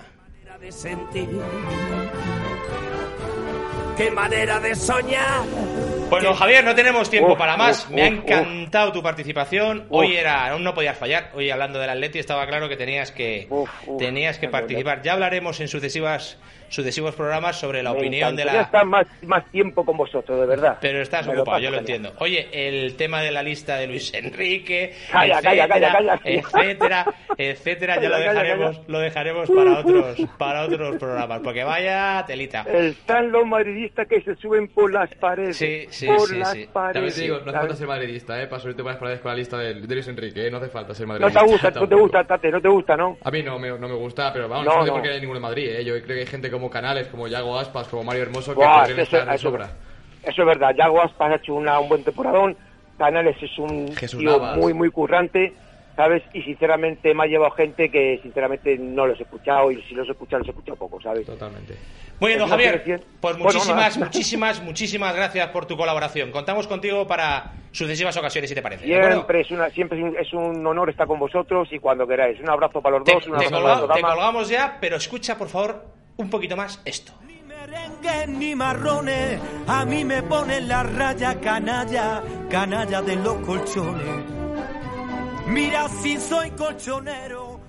de 0.60 0.72
sentir. 0.72 1.28
Qué 3.96 4.10
manera 4.10 4.58
de 4.60 4.74
soñar. 4.74 5.44
Bueno, 6.20 6.34
Javier, 6.34 6.64
no 6.64 6.74
tenemos 6.74 7.10
tiempo 7.10 7.32
Uf, 7.32 7.38
para 7.38 7.56
más. 7.56 7.84
uf, 7.84 7.90
Me 7.90 8.02
ha 8.02 8.06
encantado 8.06 8.92
tu 8.92 9.02
participación. 9.02 9.86
Hoy 9.90 10.16
era, 10.16 10.50
aún 10.50 10.62
no 10.64 10.74
podías 10.74 10.96
fallar. 10.96 11.30
Hoy 11.34 11.50
hablando 11.50 11.78
del 11.78 11.90
Atleti 11.90 12.18
estaba 12.18 12.46
claro 12.46 12.68
que 12.68 12.76
tenías 12.76 13.10
que 13.12 13.48
tenías 13.98 14.38
que 14.38 14.48
participar. 14.48 15.02
Ya 15.02 15.12
hablaremos 15.14 15.60
en 15.60 15.68
sucesivas 15.68 16.38
sucesivos 16.74 17.14
programas 17.14 17.58
sobre 17.58 17.82
la 17.82 17.92
Me 17.92 17.98
opinión 17.98 18.34
de 18.36 18.44
la 18.44 18.60
estar 18.62 18.84
más, 18.84 19.06
más 19.22 19.44
tiempo 19.50 19.84
con 19.84 19.96
vosotros, 19.96 20.40
de 20.40 20.46
verdad. 20.46 20.78
Pero 20.80 21.00
estás 21.00 21.26
Me 21.26 21.34
ocupado, 21.36 21.58
yo 21.60 21.70
lo 21.70 21.78
entiendo. 21.78 22.12
Oye, 22.18 22.48
el 22.52 22.96
tema 22.96 23.22
de 23.22 23.30
la 23.30 23.42
lista 23.42 23.76
de 23.76 23.86
Luis 23.86 24.12
Enrique, 24.14 24.94
Calla, 25.10 25.34
etcétera, 25.38 25.68
calla, 25.68 25.92
calla, 25.92 25.92
calla. 25.92 26.20
etcétera, 26.24 27.06
etcétera, 27.38 27.94
ya 28.00 28.08
lo 28.08 28.14
Calla, 28.14 28.24
calla, 28.26 28.42
dejaremos, 28.42 28.80
lo 28.88 28.98
dejaremos 28.98 29.50
para 29.50 29.78
otros, 29.78 30.16
para 30.38 30.62
otros 30.64 30.96
programas, 30.96 31.40
porque 31.42 31.64
vaya 31.64 32.24
telita. 32.26 32.62
Están 32.62 33.30
los 33.32 33.46
madridistas 33.46 34.06
que 34.08 34.20
se 34.22 34.34
suben 34.36 34.68
por 34.68 34.92
las 34.92 35.12
paredes. 35.16 35.56
Sí, 35.56 35.86
sí, 35.90 36.06
por 36.06 36.28
sí, 36.28 36.36
las 36.38 36.52
sí. 36.52 36.68
paredes. 36.72 36.94
También 36.94 37.14
te 37.14 37.20
digo, 37.20 37.36
no 37.44 37.50
hace 37.50 37.58
falta 37.60 37.76
ser 37.76 37.86
madridista, 37.86 38.42
¿eh? 38.42 38.46
Para 38.46 38.60
subirte 38.60 38.82
por 38.82 38.92
las 38.92 39.00
paredes 39.00 39.20
con 39.20 39.30
la 39.30 39.36
lista 39.36 39.58
de 39.58 39.74
de 39.74 39.94
Luis 39.94 40.08
Enrique, 40.08 40.46
¿eh? 40.46 40.50
No 40.50 40.58
hace 40.58 40.68
falta 40.68 40.94
ser 40.94 41.06
No 41.06 41.14
madridista. 41.14 41.40
te 41.40 41.46
gusta, 41.46 41.70
no 41.70 41.88
te 41.88 41.94
gusta, 41.94 42.24
Tate, 42.24 42.50
no 42.50 42.60
te 42.60 42.68
gusta, 42.68 42.96
¿no? 42.96 43.18
A 43.22 43.30
mí 43.30 43.42
no 43.42 43.58
me, 43.58 43.68
no 43.70 43.88
me 43.88 43.94
gusta, 43.94 44.32
pero 44.32 44.48
vamos, 44.48 44.66
No, 44.66 44.78
no, 44.80 44.86
no. 44.86 44.92
por 44.94 45.02
qué 45.02 45.10
hay 45.10 45.20
ninguno 45.20 45.38
en 45.38 45.42
Madrid, 45.42 45.68
¿eh? 45.70 45.84
Yo 45.84 45.94
creo 45.94 46.06
que 46.16 46.20
hay 46.20 46.26
gente 46.26 46.50
como 46.50 46.63
Canales, 46.70 47.08
como 47.08 47.28
Yago 47.28 47.58
Aspas, 47.58 47.88
como 47.88 48.04
Mario 48.04 48.22
Hermoso, 48.22 48.52
que 48.54 48.64
podrían 48.64 48.90
eso, 48.90 49.02
estar 49.02 49.28
de 49.28 49.34
eso- 49.34 49.48
sobra. 49.50 49.70
eso 50.22 50.42
es 50.42 50.46
verdad. 50.46 50.74
Yago 50.76 51.00
Aspas 51.02 51.32
ha 51.32 51.36
hecho 51.36 51.54
una, 51.54 51.78
un 51.78 51.88
buen 51.88 52.04
temporadón. 52.04 52.56
Canales 52.98 53.36
es 53.42 53.58
un 53.58 53.94
Jesús 53.96 54.20
tío 54.20 54.30
Navas. 54.38 54.56
muy, 54.56 54.72
muy 54.72 54.88
currante, 54.90 55.52
¿sabes? 55.96 56.22
Y 56.32 56.42
sinceramente 56.42 57.12
me 57.12 57.24
ha 57.24 57.26
llevado 57.26 57.50
gente 57.52 57.90
que 57.90 58.20
sinceramente 58.22 58.78
no 58.78 59.06
los 59.06 59.18
he 59.18 59.24
escuchado 59.24 59.70
y 59.72 59.82
si 59.82 59.94
los 59.94 60.06
he 60.08 60.12
escuchado, 60.12 60.38
los 60.40 60.48
he 60.48 60.50
escuchado 60.52 60.76
poco, 60.76 61.00
¿sabes? 61.00 61.26
Totalmente. 61.26 61.76
Muy 62.20 62.28
bien, 62.28 62.38
don 62.38 62.48
Javier. 62.48 62.80
Pues 63.20 63.36
Bueno, 63.36 63.38
muchísimas, 63.52 63.96
nada. 63.96 64.06
muchísimas, 64.06 64.62
muchísimas 64.62 65.16
gracias 65.16 65.48
por 65.48 65.66
tu 65.66 65.76
colaboración. 65.76 66.30
Contamos 66.30 66.68
contigo 66.68 67.04
para 67.08 67.50
sucesivas 67.72 68.16
ocasiones, 68.16 68.48
si 68.48 68.54
te 68.54 68.62
parece. 68.62 68.84
Siempre 68.86 69.40
es, 69.40 69.50
una, 69.50 69.68
siempre 69.70 69.98
es 69.98 70.04
un, 70.04 70.16
es 70.16 70.32
un 70.32 70.64
honor 70.64 70.90
estar 70.90 71.08
con 71.08 71.18
vosotros 71.18 71.66
y 71.72 71.80
cuando 71.80 72.06
queráis. 72.06 72.38
Un 72.38 72.48
abrazo 72.48 72.80
para 72.80 72.98
los 72.98 73.04
Te, 73.04 73.14
dos, 73.14 73.26
un 73.26 73.36
te 73.38 73.46
colga- 73.46 73.80
para 73.80 73.86
el 73.86 73.90
te 73.94 74.00
colgamos 74.02 74.48
ya, 74.48 74.78
pero 74.80 74.94
escucha, 74.96 75.36
por 75.36 75.48
favor, 75.48 75.84
un 76.16 76.30
poquito 76.30 76.56
más 76.56 76.80
esto. 76.84 77.12
merengue 77.46 78.26
ni 78.28 78.54
marrones, 78.54 79.40
a 79.66 79.84
mí 79.84 80.04
me 80.04 80.22
ponen 80.22 80.68
la 80.68 80.82
raya 80.82 81.40
canalla, 81.40 82.22
canalla 82.50 83.02
de 83.02 83.16
los 83.16 83.36
colchones. 83.46 84.24
Mira 85.46 85.88
si 85.88 86.18
soy 86.18 86.50
colchonero. 86.52 87.60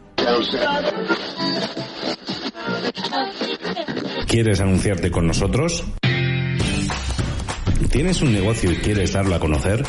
¿Quieres 4.27 4.59
anunciarte 4.59 5.11
con 5.11 5.27
nosotros? 5.27 5.83
¿Tienes 7.91 8.21
un 8.21 8.33
negocio 8.33 8.71
y 8.71 8.77
quieres 8.77 9.13
darlo 9.13 9.35
a 9.35 9.39
conocer? 9.39 9.83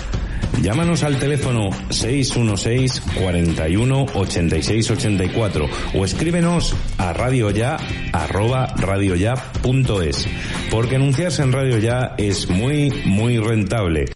Llámanos 0.62 1.02
al 1.02 1.18
teléfono 1.18 1.70
616 1.90 3.02
41 3.20 4.06
86 4.14 4.90
84 4.90 5.68
o 5.94 6.04
escríbenos 6.04 6.74
a 6.98 7.12
radioya 7.12 7.76
arroba 8.12 8.66
radioya.es 8.76 10.28
porque 10.70 10.96
anunciarse 10.96 11.42
en 11.42 11.52
Radio 11.52 11.78
Ya 11.78 12.14
es 12.16 12.48
muy 12.48 12.90
muy 13.04 13.38
rentable. 13.38 14.06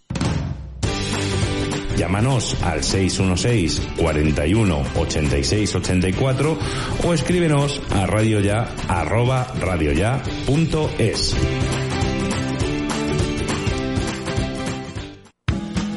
Llámanos 1.97 2.57
al 2.63 2.83
616 2.83 3.81
41 3.97 4.83
86 4.95 5.75
84 5.75 6.57
o 7.05 7.13
escríbenos 7.13 7.79
a 7.91 8.07
radioya 8.07 8.67
arroba 8.87 9.47
radioya.es. 9.59 11.35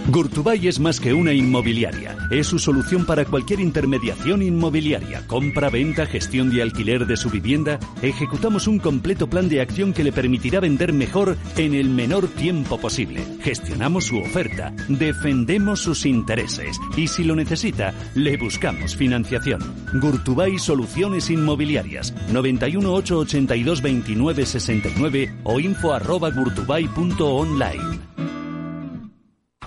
Gurtubay 0.08 0.68
es 0.68 0.80
más 0.80 1.00
que 1.00 1.14
una 1.14 1.32
inmobiliaria. 1.32 2.16
Es 2.30 2.48
su 2.48 2.58
solución 2.58 3.06
para 3.06 3.24
cualquier 3.24 3.60
intermediación 3.60 4.42
inmobiliaria, 4.42 5.26
compra, 5.26 5.70
venta, 5.70 6.06
gestión 6.06 6.54
y 6.54 6.60
alquiler 6.60 7.06
de 7.06 7.16
su 7.16 7.30
vivienda. 7.30 7.78
Ejecutamos 8.02 8.66
un 8.66 8.78
completo 8.78 9.28
plan 9.28 9.48
de 9.48 9.60
acción 9.60 9.92
que 9.92 10.04
le 10.04 10.12
permitirá 10.12 10.60
vender 10.60 10.92
mejor 10.92 11.36
en 11.56 11.74
el 11.74 11.88
menor 11.88 12.28
tiempo 12.28 12.78
posible. 12.78 13.24
Gestionamos 13.40 14.04
su 14.04 14.18
oferta, 14.18 14.74
defendemos 14.88 15.80
sus 15.80 16.06
intereses 16.06 16.78
y 16.96 17.08
si 17.08 17.24
lo 17.24 17.34
necesita, 17.34 17.94
le 18.14 18.36
buscamos 18.36 18.96
financiación. 18.96 19.60
Gurtubay 20.00 20.58
Soluciones 20.58 21.30
Inmobiliarias 21.30 22.14
91 22.30 22.92
882 22.92 23.80
29 23.80 24.46
69 24.46 25.34
o 25.44 25.60
info. 25.60 25.94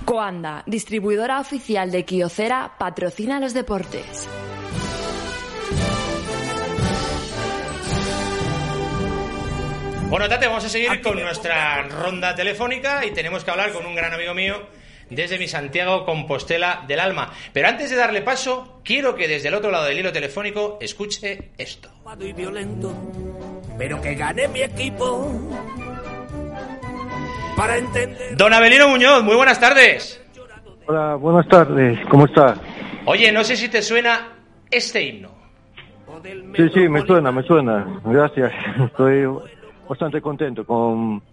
Coanda, 0.06 0.64
distribuidora 0.66 1.40
oficial 1.40 1.92
de 1.92 2.06
Kiocera, 2.06 2.74
patrocina 2.78 3.40
los 3.40 3.54
deportes. 3.54 4.28
Bueno, 10.10 10.30
Tate, 10.30 10.48
vamos 10.48 10.64
a 10.64 10.70
seguir 10.70 11.02
con 11.02 11.20
nuestra 11.20 11.84
ronda 11.84 12.34
telefónica 12.34 13.06
y 13.06 13.12
tenemos 13.12 13.44
que 13.44 13.52
hablar 13.52 13.74
con 13.74 13.86
un 13.86 13.94
gran 13.94 14.14
amigo 14.14 14.34
mío 14.34 14.66
desde 15.10 15.38
mi 15.38 15.48
Santiago 15.48 16.06
Compostela 16.06 16.86
del 16.88 17.00
Alma. 17.00 17.34
Pero 17.52 17.68
antes 17.68 17.90
de 17.90 17.98
darle 17.98 18.22
paso, 18.22 18.80
quiero 18.84 19.16
que 19.16 19.28
desde 19.28 19.50
el 19.50 19.54
otro 19.54 19.70
lado 19.70 19.86
del 19.86 20.00
hilo 20.00 20.14
telefónico 20.14 20.78
escuche 20.80 21.52
esto. 21.58 21.90
y 22.22 22.34
violento, 22.34 22.94
pero 23.78 24.02
que 24.02 24.16
gane 24.16 24.48
mi 24.48 24.62
equipo. 24.62 25.30
Para 27.58 27.76
entender. 27.76 28.38
Don 28.38 28.54
Abelino 28.54 28.88
Muñoz, 28.88 29.24
muy 29.24 29.36
buenas 29.36 29.60
tardes. 29.60 30.24
Hola, 30.86 31.16
buenas 31.16 31.48
tardes, 31.48 31.98
¿cómo 32.08 32.26
estás? 32.26 32.60
Oye, 33.06 33.32
no 33.32 33.44
sé 33.44 33.56
si 33.56 33.68
te 33.68 33.82
suena 33.82 34.30
este 34.70 35.02
himno. 35.02 35.36
Sí, 36.56 36.70
sí, 36.72 36.88
me 36.88 37.02
suena, 37.02 37.32
me 37.32 37.42
suena, 37.42 38.00
gracias. 38.06 38.52
Estoy 38.86 39.26
bastante 39.90 40.22
contento 40.22 40.66
con, 40.66 41.24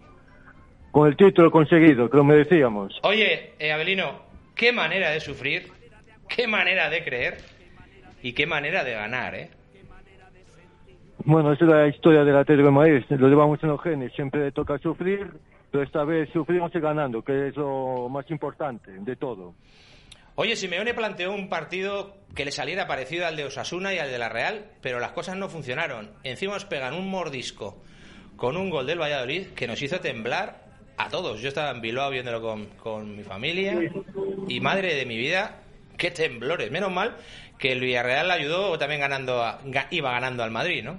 con 0.91 1.09
el 1.09 1.17
título 1.17 1.51
conseguido, 1.51 2.09
que 2.09 2.17
lo 2.17 2.25
merecíamos. 2.25 2.99
Oye, 3.03 3.53
eh, 3.59 3.73
Abelino, 3.73 4.23
qué 4.55 4.73
manera 4.73 5.11
de 5.11 5.21
sufrir, 5.21 5.71
qué 6.27 6.49
manera 6.49 6.89
de 6.89 7.05
creer 7.05 7.37
y 8.23 8.33
qué 8.33 8.47
manera 8.47 8.83
de 8.83 8.95
ganar, 8.95 9.35
¿eh? 9.35 9.51
Bueno, 11.25 11.53
esa 11.53 11.65
es 11.65 11.71
la 11.71 11.89
historia 11.89 12.23
del 12.25 12.37
Atlético 12.37 12.67
de 12.69 12.73
Madrid, 12.75 13.05
lo 13.11 13.29
llevamos 13.29 13.63
en 13.63 13.71
los 13.71 13.83
genes, 13.83 14.13
siempre 14.15 14.53
toca 14.53 14.79
sufrir, 14.79 15.31
pero 15.71 15.83
esta 15.83 16.05
vez 16.05 16.29
sufrimos 16.33 16.71
y 16.75 16.81
ganando, 16.81 17.23
que 17.23 17.49
es 17.49 17.57
lo 17.57 18.09
más 18.11 18.31
importante 18.31 18.91
de 18.93 19.17
todo. 19.17 19.55
Oye, 20.37 20.55
Simeone 20.57 20.93
planteó 20.93 21.33
un 21.33 21.49
partido 21.49 22.17
que 22.35 22.45
le 22.45 22.51
saliera 22.51 22.87
parecido 22.87 23.27
al 23.27 23.37
de 23.37 23.45
Osasuna 23.45 23.95
y 23.95 23.99
al 23.99 24.11
de 24.11 24.19
la 24.19 24.29
Real, 24.29 24.67
pero 24.83 24.99
las 25.01 25.13
cosas 25.13 25.37
no 25.37 25.49
funcionaron. 25.49 26.11
Encima 26.25 26.55
nos 26.55 26.65
pegan 26.67 26.93
un 26.95 27.09
mordisco 27.09 27.81
con 28.37 28.57
un 28.57 28.69
gol 28.69 28.87
del 28.87 29.01
Valladolid 29.01 29.47
que 29.55 29.67
nos 29.69 29.81
hizo 29.81 30.01
temblar 30.01 30.65
a 30.99 31.09
todos. 31.09 31.41
Yo 31.41 31.49
estaba 31.49 31.71
en 31.71 31.81
Bilbao 31.81 32.11
viéndolo 32.11 32.43
con, 32.43 32.67
con 32.83 33.17
mi 33.17 33.23
familia 33.23 33.81
y 34.49 34.61
madre 34.61 34.95
de 34.97 35.07
mi 35.07 35.17
vida, 35.17 35.63
qué 35.97 36.11
temblores. 36.11 36.71
Menos 36.71 36.93
mal 36.93 37.17
que 37.59 37.71
el 37.73 37.81
Villarreal 37.81 38.27
le 38.27 38.35
ayudó 38.35 38.77
también 38.77 39.01
ganando, 39.01 39.41
a- 39.43 39.61
iba 39.91 40.11
ganando 40.11 40.43
al 40.43 40.51
Madrid, 40.51 40.83
¿no? 40.85 40.99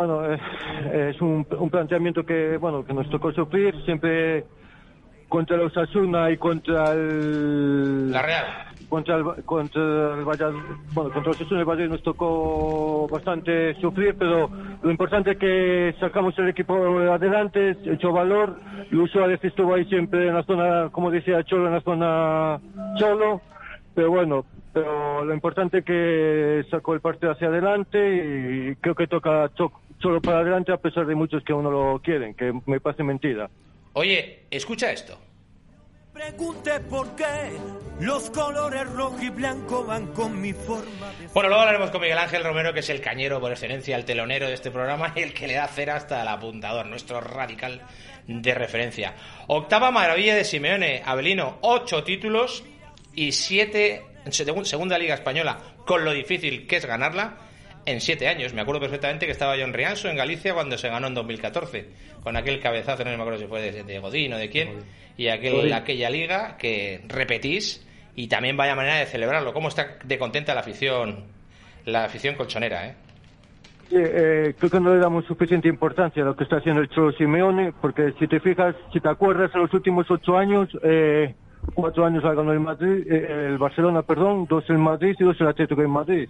Bueno, 0.00 0.24
eh, 0.32 1.10
es 1.10 1.20
un, 1.20 1.46
un 1.58 1.68
planteamiento 1.68 2.24
que, 2.24 2.56
bueno, 2.56 2.82
que 2.86 2.94
nos 2.94 3.06
tocó 3.10 3.32
sufrir 3.32 3.74
siempre 3.84 4.46
contra 5.28 5.58
los 5.58 5.76
Osasuna 5.76 6.30
y 6.30 6.38
contra 6.38 6.92
el... 6.94 8.10
La 8.10 8.22
Real. 8.22 8.46
Contra 8.88 9.16
el, 9.16 9.24
contra 9.44 10.14
el 10.14 10.24
Valladolid, 10.24 10.62
bueno, 10.94 11.10
contra 11.12 11.32
los 11.32 11.40
Osasuna 11.42 11.58
y 11.58 11.60
el 11.60 11.68
Valladolid 11.68 11.90
nos 11.92 12.02
tocó 12.02 13.08
bastante 13.12 13.74
sufrir, 13.74 14.14
pero 14.18 14.48
lo 14.82 14.90
importante 14.90 15.32
es 15.32 15.36
que 15.36 15.94
sacamos 16.00 16.32
el 16.38 16.48
equipo 16.48 16.74
adelante, 17.12 17.76
hecho 17.84 18.10
valor, 18.10 18.56
Luis 18.90 19.10
Suárez 19.10 19.38
estuvo 19.44 19.74
ahí 19.74 19.84
siempre 19.84 20.28
en 20.28 20.34
la 20.34 20.44
zona, 20.44 20.88
como 20.90 21.10
decía 21.10 21.44
Cholo, 21.44 21.66
en 21.66 21.74
la 21.74 21.80
zona 21.82 22.58
solo, 22.98 23.42
pero 23.94 24.08
bueno, 24.08 24.46
pero 24.72 25.24
lo 25.24 25.34
importante 25.34 25.78
es 25.78 25.84
que 25.84 26.64
sacó 26.70 26.94
el 26.94 27.00
partido 27.00 27.32
hacia 27.32 27.48
adelante 27.48 28.70
y 28.70 28.76
creo 28.76 28.94
que 28.94 29.06
toca 29.08 29.50
cho- 29.54 29.72
solo 30.00 30.20
para 30.20 30.40
adelante 30.40 30.72
a 30.72 30.76
pesar 30.76 31.06
de 31.06 31.14
muchos 31.14 31.42
que 31.44 31.52
aún 31.52 31.64
no 31.64 31.70
lo 31.70 32.00
quieren, 32.00 32.34
que 32.34 32.52
me 32.66 32.80
parece 32.80 33.02
mentira. 33.02 33.48
Oye, 33.92 34.44
escucha 34.50 34.90
esto. 34.92 35.18
Pregunte 36.12 36.80
por 36.80 37.14
qué 37.14 37.24
los 38.00 38.30
colores 38.30 38.88
rojo 38.92 39.22
y 39.22 39.28
blanco 39.30 39.84
van 39.84 40.08
con 40.08 40.40
mi 40.40 40.52
forma 40.52 41.08
de 41.18 41.28
Bueno, 41.32 41.48
luego 41.48 41.62
hablaremos 41.62 41.90
con 41.90 42.00
Miguel 42.00 42.18
Ángel 42.18 42.42
Romero, 42.42 42.72
que 42.74 42.80
es 42.80 42.90
el 42.90 43.00
cañero 43.00 43.40
por 43.40 43.52
excelencia, 43.52 43.96
el 43.96 44.04
telonero 44.04 44.48
de 44.48 44.54
este 44.54 44.70
programa 44.72 45.12
y 45.14 45.20
el 45.20 45.32
que 45.32 45.46
le 45.46 45.54
da 45.54 45.68
cera 45.68 45.94
hasta 45.96 46.20
el 46.20 46.28
apuntador, 46.28 46.86
nuestro 46.86 47.20
radical 47.20 47.80
de 48.26 48.54
referencia. 48.54 49.14
Octava 49.46 49.90
maravilla 49.92 50.34
de 50.34 50.44
Simeone, 50.44 51.00
Abelino, 51.06 51.58
ocho 51.62 52.02
títulos 52.02 52.64
y 53.14 53.30
siete, 53.32 54.02
segun- 54.26 54.64
segunda 54.64 54.98
liga 54.98 55.14
española, 55.14 55.58
con 55.86 56.04
lo 56.04 56.12
difícil 56.12 56.66
que 56.66 56.76
es 56.76 56.86
ganarla, 56.86 57.36
en 57.86 58.00
siete 58.00 58.28
años. 58.28 58.52
Me 58.54 58.60
acuerdo 58.60 58.80
perfectamente 58.80 59.26
que 59.26 59.32
estaba 59.32 59.56
yo 59.56 59.64
en 59.64 59.72
Rianso, 59.72 60.08
en 60.08 60.16
Galicia, 60.16 60.54
cuando 60.54 60.78
se 60.78 60.88
ganó 60.88 61.06
en 61.06 61.14
2014, 61.14 61.88
con 62.22 62.36
aquel 62.36 62.60
cabezazo, 62.60 63.04
no 63.04 63.10
me 63.10 63.16
acuerdo 63.16 63.38
si 63.38 63.46
fue 63.46 63.60
de, 63.60 63.84
de 63.84 63.98
Godín 63.98 64.32
o 64.34 64.38
de 64.38 64.48
quién, 64.48 64.70
y 65.16 65.28
aquel, 65.28 65.72
aquella 65.72 66.10
liga 66.10 66.56
que 66.56 67.02
repetís 67.06 67.86
y 68.14 68.28
también 68.28 68.56
vaya 68.56 68.74
manera 68.74 68.96
de 68.96 69.06
celebrarlo. 69.06 69.52
¿Cómo 69.52 69.68
está 69.68 69.98
de 70.04 70.18
contenta 70.18 70.54
la 70.54 70.60
afición, 70.60 71.24
la 71.86 72.04
afición 72.04 72.34
colchonera, 72.34 72.86
eh? 72.86 72.94
Eh, 73.92 74.54
creo 74.56 74.70
que 74.70 74.80
no 74.80 74.94
le 74.94 75.00
damos 75.00 75.24
suficiente 75.24 75.66
importancia 75.66 76.22
a 76.22 76.26
lo 76.26 76.36
que 76.36 76.44
está 76.44 76.58
haciendo 76.58 76.80
el 76.80 76.88
Cholo 76.90 77.10
Simeone, 77.12 77.72
porque 77.80 78.12
si 78.20 78.28
te 78.28 78.38
fijas, 78.38 78.76
si 78.92 79.00
te 79.00 79.08
acuerdas, 79.08 79.50
en 79.54 79.62
los 79.62 79.74
últimos 79.74 80.08
ocho 80.10 80.38
años, 80.38 80.68
eh, 80.84 81.34
cuatro 81.74 82.06
años 82.06 82.22
la 82.22 82.34
ganó 82.34 82.52
el 82.52 82.60
Madrid, 82.60 83.04
eh, 83.10 83.46
el 83.48 83.58
Barcelona, 83.58 84.02
perdón, 84.02 84.46
dos 84.48 84.64
el 84.70 84.78
Madrid 84.78 85.16
y 85.18 85.24
dos 85.24 85.40
el 85.40 85.48
Atlético 85.48 85.80
de 85.80 85.88
Madrid, 85.88 86.28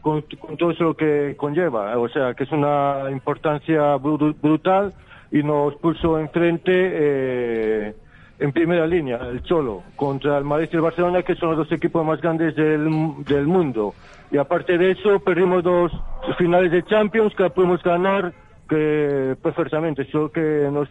con, 0.00 0.22
con- 0.22 0.56
todo 0.56 0.70
eso 0.70 0.94
que 0.94 1.34
conlleva. 1.36 1.98
O 1.98 2.08
sea, 2.08 2.34
que 2.34 2.44
es 2.44 2.52
una 2.52 3.04
importancia 3.10 3.96
bru- 3.96 4.34
brutal 4.40 4.92
y 5.30 5.42
nos 5.42 5.74
puso 5.76 6.18
enfrente 6.18 6.72
eh, 6.74 7.94
en 8.38 8.52
primera 8.52 8.86
línea, 8.86 9.16
el 9.30 9.42
Cholo, 9.42 9.82
contra 9.96 10.38
el 10.38 10.44
Madrid 10.44 10.68
y 10.72 10.76
el 10.76 10.82
Barcelona, 10.82 11.22
que 11.22 11.34
son 11.36 11.50
los 11.50 11.58
dos 11.58 11.72
equipos 11.72 12.04
más 12.04 12.20
grandes 12.20 12.54
del, 12.56 12.88
del 13.26 13.46
mundo. 13.46 13.94
Y 14.30 14.38
aparte 14.38 14.78
de 14.78 14.92
eso, 14.92 15.18
perdimos 15.20 15.62
dos 15.62 15.92
finales 16.38 16.70
de 16.72 16.82
Champions 16.84 17.34
que 17.34 17.50
pudimos 17.50 17.82
ganar 17.82 18.32
que 18.68 19.36
perfectamente, 19.42 20.04
solo 20.12 20.30
que 20.30 20.68
nos, 20.72 20.88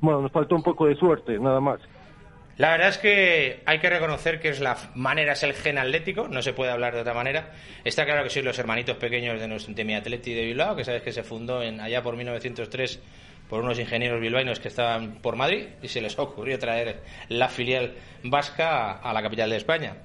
bueno, 0.00 0.22
nos 0.22 0.30
faltó 0.32 0.54
un 0.54 0.62
poco 0.62 0.86
de 0.86 0.94
suerte, 0.94 1.38
nada 1.38 1.60
más. 1.60 1.80
La 2.58 2.70
verdad 2.70 2.88
es 2.88 2.98
que 2.98 3.60
hay 3.66 3.78
que 3.80 3.90
reconocer 3.90 4.40
que 4.40 4.48
es 4.48 4.60
la 4.60 4.78
manera, 4.94 5.34
es 5.34 5.42
el 5.42 5.52
gen 5.52 5.76
atlético, 5.76 6.26
no 6.26 6.40
se 6.40 6.54
puede 6.54 6.72
hablar 6.72 6.94
de 6.94 7.02
otra 7.02 7.12
manera. 7.12 7.52
Está 7.84 8.06
claro 8.06 8.24
que 8.24 8.30
sois 8.30 8.44
los 8.44 8.58
hermanitos 8.58 8.96
pequeños 8.96 9.38
de, 9.38 9.46
nuestro, 9.46 9.74
de 9.74 9.84
mi 9.84 9.94
Atleti 9.94 10.32
de 10.32 10.46
Bilbao, 10.46 10.74
que 10.74 10.84
sabes 10.84 11.02
que 11.02 11.12
se 11.12 11.22
fundó 11.22 11.62
en, 11.62 11.80
allá 11.80 12.02
por 12.02 12.16
1903 12.16 13.00
por 13.46 13.62
unos 13.62 13.78
ingenieros 13.78 14.20
bilbaínos 14.20 14.58
que 14.58 14.68
estaban 14.68 15.16
por 15.16 15.36
Madrid 15.36 15.66
y 15.82 15.88
se 15.88 16.00
les 16.00 16.18
ocurrió 16.18 16.58
traer 16.58 17.02
la 17.28 17.48
filial 17.48 17.94
vasca 18.22 18.92
a 18.92 19.12
la 19.12 19.22
capital 19.22 19.50
de 19.50 19.56
España. 19.56 19.98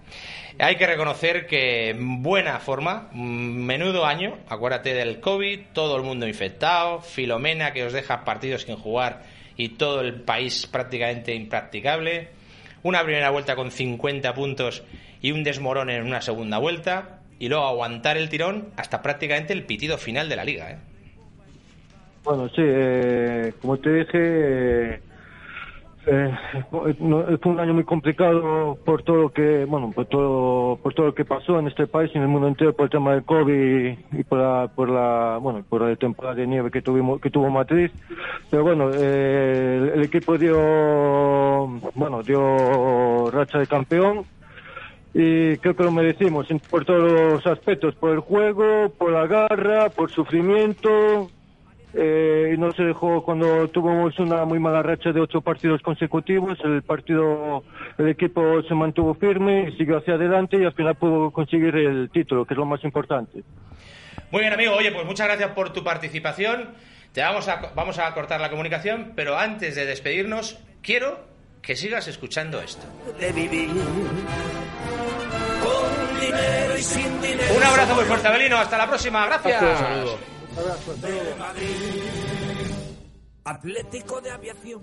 Hay 0.60 0.76
que 0.76 0.86
reconocer 0.86 1.48
que 1.48 1.96
buena 1.98 2.60
forma, 2.60 3.10
menudo 3.14 4.06
año, 4.06 4.38
acuérdate 4.50 4.94
del 4.94 5.22
COVID, 5.22 5.68
todo 5.74 5.96
el 5.96 6.04
mundo 6.04 6.28
infectado, 6.28 7.00
Filomena 7.00 7.72
que 7.72 7.86
os 7.86 7.94
deja 7.94 8.26
partidos 8.26 8.64
sin 8.64 8.76
jugar 8.76 9.24
y 9.56 9.70
todo 9.70 10.02
el 10.02 10.22
país 10.22 10.68
prácticamente 10.68 11.34
impracticable 11.34 12.41
una 12.84 13.04
primera 13.04 13.30
vuelta 13.30 13.56
con 13.56 13.72
50 13.72 14.34
puntos 14.34 14.84
y 15.22 15.32
un 15.32 15.44
desmorón 15.44 15.90
en 15.90 16.06
una 16.06 16.22
segunda 16.22 16.58
vuelta, 16.58 17.22
y 17.42 17.50
luego 17.50 17.66
aguantar 17.66 18.18
el 18.18 18.30
tirón 18.30 18.68
hasta 18.78 19.02
prácticamente 19.02 19.52
el 19.54 19.64
pitido 19.64 19.98
final 19.98 20.30
de 20.30 20.36
la 20.36 20.46
liga. 20.46 20.72
¿eh? 20.72 20.78
Bueno, 22.24 22.48
sí, 22.50 22.62
eh, 22.64 23.54
como 23.60 23.78
te 23.78 23.92
dije, 23.92 25.02
eh, 26.08 26.36
fue 26.72 27.52
un 27.52 27.60
año 27.60 27.76
muy 27.76 27.84
complicado 27.84 28.78
por 28.84 29.04
todo 29.04 29.18
lo 29.18 29.30
que, 29.30 29.66
bueno, 29.66 29.92
por 29.92 30.08
todo, 30.08 30.78
por 30.78 30.94
todo 30.96 31.08
lo 31.08 31.16
que 31.16 31.26
pasó 31.26 31.60
en 31.60 31.68
este 31.68 31.86
país 31.86 32.10
y 32.14 32.18
en 32.18 32.24
el 32.24 32.30
mundo 32.30 32.48
entero 32.48 32.74
por 32.74 32.86
el 32.86 32.90
tema 32.90 33.14
del 33.14 33.24
COVID 33.24 33.98
y 34.12 34.24
por 34.24 34.40
la, 34.40 34.68
por 34.76 34.90
la, 34.90 35.38
bueno, 35.40 35.64
por 35.70 35.84
la 35.84 35.96
temporada 35.96 36.36
de 36.36 36.48
nieve 36.48 36.72
que 36.72 36.82
tuvimos, 36.82 37.22
que 37.22 37.30
tuvo 37.30 37.52
Madrid. 37.52 37.92
Pero 38.50 38.64
bueno, 38.64 38.90
eh, 38.94 39.92
el, 39.94 40.04
equipo 40.04 40.38
dio, 40.40 41.68
bueno, 41.94 42.24
dio 42.24 43.30
racha 43.30 43.60
de 43.60 43.68
campeón 43.68 44.26
y 45.14 45.58
creo 45.58 45.76
que 45.76 45.84
lo 45.84 45.92
merecimos 45.92 46.48
por 46.70 46.84
todos 46.84 47.12
los 47.34 47.46
aspectos, 47.46 47.94
por 47.96 48.12
el 48.12 48.22
juego, 48.22 48.90
por 48.98 49.12
la 49.12 49.28
garra, 49.28 49.90
por 49.90 50.10
sufrimiento 50.10 51.30
eh, 51.94 52.54
y 52.54 52.58
no 52.58 52.72
se 52.72 52.84
dejó 52.84 53.24
cuando 53.24 53.68
tuvimos 53.68 54.18
una 54.20 54.46
muy 54.46 54.60
mala 54.60 54.82
racha 54.82 55.12
de 55.12 55.20
ocho 55.20 55.42
partidos 55.42 55.82
consecutivos. 55.82 56.58
El 56.64 56.84
partido, 56.84 57.64
el 57.98 58.10
equipo 58.10 58.62
se 58.64 58.74
mantuvo 58.74 59.14
firme 59.14 59.70
y 59.70 59.78
siguió 59.78 59.98
hacia 59.98 60.14
adelante 60.14 60.58
y 60.58 60.66
al 60.66 60.74
final 60.74 60.96
pudo 60.96 61.32
conseguir 61.32 61.76
el 61.76 62.10
título, 62.12 62.46
que 62.46 62.54
es 62.54 62.58
lo 62.58 62.66
más 62.66 62.84
importante. 62.84 63.44
Muy 64.32 64.42
bien, 64.42 64.54
amigo. 64.54 64.74
Oye, 64.76 64.92
pues 64.92 65.06
muchas 65.06 65.28
gracias 65.28 65.52
por 65.52 65.74
tu 65.74 65.84
participación. 65.84 66.70
Te 67.14 67.22
vamos 67.22 67.48
a, 67.50 67.74
vamos 67.76 68.00
a 68.00 68.14
cortar 68.14 68.40
la 68.40 68.50
comunicación, 68.50 69.12
pero 69.16 69.38
antes 69.38 69.76
de 69.76 69.86
despedirnos, 69.86 70.60
quiero 70.82 71.20
que 71.62 71.76
sigas 71.76 72.08
escuchando 72.08 72.62
esto. 72.62 72.86
Un 77.56 77.64
abrazo 77.64 77.96
muy 77.96 78.06
fuerte, 78.06 78.28
Abelino. 78.28 78.58
Hasta 78.58 78.78
la 78.78 78.88
próxima. 78.88 79.26
Gracias. 79.26 80.41
Un 80.52 81.02
saludo. 81.02 82.42
Atlético 83.44 84.22
de 84.22 84.30
aviación. 84.30 84.82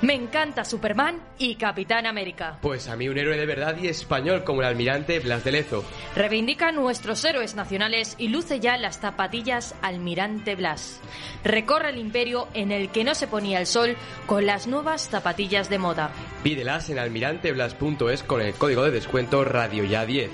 Me 0.00 0.14
encanta 0.14 0.64
Superman 0.64 1.22
y 1.38 1.56
Capitán 1.56 2.06
América. 2.06 2.58
Pues 2.62 2.88
a 2.88 2.96
mí 2.96 3.10
un 3.10 3.18
héroe 3.18 3.36
de 3.36 3.44
verdad 3.44 3.76
y 3.80 3.88
español 3.88 4.42
como 4.42 4.62
el 4.62 4.68
almirante 4.68 5.20
Blas 5.20 5.44
de 5.44 5.52
Lezo. 5.52 5.84
Reivindica 6.16 6.72
nuestros 6.72 7.22
héroes 7.26 7.54
nacionales 7.54 8.14
y 8.18 8.28
luce 8.28 8.58
ya 8.58 8.78
las 8.78 9.00
zapatillas 9.00 9.74
Almirante 9.82 10.54
Blas. 10.54 11.00
Recorre 11.44 11.90
el 11.90 11.98
imperio 11.98 12.48
en 12.54 12.72
el 12.72 12.90
que 12.90 13.04
no 13.04 13.14
se 13.14 13.26
ponía 13.26 13.60
el 13.60 13.66
sol 13.66 13.96
con 14.26 14.46
las 14.46 14.66
nuevas 14.66 15.08
zapatillas 15.08 15.68
de 15.68 15.78
moda. 15.78 16.10
Pídelas 16.42 16.88
en 16.88 16.98
almiranteblas.es 16.98 18.22
con 18.22 18.40
el 18.40 18.54
código 18.54 18.82
de 18.82 18.92
descuento 18.92 19.44
Radio 19.44 19.84
Ya 19.84 20.06
10. 20.06 20.30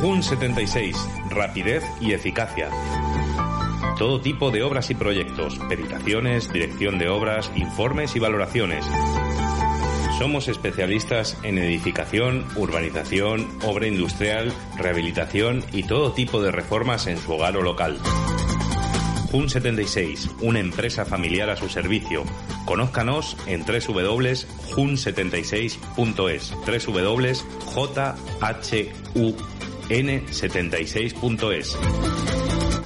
JUN 0.00 0.22
76, 0.22 0.96
rapidez 1.28 1.84
y 2.00 2.14
eficacia. 2.14 2.70
Todo 3.98 4.22
tipo 4.22 4.50
de 4.50 4.62
obras 4.62 4.88
y 4.88 4.94
proyectos, 4.94 5.58
peritaciones, 5.68 6.50
dirección 6.50 6.98
de 6.98 7.10
obras, 7.10 7.52
informes 7.54 8.16
y 8.16 8.18
valoraciones. 8.18 8.82
Somos 10.18 10.48
especialistas 10.48 11.36
en 11.42 11.58
edificación, 11.58 12.46
urbanización, 12.56 13.46
obra 13.62 13.88
industrial, 13.88 14.54
rehabilitación 14.78 15.62
y 15.70 15.82
todo 15.82 16.12
tipo 16.12 16.40
de 16.40 16.50
reformas 16.50 17.06
en 17.06 17.18
su 17.18 17.34
hogar 17.34 17.58
o 17.58 17.62
local. 17.62 17.98
JUN 19.30 19.50
76, 19.50 20.30
una 20.40 20.60
empresa 20.60 21.04
familiar 21.04 21.50
a 21.50 21.56
su 21.56 21.68
servicio. 21.68 22.24
Conózcanos 22.64 23.36
en 23.46 23.66
www.jun76.es. 23.66 26.54
www.jhu 26.86 29.36
n76.es. 29.90 31.76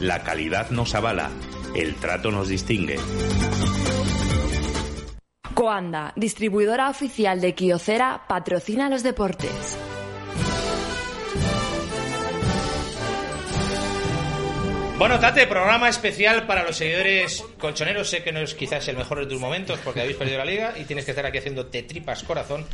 La 0.00 0.22
calidad 0.24 0.70
nos 0.70 0.94
avala, 0.94 1.30
el 1.74 1.94
trato 1.96 2.30
nos 2.30 2.48
distingue. 2.48 2.96
Coanda, 5.52 6.12
distribuidora 6.16 6.88
oficial 6.88 7.40
de 7.40 7.55
Kiocera, 7.55 8.22
patrocina 8.26 8.88
los 8.88 9.02
deportes. 9.02 9.78
Bueno, 14.96 15.18
Tate, 15.20 15.46
programa 15.46 15.88
especial 15.88 16.46
para 16.46 16.62
los 16.62 16.76
seguidores 16.76 17.44
colchoneros. 17.59 18.09
Sé 18.09 18.22
que 18.22 18.32
no 18.32 18.40
es 18.40 18.55
quizás 18.55 18.88
el 18.88 18.96
mejor 18.96 19.18
de 19.20 19.26
tus 19.26 19.40
momentos 19.40 19.78
porque 19.84 20.00
habéis 20.00 20.16
perdido 20.16 20.38
la 20.38 20.44
liga 20.46 20.72
y 20.78 20.84
tienes 20.84 21.05
que 21.05 21.11
estar 21.11 21.26
aquí 21.26 21.38
haciendo 21.38 21.66
te 21.66 21.82
tripas 21.82 22.22
corazón 22.22 22.64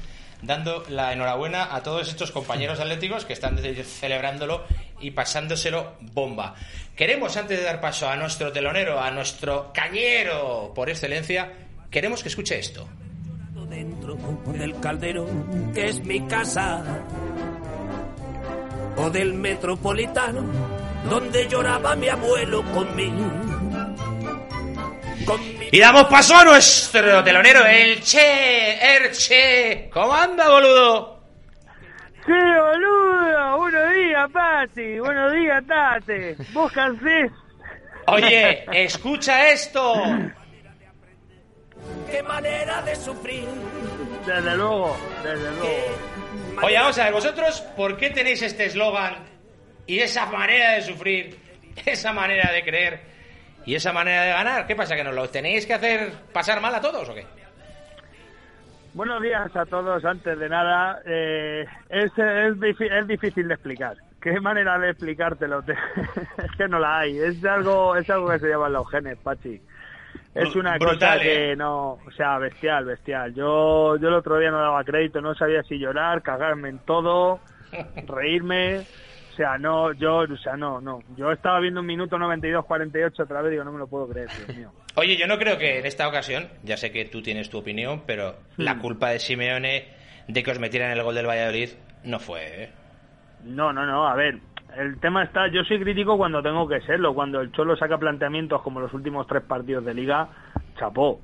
dando 0.43 0.85
la 0.89 1.13
enhorabuena 1.13 1.75
a 1.75 1.83
todos 1.83 2.09
estos 2.09 2.31
compañeros 2.33 2.81
atléticos 2.81 3.25
que 3.25 3.33
están 3.33 3.59
celebrándolo 3.59 4.65
y 5.01 5.11
pasándoselo 5.13 5.95
bomba. 6.01 6.55
Queremos, 6.97 7.37
antes 7.37 7.59
de 7.59 7.65
dar 7.65 7.81
paso 7.81 8.09
a 8.09 8.17
nuestro 8.17 8.53
telonero, 8.53 9.01
a 9.01 9.11
nuestro 9.11 9.73
cañero 9.73 10.73
por 10.75 10.91
excelencia, 10.91 11.51
queremos 11.91 12.23
que 12.23 12.29
escuche 12.29 12.59
esto. 12.59 12.89
Dentro 13.69 14.17
del 14.47 14.81
caldero, 14.81 15.27
que 15.73 15.89
es 15.89 16.05
mi 16.05 16.27
casa, 16.27 16.83
o 18.97 19.09
del 19.11 19.33
metropolitano, 19.35 20.43
donde 21.09 21.47
lloraba 21.49 21.95
mi 21.95 22.09
abuelo 22.09 22.65
conmigo 22.73 23.60
y 25.73 25.79
damos 25.79 26.05
paso 26.05 26.37
a 26.37 26.45
nuestro 26.45 27.23
telonero, 27.23 27.65
el 27.65 28.01
Che, 28.03 28.97
el 28.97 29.11
Che. 29.13 29.91
¿Cómo 29.93 30.15
anda, 30.15 30.49
boludo? 30.49 31.21
Sí, 32.27 32.33
boludo. 32.33 33.59
Buenos 33.59 33.95
días, 33.95 34.31
Pati. 34.33 34.99
Buenos 34.99 35.33
días, 35.33 35.67
Tate. 35.67 36.37
¿Vos 36.53 36.73
cansés? 36.73 37.31
Oye, 38.07 38.65
escucha 38.73 39.51
esto. 39.51 39.95
Qué 42.11 42.23
manera 42.23 42.83
de 42.83 42.97
sufrir. 42.97 43.47
Desde 44.27 44.57
luego, 44.57 44.97
desde 45.23 45.51
luego. 45.53 46.63
Oye, 46.63 46.75
vamos 46.75 46.99
a 46.99 47.05
ver, 47.05 47.13
vosotros, 47.13 47.61
¿por 47.77 47.97
qué 47.97 48.11
tenéis 48.11 48.43
este 48.43 48.67
eslogan 48.67 49.25
y 49.87 50.01
esa 50.01 50.27
manera 50.27 50.73
de 50.73 50.83
sufrir, 50.83 51.39
esa 51.87 52.13
manera 52.13 52.53
de 52.53 52.63
creer 52.63 53.10
y 53.67 53.75
esa 53.75 53.93
manera 53.93 54.23
de 54.23 54.31
ganar, 54.31 54.67
¿qué 54.67 54.75
pasa? 54.75 54.97
¿Que 54.97 55.05
nos 55.05 55.15
lo 55.15 55.29
tenéis 55.29 55.67
que 55.67 55.75
hacer 55.75 56.13
pasar 56.33 56.61
mal 56.61 56.75
a 56.75 56.81
todos 56.81 57.09
o 57.09 57.15
qué? 57.15 57.27
Buenos 58.93 59.23
días 59.23 59.55
a 59.55 59.67
todos. 59.67 60.05
Antes 60.05 60.39
de 60.39 60.49
nada, 60.49 61.01
eh, 61.07 61.65
es, 61.89 62.11
es, 62.19 63.07
difícil 63.07 63.47
de 63.47 63.55
explicar. 63.55 63.97
¿Qué 64.21 64.41
manera 64.41 64.79
de 64.79 64.91
explicártelo? 64.91 65.61
es 65.67 66.51
que 66.59 66.67
no 66.69 66.79
la 66.79 67.01
hay. 67.01 67.19
Es 67.19 67.45
algo, 67.45 67.95
es 67.95 68.11
algo 68.11 68.31
que 68.31 68.41
se 68.41 68.49
llama 68.49 68.69
los 68.69 68.91
genes, 68.91 69.17
Pachi. 69.19 69.61
Es 70.35 70.55
una 70.55 70.79
cosa 70.79 71.19
que 71.19 71.53
¿eh? 71.53 71.57
no, 71.57 71.93
o 71.93 72.11
sea, 72.17 72.39
bestial, 72.39 72.85
bestial. 72.85 73.35
Yo, 73.35 73.97
yo 73.97 74.09
el 74.09 74.15
otro 74.15 74.39
día 74.39 74.51
no 74.51 74.61
daba 74.61 74.85
crédito, 74.85 75.21
no 75.21 75.35
sabía 75.35 75.63
si 75.65 75.79
llorar, 75.79 76.23
cagarme 76.23 76.69
en 76.69 76.79
todo, 76.81 77.41
reírme. 78.07 78.87
O 79.41 79.43
sea, 79.43 79.57
no, 79.57 79.95
yo, 79.95 80.19
o 80.19 80.37
sea, 80.37 80.55
no, 80.55 80.83
no. 80.83 81.01
Yo 81.17 81.33
estaba 81.33 81.61
viendo 81.61 81.81
un 81.81 81.87
minuto 81.87 82.19
92-48 82.19 83.21
otra 83.21 83.41
vez, 83.41 83.53
digo, 83.53 83.65
no 83.65 83.73
me 83.73 83.79
lo 83.79 83.87
puedo 83.87 84.07
creer, 84.07 84.29
Dios 84.37 84.55
mío. 84.55 84.71
Oye, 84.97 85.17
yo 85.17 85.27
no 85.27 85.39
creo 85.39 85.57
que 85.57 85.79
en 85.79 85.87
esta 85.87 86.07
ocasión, 86.07 86.49
ya 86.63 86.77
sé 86.77 86.93
que 86.93 87.07
tú 87.07 87.23
tienes 87.23 87.49
tu 87.49 87.57
opinión, 87.57 88.03
pero 88.07 88.35
la 88.59 88.75
hmm. 88.75 88.81
culpa 88.81 89.09
de 89.09 89.19
Simeone 89.19 89.89
de 90.29 90.43
que 90.43 90.51
os 90.51 90.59
metieran 90.59 90.91
el 90.91 91.03
gol 91.03 91.15
del 91.15 91.27
Valladolid 91.27 91.71
no 92.05 92.19
fue, 92.19 92.65
¿eh? 92.65 92.71
No, 93.45 93.73
no, 93.73 93.87
no, 93.87 94.07
a 94.07 94.15
ver, 94.15 94.41
el 94.77 95.01
tema 95.01 95.23
está, 95.25 95.49
yo 95.49 95.65
soy 95.65 95.81
crítico 95.81 96.19
cuando 96.19 96.43
tengo 96.43 96.69
que 96.69 96.83
serlo, 96.83 97.15
cuando 97.15 97.41
el 97.41 97.51
Cholo 97.53 97.79
saca 97.79 97.97
planteamientos 97.97 98.61
como 98.61 98.79
los 98.79 98.93
últimos 98.93 99.27
tres 99.27 99.43
partidos 99.45 99.87
de 99.87 99.95
liga, 99.95 100.29
chapó. 100.79 101.23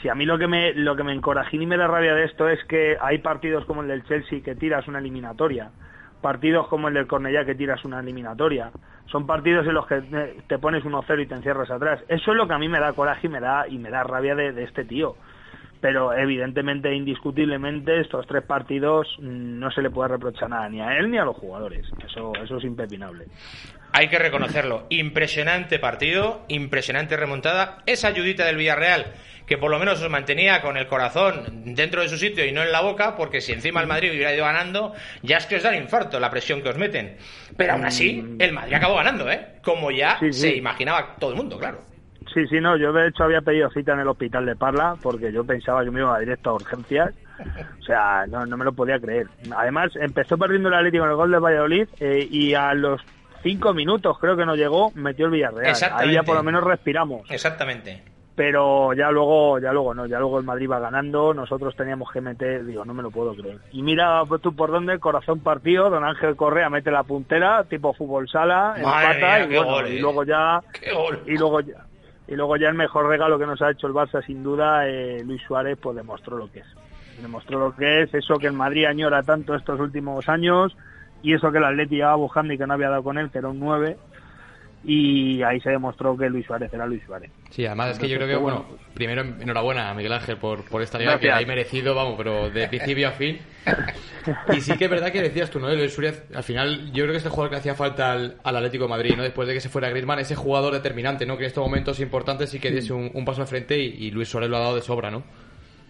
Si 0.00 0.08
a 0.08 0.14
mí 0.14 0.24
lo 0.24 0.38
que 0.38 0.46
me 0.46 0.72
lo 0.72 0.94
que 0.94 1.02
me 1.02 1.14
y 1.16 1.66
me 1.66 1.76
da 1.76 1.88
rabia 1.88 2.14
de 2.14 2.26
esto 2.26 2.48
es 2.48 2.62
que 2.66 2.96
hay 3.00 3.18
partidos 3.18 3.64
como 3.64 3.82
el 3.82 3.88
del 3.88 4.04
Chelsea 4.04 4.40
que 4.40 4.54
tiras 4.54 4.86
una 4.86 5.00
eliminatoria, 5.00 5.72
partidos 6.20 6.68
como 6.68 6.88
el 6.88 6.94
del 6.94 7.06
Cornellá 7.06 7.44
que 7.44 7.54
tiras 7.54 7.84
una 7.84 8.00
eliminatoria, 8.00 8.70
son 9.06 9.26
partidos 9.26 9.66
en 9.66 9.74
los 9.74 9.86
que 9.86 10.02
te 10.46 10.58
pones 10.58 10.84
1-0 10.84 11.22
y 11.22 11.26
te 11.26 11.34
encierras 11.34 11.70
atrás. 11.70 12.00
Eso 12.08 12.30
es 12.32 12.36
lo 12.36 12.46
que 12.48 12.54
a 12.54 12.58
mí 12.58 12.68
me 12.68 12.80
da 12.80 12.92
coraje 12.92 13.26
y 13.26 13.30
me 13.30 13.40
da 13.40 13.66
y 13.68 13.78
me 13.78 13.90
da 13.90 14.02
rabia 14.02 14.34
de, 14.34 14.62
este 14.62 14.84
tío 14.84 15.16
pero 15.78 16.14
evidentemente, 16.14 16.92
indiscutiblemente, 16.92 18.00
estos 18.00 18.26
tres 18.26 18.42
partidos 18.42 19.06
mm, 19.20 19.60
no 19.60 19.70
se 19.70 19.82
le 19.82 19.90
puede 19.90 20.08
reprochar 20.08 20.48
nada 20.48 20.68
ni 20.68 20.80
a 20.80 20.96
él 20.98 21.10
ni 21.10 21.18
a 21.18 21.24
los 21.24 21.36
jugadores. 21.36 21.86
Eso, 22.04 22.32
eso 22.42 22.56
es 22.56 22.64
impepinable. 22.64 23.26
Hay 23.92 24.08
que 24.08 24.18
reconocerlo. 24.18 24.86
Impresionante 24.88 25.78
partido, 25.78 26.44
impresionante 26.48 27.16
remontada. 27.16 27.82
Esa 27.86 28.08
ayudita 28.08 28.46
del 28.46 28.56
Villarreal, 28.56 29.06
que 29.46 29.58
por 29.58 29.70
lo 29.70 29.78
menos 29.78 30.02
os 30.02 30.10
mantenía 30.10 30.60
con 30.60 30.76
el 30.76 30.86
corazón 30.88 31.62
dentro 31.74 32.02
de 32.02 32.08
su 32.08 32.16
sitio 32.18 32.44
y 32.44 32.52
no 32.52 32.62
en 32.62 32.72
la 32.72 32.80
boca, 32.80 33.14
porque 33.16 33.40
si 33.40 33.52
encima 33.52 33.80
el 33.80 33.86
Madrid 33.86 34.10
hubiera 34.10 34.34
ido 34.34 34.44
ganando, 34.44 34.92
ya 35.22 35.36
es 35.36 35.46
que 35.46 35.56
os 35.56 35.62
da 35.62 35.76
infarto 35.76 36.18
la 36.18 36.30
presión 36.30 36.62
que 36.62 36.68
os 36.70 36.76
meten. 36.76 37.16
Pero 37.56 37.74
aún 37.74 37.84
así, 37.84 38.22
Mm. 38.22 38.40
el 38.40 38.52
Madrid 38.52 38.74
acabó 38.74 38.96
ganando, 38.96 39.30
¿eh? 39.30 39.46
Como 39.62 39.90
ya 39.90 40.18
Sí, 40.18 40.32
sí. 40.32 40.40
se 40.40 40.56
imaginaba 40.56 41.14
todo 41.18 41.30
el 41.30 41.36
mundo, 41.36 41.58
claro. 41.58 41.78
Sí, 42.34 42.44
sí, 42.48 42.60
no, 42.60 42.76
yo 42.76 42.92
de 42.92 43.08
hecho 43.08 43.22
había 43.24 43.40
pedido 43.40 43.70
cita 43.70 43.92
en 43.92 44.00
el 44.00 44.08
hospital 44.08 44.44
de 44.44 44.56
Parla 44.56 44.96
porque 45.00 45.32
yo 45.32 45.44
pensaba 45.44 45.84
que 45.84 45.90
me 45.90 46.00
iba 46.00 46.18
directo 46.18 46.50
a 46.50 46.54
urgencias. 46.54 47.14
O 47.80 47.82
sea, 47.84 48.26
no, 48.26 48.44
no 48.46 48.56
me 48.56 48.64
lo 48.64 48.72
podía 48.72 48.98
creer. 48.98 49.26
Además, 49.56 49.92
empezó 49.94 50.36
perdiendo 50.36 50.68
el 50.68 50.74
Atlético 50.74 51.04
en 51.04 51.10
el 51.10 51.16
gol 51.16 51.30
de 51.30 51.38
Valladolid 51.38 51.86
eh, 52.00 52.26
y 52.30 52.52
a 52.54 52.74
los 52.74 53.00
cinco 53.42 53.72
minutos, 53.72 54.18
creo 54.18 54.36
que 54.36 54.44
no 54.44 54.56
llegó, 54.56 54.90
metió 54.96 55.26
el 55.26 55.32
Villarreal. 55.32 55.74
Ahí 55.92 56.12
ya 56.14 56.22
por 56.24 56.34
lo 56.34 56.42
menos 56.42 56.64
respiramos. 56.64 57.30
Exactamente. 57.30 58.02
Pero 58.36 58.92
ya 58.92 59.10
luego, 59.10 59.58
ya 59.58 59.72
luego 59.72 59.94
no, 59.94 60.04
ya 60.04 60.18
luego 60.18 60.38
el 60.38 60.44
Madrid 60.44 60.70
va 60.70 60.78
ganando, 60.78 61.32
nosotros 61.32 61.74
teníamos 61.74 62.12
que 62.12 62.20
meter, 62.20 62.66
digo, 62.66 62.84
no 62.84 62.92
me 62.92 63.02
lo 63.02 63.10
puedo 63.10 63.34
creer. 63.34 63.58
Y 63.72 63.82
mira 63.82 64.22
tú 64.42 64.54
por 64.54 64.70
dónde, 64.70 64.98
corazón 64.98 65.40
partido, 65.40 65.88
don 65.88 66.04
Ángel 66.04 66.36
Correa 66.36 66.68
mete 66.68 66.90
la 66.90 67.02
puntera, 67.02 67.64
tipo 67.64 67.94
fútbol 67.94 68.28
sala, 68.28 68.74
empata 68.76 69.14
mía, 69.14 69.44
y, 69.44 69.48
qué 69.48 69.56
bueno, 69.56 69.72
gol, 69.72 69.88
y 69.88 69.96
eh. 69.96 70.00
luego 70.00 70.24
ya 70.24 70.60
y 71.26 71.38
luego 71.38 71.60
ya 71.60 71.86
y 72.28 72.34
luego 72.34 72.56
ya 72.56 72.68
el 72.68 72.74
mejor 72.74 73.06
regalo 73.06 73.38
que 73.38 73.46
nos 73.46 73.62
ha 73.62 73.70
hecho 73.70 73.86
el 73.86 73.94
Barça 73.94 74.24
sin 74.24 74.42
duda 74.42 74.86
eh, 74.86 75.22
Luis 75.24 75.40
Suárez 75.46 75.78
pues 75.80 75.96
demostró 75.96 76.36
lo 76.36 76.50
que 76.50 76.60
es 76.60 76.66
demostró 77.22 77.58
lo 77.58 77.74
que 77.74 78.02
es 78.02 78.14
eso 78.14 78.36
que 78.38 78.48
el 78.48 78.52
Madrid 78.52 78.84
añora 78.84 79.22
tanto 79.22 79.54
estos 79.54 79.78
últimos 79.80 80.28
años 80.28 80.76
y 81.22 81.34
eso 81.34 81.50
que 81.50 81.58
el 81.58 81.64
Atleti 81.64 81.96
llevaba 81.96 82.16
buscando 82.16 82.52
y 82.52 82.58
que 82.58 82.66
no 82.66 82.74
había 82.74 82.90
dado 82.90 83.02
con 83.02 83.16
él 83.16 83.30
que 83.30 83.38
era 83.38 83.48
un 83.48 83.60
9 83.60 83.96
y 84.88 85.42
ahí 85.42 85.60
se 85.60 85.70
demostró 85.70 86.16
que 86.16 86.28
Luis 86.30 86.46
Suárez 86.46 86.72
era 86.72 86.86
Luis 86.86 87.02
Suárez 87.04 87.30
Sí, 87.50 87.66
además 87.66 87.90
es 87.92 87.98
que 87.98 88.08
yo 88.08 88.16
creo 88.16 88.28
que, 88.28 88.36
bueno, 88.36 88.66
primero 88.94 89.22
enhorabuena 89.22 89.90
a 89.90 89.94
Miguel 89.94 90.12
Ángel 90.12 90.36
por, 90.36 90.62
por 90.64 90.80
esta 90.82 90.98
liga 90.98 91.18
que 91.18 91.26
Gracias. 91.26 91.38
hay 91.38 91.46
merecido, 91.46 91.94
vamos, 91.94 92.14
pero 92.16 92.50
de 92.50 92.68
principio 92.68 93.08
a 93.08 93.12
fin. 93.12 93.38
Y 94.54 94.60
sí 94.60 94.76
que 94.76 94.84
es 94.84 94.90
verdad 94.90 95.10
que 95.10 95.22
decías 95.22 95.50
tú, 95.50 95.58
¿no? 95.58 95.68
El 95.68 95.90
Suárez, 95.90 96.24
al 96.34 96.42
final, 96.42 96.92
yo 96.92 97.04
creo 97.04 97.10
que 97.12 97.16
este 97.18 97.30
jugador 97.30 97.50
que 97.50 97.56
hacía 97.56 97.74
falta 97.74 98.12
al, 98.12 98.36
al 98.44 98.56
Atlético 98.56 98.84
de 98.84 98.90
Madrid, 98.90 99.14
¿no? 99.16 99.22
Después 99.22 99.48
de 99.48 99.54
que 99.54 99.60
se 99.60 99.68
fuera 99.68 99.88
Griezmann, 99.90 100.18
ese 100.18 100.34
jugador 100.36 100.72
determinante, 100.72 101.26
¿no? 101.26 101.36
Que 101.36 101.44
en 101.44 101.48
estos 101.48 101.64
momentos 101.64 101.98
importantes 102.00 102.50
sí 102.50 102.60
que 102.60 102.70
diese 102.70 102.92
un, 102.92 103.10
un 103.12 103.24
paso 103.24 103.40
al 103.42 103.48
frente 103.48 103.78
y, 103.78 104.06
y 104.06 104.10
Luis 104.10 104.28
Suárez 104.28 104.50
lo 104.50 104.56
ha 104.56 104.60
dado 104.60 104.76
de 104.76 104.82
sobra, 104.82 105.10
¿no? 105.10 105.24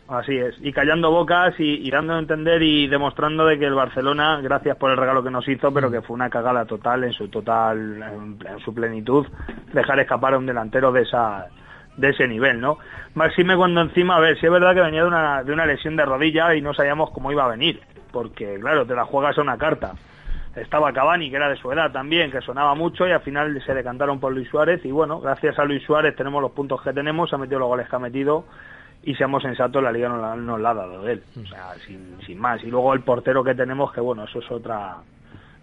Así 0.08 0.36
es, 0.36 0.54
y 0.60 0.72
callando 0.72 1.10
bocas 1.10 1.54
y, 1.58 1.90
dando 1.90 2.14
a 2.14 2.20
entender 2.20 2.62
y 2.62 2.86
demostrando 2.86 3.44
de 3.44 3.58
que 3.58 3.64
el 3.64 3.74
Barcelona, 3.74 4.40
gracias 4.40 4.76
por 4.76 4.92
el 4.92 4.96
regalo 4.96 5.24
que 5.24 5.32
nos 5.32 5.48
hizo, 5.48 5.74
pero 5.74 5.90
que 5.90 6.00
fue 6.00 6.14
una 6.14 6.30
cagada 6.30 6.64
total 6.64 7.02
en 7.02 7.12
su 7.12 7.26
total, 7.28 8.02
en, 8.02 8.38
en 8.48 8.60
su 8.60 8.72
plenitud, 8.72 9.26
dejar 9.72 9.98
escapar 9.98 10.34
a 10.34 10.38
un 10.38 10.46
delantero 10.46 10.92
de 10.92 11.02
esa 11.02 11.48
de 11.96 12.10
ese 12.10 12.28
nivel, 12.28 12.60
¿no? 12.60 12.78
Máxime 13.14 13.56
cuando 13.56 13.80
encima, 13.80 14.16
a 14.16 14.20
ver, 14.20 14.38
si 14.38 14.46
es 14.46 14.52
verdad 14.52 14.74
que 14.74 14.82
venía 14.82 15.02
de 15.02 15.08
una, 15.08 15.42
de 15.42 15.52
una 15.52 15.66
lesión 15.66 15.96
de 15.96 16.04
rodilla 16.04 16.54
y 16.54 16.60
no 16.60 16.74
sabíamos 16.74 17.10
cómo 17.10 17.32
iba 17.32 17.44
a 17.44 17.48
venir, 17.48 17.80
porque 18.12 18.58
claro, 18.60 18.86
te 18.86 18.94
la 18.94 19.04
juegas 19.04 19.36
a 19.38 19.42
una 19.42 19.58
carta. 19.58 19.92
Estaba 20.54 20.92
Cavani, 20.92 21.28
que 21.30 21.36
era 21.36 21.50
de 21.50 21.56
su 21.56 21.70
edad 21.70 21.92
también, 21.92 22.30
que 22.30 22.40
sonaba 22.40 22.74
mucho 22.74 23.06
y 23.06 23.12
al 23.12 23.20
final 23.20 23.62
se 23.64 23.74
decantaron 23.74 24.20
por 24.20 24.32
Luis 24.32 24.48
Suárez 24.48 24.82
y 24.84 24.90
bueno, 24.90 25.20
gracias 25.20 25.58
a 25.58 25.64
Luis 25.64 25.82
Suárez 25.82 26.16
tenemos 26.16 26.40
los 26.40 26.52
puntos 26.52 26.80
que 26.80 26.94
tenemos, 26.94 27.32
ha 27.32 27.38
metido 27.38 27.58
los 27.58 27.68
goles 27.68 27.88
que 27.88 27.96
ha 27.96 27.98
metido 27.98 28.44
y 29.02 29.14
seamos 29.14 29.42
sensatos, 29.42 29.82
la 29.82 29.92
liga 29.92 30.08
nos 30.08 30.20
la, 30.20 30.36
nos 30.36 30.60
la 30.60 30.70
ha 30.70 30.74
dado 30.74 31.08
él, 31.08 31.22
o 31.42 31.46
sea, 31.46 31.74
sin, 31.86 32.18
sin 32.26 32.38
más. 32.38 32.62
Y 32.62 32.66
luego 32.66 32.92
el 32.94 33.00
portero 33.00 33.44
que 33.44 33.54
tenemos, 33.54 33.92
que 33.92 34.00
bueno, 34.00 34.24
eso 34.24 34.40
es 34.40 34.50
otra 34.50 34.96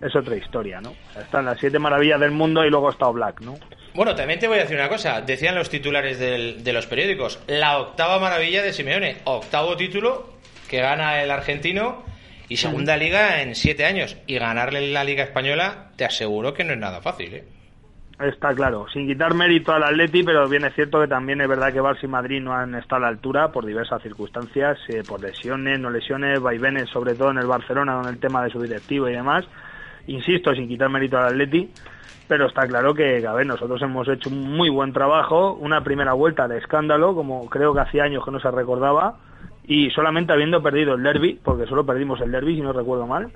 es 0.02 0.16
otra 0.16 0.36
historia, 0.36 0.82
¿no? 0.82 0.92
O 0.92 1.14
sea, 1.14 1.22
están 1.22 1.46
las 1.46 1.60
siete 1.60 1.80
maravillas 1.80 2.20
del 2.20 2.32
mundo 2.32 2.66
y 2.66 2.70
luego 2.70 2.90
está 2.90 3.08
Black, 3.10 3.42
¿no? 3.42 3.56
Bueno, 3.96 4.16
también 4.16 4.40
te 4.40 4.48
voy 4.48 4.58
a 4.58 4.62
decir 4.62 4.76
una 4.76 4.90
cosa. 4.90 5.22
Decían 5.22 5.56
los 5.56 5.70
titulares 5.70 6.20
de 6.20 6.74
los 6.74 6.88
periódicos. 6.88 7.40
La 7.48 7.78
octava 7.80 8.20
maravilla 8.20 8.62
de 8.64 8.74
Simeone. 8.74 9.18
Octavo 9.26 9.78
título 9.78 10.34
que 10.68 10.82
gana 10.82 11.22
el 11.22 11.30
argentino 11.30 12.04
y 12.50 12.58
segunda 12.58 12.98
liga 12.98 13.42
en 13.42 13.56
siete 13.56 13.86
años. 13.86 14.18
Y 14.26 14.40
ganarle 14.40 14.92
la 14.92 15.04
liga 15.04 15.24
española, 15.24 15.92
te 15.96 16.06
aseguro 16.06 16.54
que 16.54 16.64
no 16.64 16.74
es 16.74 16.80
nada 16.80 17.02
fácil, 17.02 17.34
¿eh? 17.36 17.44
Está 18.20 18.54
claro, 18.54 18.86
sin 18.94 19.08
quitar 19.08 19.34
mérito 19.34 19.74
al 19.74 19.84
Atleti, 19.84 20.24
pero 20.24 20.48
bien 20.48 20.64
es 20.66 20.76
cierto 20.76 21.02
que 21.02 21.08
también 21.08 21.42
es 21.42 21.48
verdad 21.48 21.74
que 21.74 21.82
Barça 21.82 22.04
y 22.04 22.08
Madrid 22.08 22.42
no 22.42 22.54
han 22.54 22.76
estado 22.76 22.98
a 22.98 23.02
la 23.02 23.08
altura 23.08 23.52
por 23.52 23.66
diversas 23.66 24.04
circunstancias, 24.04 24.78
eh, 24.88 25.04
por 25.06 25.20
lesiones, 25.20 25.80
no 25.80 25.90
lesiones, 25.90 26.40
vaivenes, 26.40 26.90
sobre 26.90 27.16
todo 27.16 27.32
en 27.32 27.40
el 27.40 27.48
Barcelona 27.48 28.00
con 28.00 28.08
el 28.08 28.20
tema 28.20 28.44
de 28.44 28.52
su 28.52 28.62
directivo 28.62 29.10
y 29.10 29.14
demás. 29.14 29.46
Insisto, 30.06 30.54
sin 30.54 30.68
quitar 30.68 30.90
mérito 30.90 31.18
al 31.18 31.30
Atleti, 31.30 31.72
pero 32.28 32.46
está 32.48 32.68
claro 32.68 32.94
que, 32.94 33.26
a 33.26 33.34
ver, 33.34 33.48
nosotros 33.48 33.82
hemos 33.82 34.08
hecho 34.08 34.30
un 34.30 34.56
muy 34.56 34.70
buen 34.70 34.94
trabajo, 34.94 35.54
una 35.54 35.84
primera 35.84 36.14
vuelta 36.14 36.48
de 36.48 36.60
escándalo, 36.60 37.16
como 37.16 37.50
creo 37.50 37.74
que 37.74 37.82
hacía 37.82 38.04
años 38.04 38.24
que 38.24 38.32
no 38.32 38.40
se 38.40 38.52
recordaba, 38.52 39.16
y 39.66 39.90
solamente 39.90 40.34
habiendo 40.34 40.62
perdido 40.62 40.94
el 40.94 41.04
derby, 41.04 41.40
porque 41.44 41.66
solo 41.66 41.84
perdimos 41.86 42.22
el 42.22 42.32
derby, 42.32 42.56
si 42.56 42.62
no 42.62 42.74
recuerdo 42.74 43.08
mal, 43.08 43.32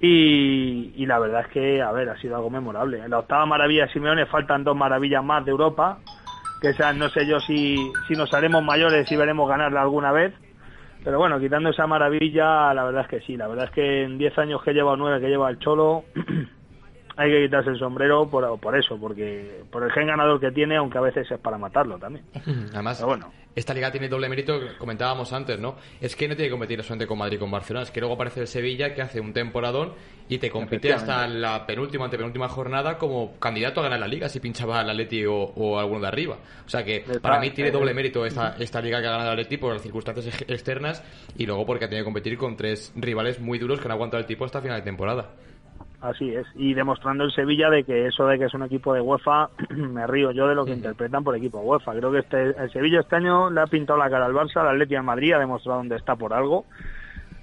y, 0.00 0.92
y 0.96 1.06
la 1.06 1.18
verdad 1.18 1.42
es 1.42 1.48
que, 1.48 1.82
a 1.82 1.90
ver, 1.92 2.08
ha 2.08 2.18
sido 2.18 2.36
algo 2.36 2.50
memorable. 2.50 2.98
En 2.98 3.10
la 3.10 3.20
octava 3.20 3.46
maravilla 3.46 3.86
de 3.86 3.92
Simeone 3.92 4.26
faltan 4.26 4.64
dos 4.64 4.76
maravillas 4.76 5.24
más 5.24 5.44
de 5.44 5.50
Europa, 5.50 5.98
que 6.60 6.70
esas 6.70 6.96
no 6.96 7.08
sé 7.08 7.26
yo 7.26 7.40
si, 7.40 7.76
si 8.06 8.14
nos 8.14 8.32
haremos 8.34 8.62
mayores 8.62 9.10
y 9.10 9.16
veremos 9.16 9.48
ganarla 9.48 9.82
alguna 9.82 10.12
vez. 10.12 10.34
Pero 11.02 11.18
bueno, 11.18 11.38
quitando 11.38 11.70
esa 11.70 11.86
maravilla, 11.86 12.74
la 12.74 12.84
verdad 12.84 13.02
es 13.02 13.08
que 13.08 13.20
sí. 13.20 13.36
La 13.36 13.46
verdad 13.46 13.66
es 13.66 13.70
que 13.70 14.02
en 14.02 14.18
10 14.18 14.38
años 14.38 14.62
que 14.62 14.72
lleva 14.72 14.92
o 14.92 14.96
9 14.96 15.20
que 15.20 15.28
lleva 15.28 15.48
el 15.48 15.58
Cholo, 15.60 16.04
hay 17.16 17.30
que 17.30 17.42
quitarse 17.44 17.70
el 17.70 17.78
sombrero 17.78 18.28
por, 18.28 18.58
por 18.58 18.76
eso, 18.76 18.98
porque 18.98 19.62
por 19.70 19.84
el 19.84 19.92
gen 19.92 20.08
ganador 20.08 20.40
que 20.40 20.50
tiene, 20.50 20.76
aunque 20.76 20.98
a 20.98 21.02
veces 21.02 21.30
es 21.30 21.38
para 21.38 21.58
matarlo 21.58 21.98
también. 21.98 22.24
Además, 22.72 22.96
Pero 22.98 23.08
bueno. 23.08 23.45
Esta 23.56 23.74
liga 23.74 23.90
tiene 23.90 24.08
doble 24.08 24.28
mérito, 24.28 24.60
que 24.60 24.76
comentábamos 24.76 25.32
antes, 25.32 25.58
¿no? 25.58 25.74
Es 26.00 26.14
que 26.14 26.28
no 26.28 26.36
tiene 26.36 26.46
que 26.48 26.52
competir 26.52 26.80
solamente 26.84 27.08
con 27.08 27.18
Madrid 27.18 27.36
y 27.38 27.40
con 27.40 27.50
Barcelona, 27.50 27.82
es 27.84 27.90
que 27.90 27.98
luego 28.00 28.14
aparece 28.14 28.40
el 28.42 28.46
Sevilla 28.46 28.94
que 28.94 29.02
hace 29.02 29.18
un 29.18 29.32
temporadón 29.32 29.94
y 30.28 30.38
te 30.38 30.50
compite 30.50 30.92
hasta 30.92 31.26
la 31.26 31.66
penúltima, 31.66 32.04
antepenúltima 32.04 32.48
jornada 32.48 32.98
como 32.98 33.38
candidato 33.38 33.80
a 33.80 33.84
ganar 33.84 33.98
la 34.00 34.08
liga 34.08 34.28
si 34.28 34.40
pinchaba 34.40 34.80
al 34.80 34.90
Atleti 34.90 35.24
o, 35.24 35.34
o 35.34 35.78
alguno 35.78 36.00
de 36.02 36.08
arriba. 36.08 36.36
O 36.64 36.68
sea 36.68 36.84
que 36.84 37.00
para 37.20 37.40
mí 37.40 37.50
tiene 37.50 37.70
doble 37.70 37.94
mérito 37.94 38.26
esta, 38.26 38.56
esta 38.58 38.80
liga 38.80 39.00
que 39.00 39.06
ha 39.06 39.10
ganado 39.12 39.32
el 39.32 39.38
Atleti 39.40 39.56
por 39.56 39.72
las 39.72 39.82
circunstancias 39.82 40.26
ex- 40.26 40.50
externas 40.50 41.02
y 41.38 41.46
luego 41.46 41.64
porque 41.64 41.86
ha 41.86 41.88
tenido 41.88 42.02
que 42.02 42.06
competir 42.06 42.36
con 42.36 42.56
tres 42.56 42.92
rivales 42.96 43.40
muy 43.40 43.58
duros 43.58 43.78
que 43.80 43.86
han 43.86 43.92
aguantado 43.92 44.20
el 44.20 44.26
tipo 44.26 44.44
hasta 44.44 44.60
final 44.60 44.78
de 44.78 44.82
temporada. 44.84 45.30
Así 46.00 46.34
es, 46.34 46.46
y 46.54 46.74
demostrando 46.74 47.24
el 47.24 47.32
Sevilla 47.32 47.70
de 47.70 47.82
que 47.82 48.06
eso 48.06 48.26
de 48.26 48.38
que 48.38 48.44
es 48.44 48.54
un 48.54 48.62
equipo 48.62 48.92
de 48.92 49.00
UEFA, 49.00 49.48
me 49.70 50.06
río 50.06 50.30
yo 50.30 50.46
de 50.46 50.54
lo 50.54 50.64
que 50.64 50.72
interpretan 50.72 51.24
por 51.24 51.34
equipo 51.34 51.60
UEFA. 51.60 51.94
Creo 51.94 52.12
que 52.12 52.18
este, 52.18 52.42
el 52.50 52.70
Sevilla 52.70 53.00
este 53.00 53.16
año 53.16 53.50
le 53.50 53.62
ha 53.62 53.66
pintado 53.66 53.98
la 53.98 54.10
cara 54.10 54.26
al 54.26 54.34
Barça, 54.34 54.60
al 54.60 54.68
Atleti 54.68 54.94
al 54.94 55.04
Madrid, 55.04 55.32
ha 55.32 55.38
demostrado 55.38 55.78
dónde 55.78 55.96
está 55.96 56.14
por 56.14 56.34
algo, 56.34 56.66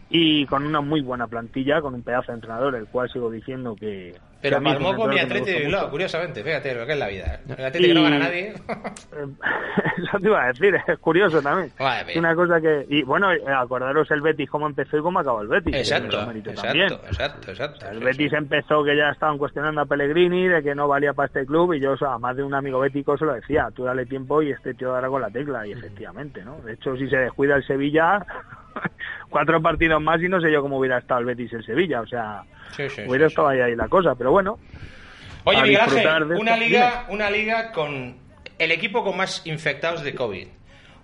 y 0.09 0.45
con 0.45 0.65
una 0.65 0.81
muy 0.81 1.01
buena 1.01 1.25
plantilla, 1.27 1.81
con 1.81 1.95
un 1.95 2.03
pedazo 2.03 2.31
de 2.31 2.35
entrenador, 2.35 2.75
el 2.75 2.85
cual 2.85 3.09
sigo 3.09 3.31
diciendo 3.31 3.75
que... 3.75 4.15
Pero 4.43 4.61
palmó 4.61 4.95
con 4.95 5.09
mi 5.09 5.19
Atleti 5.19 5.51
de 5.51 5.59
Bilbao, 5.61 5.89
curiosamente, 5.89 6.43
fíjate 6.43 6.75
lo 6.75 6.85
que 6.85 6.93
es 6.93 6.99
la 6.99 7.07
vida. 7.07 7.39
El 7.57 7.65
Atleti 7.65 7.87
que 7.87 7.93
no 7.93 8.03
gana 8.03 8.19
nadie. 8.19 8.53
Eso 9.97 10.19
te 10.19 10.27
iba 10.27 10.43
a 10.43 10.47
decir, 10.47 10.75
es 10.75 10.99
curioso 10.99 11.41
también. 11.41 11.71
Vale, 11.79 12.19
una 12.19 12.35
cosa 12.35 12.59
que... 12.59 12.85
Y 12.89 13.03
bueno, 13.03 13.29
acordaros 13.57 14.11
el 14.11 14.21
Betis 14.21 14.49
cómo 14.49 14.67
empezó 14.67 14.97
y 14.97 15.01
cómo 15.01 15.19
acabó 15.19 15.41
el 15.41 15.47
Betis. 15.47 15.75
Exacto, 15.75 16.29
exacto, 16.31 17.01
exacto, 17.07 17.51
exacto. 17.51 17.89
El 17.89 17.99
Betis 17.99 18.33
empezó 18.33 18.83
que 18.83 18.97
ya 18.97 19.09
estaban 19.09 19.37
cuestionando 19.37 19.81
a 19.81 19.85
Pellegrini 19.85 20.47
de 20.47 20.61
que 20.61 20.75
no 20.75 20.87
valía 20.87 21.13
para 21.13 21.27
este 21.27 21.45
club 21.45 21.73
y 21.73 21.79
yo 21.79 21.93
o 21.93 21.97
sea, 21.97 22.13
a 22.13 22.19
más 22.19 22.35
de 22.35 22.43
un 22.43 22.53
amigo 22.53 22.79
bético 22.79 23.17
se 23.17 23.25
lo 23.25 23.33
decía, 23.33 23.69
tú 23.73 23.83
dale 23.83 24.05
tiempo 24.05 24.41
y 24.41 24.51
este 24.51 24.73
tío 24.73 24.91
dará 24.91 25.07
con 25.07 25.21
la 25.21 25.29
tecla 25.29 25.65
y 25.65 25.71
efectivamente, 25.71 26.43
¿no? 26.43 26.57
De 26.61 26.73
hecho, 26.73 26.95
si 26.97 27.07
se 27.07 27.17
descuida 27.17 27.55
el 27.55 27.65
Sevilla, 27.65 28.25
cuatro 29.29 29.61
partidos 29.61 30.01
más 30.01 30.21
y 30.21 30.29
no 30.29 30.41
sé 30.41 30.51
yo 30.51 30.61
cómo 30.61 30.77
hubiera 30.77 30.97
estado 30.97 31.21
el 31.21 31.25
Betis 31.25 31.53
en 31.53 31.63
Sevilla, 31.63 32.01
o 32.01 32.07
sea, 32.07 32.43
Sí, 32.75 32.89
sí, 32.89 33.01
hubiera 33.07 33.27
sí, 33.27 33.33
estado 33.33 33.49
ahí, 33.49 33.59
ahí 33.59 33.75
la 33.75 33.87
cosa, 33.87 34.15
pero 34.15 34.31
bueno. 34.31 34.59
Oye, 35.45 35.61
Miguel 35.61 35.81
Ángel, 35.81 36.31
una 36.33 36.55
liga, 36.55 37.05
una 37.09 37.29
liga 37.29 37.71
con 37.71 38.15
el 38.57 38.71
equipo 38.71 39.03
con 39.03 39.17
más 39.17 39.45
infectados 39.45 40.03
de 40.03 40.15
COVID. 40.15 40.47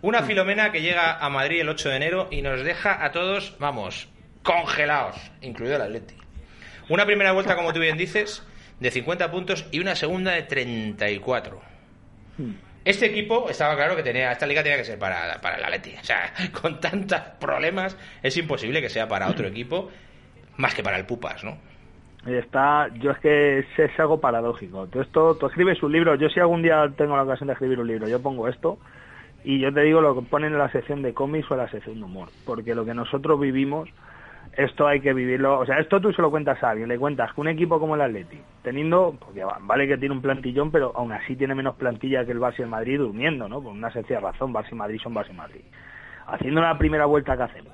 Una 0.01 0.24
filomena 0.24 0.72
que 0.72 0.82
llega 0.82 1.17
a 1.17 1.30
Madrid 1.30 1.59
el 1.59 1.70
8 1.70 1.89
de 1.89 1.95
enero 1.95 2.28
y 2.32 2.41
nos 2.41 2.63
deja 2.63 3.03
a 3.03 3.11
todos, 3.11 3.57
vamos, 3.59 4.07
congelados, 4.43 5.15
incluido 5.41 5.76
el 5.76 5.82
Atleti. 5.82 6.15
Una 6.88 7.05
primera 7.05 7.34
vuelta, 7.34 7.55
como 7.55 7.74
tú 7.74 7.80
bien 7.80 7.97
dices, 7.97 8.47
de 8.80 8.91
50 8.91 9.30
puntos 9.30 9.67
y 9.72 9.80
una 9.80 9.95
segunda 9.95 10.32
de 10.32 10.43
34. 10.43 11.61
Este 12.90 13.06
equipo 13.06 13.48
estaba 13.52 13.76
claro 13.76 13.96
que 13.96 14.02
tenía 14.02 14.32
esta 14.32 14.48
liga 14.48 14.64
tenía 14.64 14.80
que 14.80 14.84
ser 14.84 14.98
para, 14.98 15.40
para 15.42 15.58
el 15.58 15.64
Atleti. 15.64 15.94
O 16.02 16.04
sea, 16.04 16.34
con 16.60 16.80
tantos 16.80 17.20
problemas 17.40 17.96
es 18.24 18.36
imposible 18.36 18.82
que 18.82 18.90
sea 18.90 19.08
para 19.08 19.30
otro 19.30 19.48
equipo 19.48 19.92
más 20.58 20.74
que 20.74 20.82
para 20.82 20.98
el 20.98 21.06
Pupas, 21.06 21.44
¿no? 21.44 21.56
Está, 22.26 22.88
yo 22.96 23.12
es 23.12 23.20
que 23.20 23.60
es, 23.60 24.00
algo 24.00 24.20
paradójico. 24.20 24.88
Tú 24.88 25.02
esto, 25.02 25.36
tú 25.36 25.46
escribes 25.46 25.84
un 25.84 25.92
libro. 25.92 26.16
Yo 26.16 26.30
si 26.30 26.40
algún 26.40 26.64
día 26.64 26.92
tengo 26.98 27.16
la 27.16 27.22
ocasión 27.22 27.46
de 27.46 27.54
escribir 27.54 27.80
un 27.80 27.86
libro, 27.86 28.08
yo 28.08 28.24
pongo 28.24 28.48
esto 28.48 28.80
y 29.44 29.60
yo 29.60 29.72
te 29.72 29.82
digo 29.82 30.02
lo 30.02 30.16
que 30.16 30.24
ponen 30.24 30.54
en 30.54 30.58
la 30.58 30.72
sección 30.72 31.04
de 31.04 31.14
cómics 31.14 31.46
o 31.52 31.54
en 31.54 31.60
la 31.60 31.70
sección 31.70 32.00
de 32.00 32.06
humor, 32.06 32.30
porque 32.44 32.74
lo 32.74 32.86
que 32.86 32.96
nosotros 32.96 33.40
vivimos, 33.40 33.88
esto 34.64 34.88
hay 34.88 34.99
que 35.01 35.14
vivirlo. 35.14 35.60
O 35.60 35.66
sea, 35.66 35.80
esto 35.80 35.99
tú 36.01 36.12
se 36.14 36.22
lo 36.22 36.30
cuentas 36.30 36.62
a 36.64 36.72
alguien, 36.72 36.89
le 36.89 36.97
cuentas 36.99 37.34
que 37.34 37.41
un 37.41 37.47
equipo 37.47 37.80
como 37.80 37.95
el 37.95 38.01
Atleti, 38.01 38.39
teniendo, 38.62 39.16
porque 39.20 39.43
va- 39.43 39.57
vale 39.62 39.88
que 39.88 39.97
tiene 39.97 40.14
un 40.16 40.22
plantillón, 40.22 40.72
pero 40.72 40.91
aún 40.95 41.12
así 41.12 41.36
tiene 41.36 41.55
menos 41.55 41.76
plantilla 41.76 42.26
que 42.26 42.32
el 42.34 42.39
Barça 42.39 42.60
y 42.60 42.64
el 42.64 42.68
Madrid 42.70 42.97
durmiendo, 42.99 43.47
¿no? 43.47 43.62
Por 43.62 43.72
una 43.72 43.91
sencilla 43.91 44.20
razón, 44.20 44.53
Barça 44.53 44.72
y 44.72 44.76
Madrid 44.76 44.99
son 45.01 45.16
Barça 45.16 45.30
y 45.32 45.36
Madrid. 45.36 45.62
Haciendo 46.28 46.62
la 46.62 46.78
primera 46.78 47.05
vuelta 47.05 47.36
que 47.38 47.43
hacemos 47.43 47.74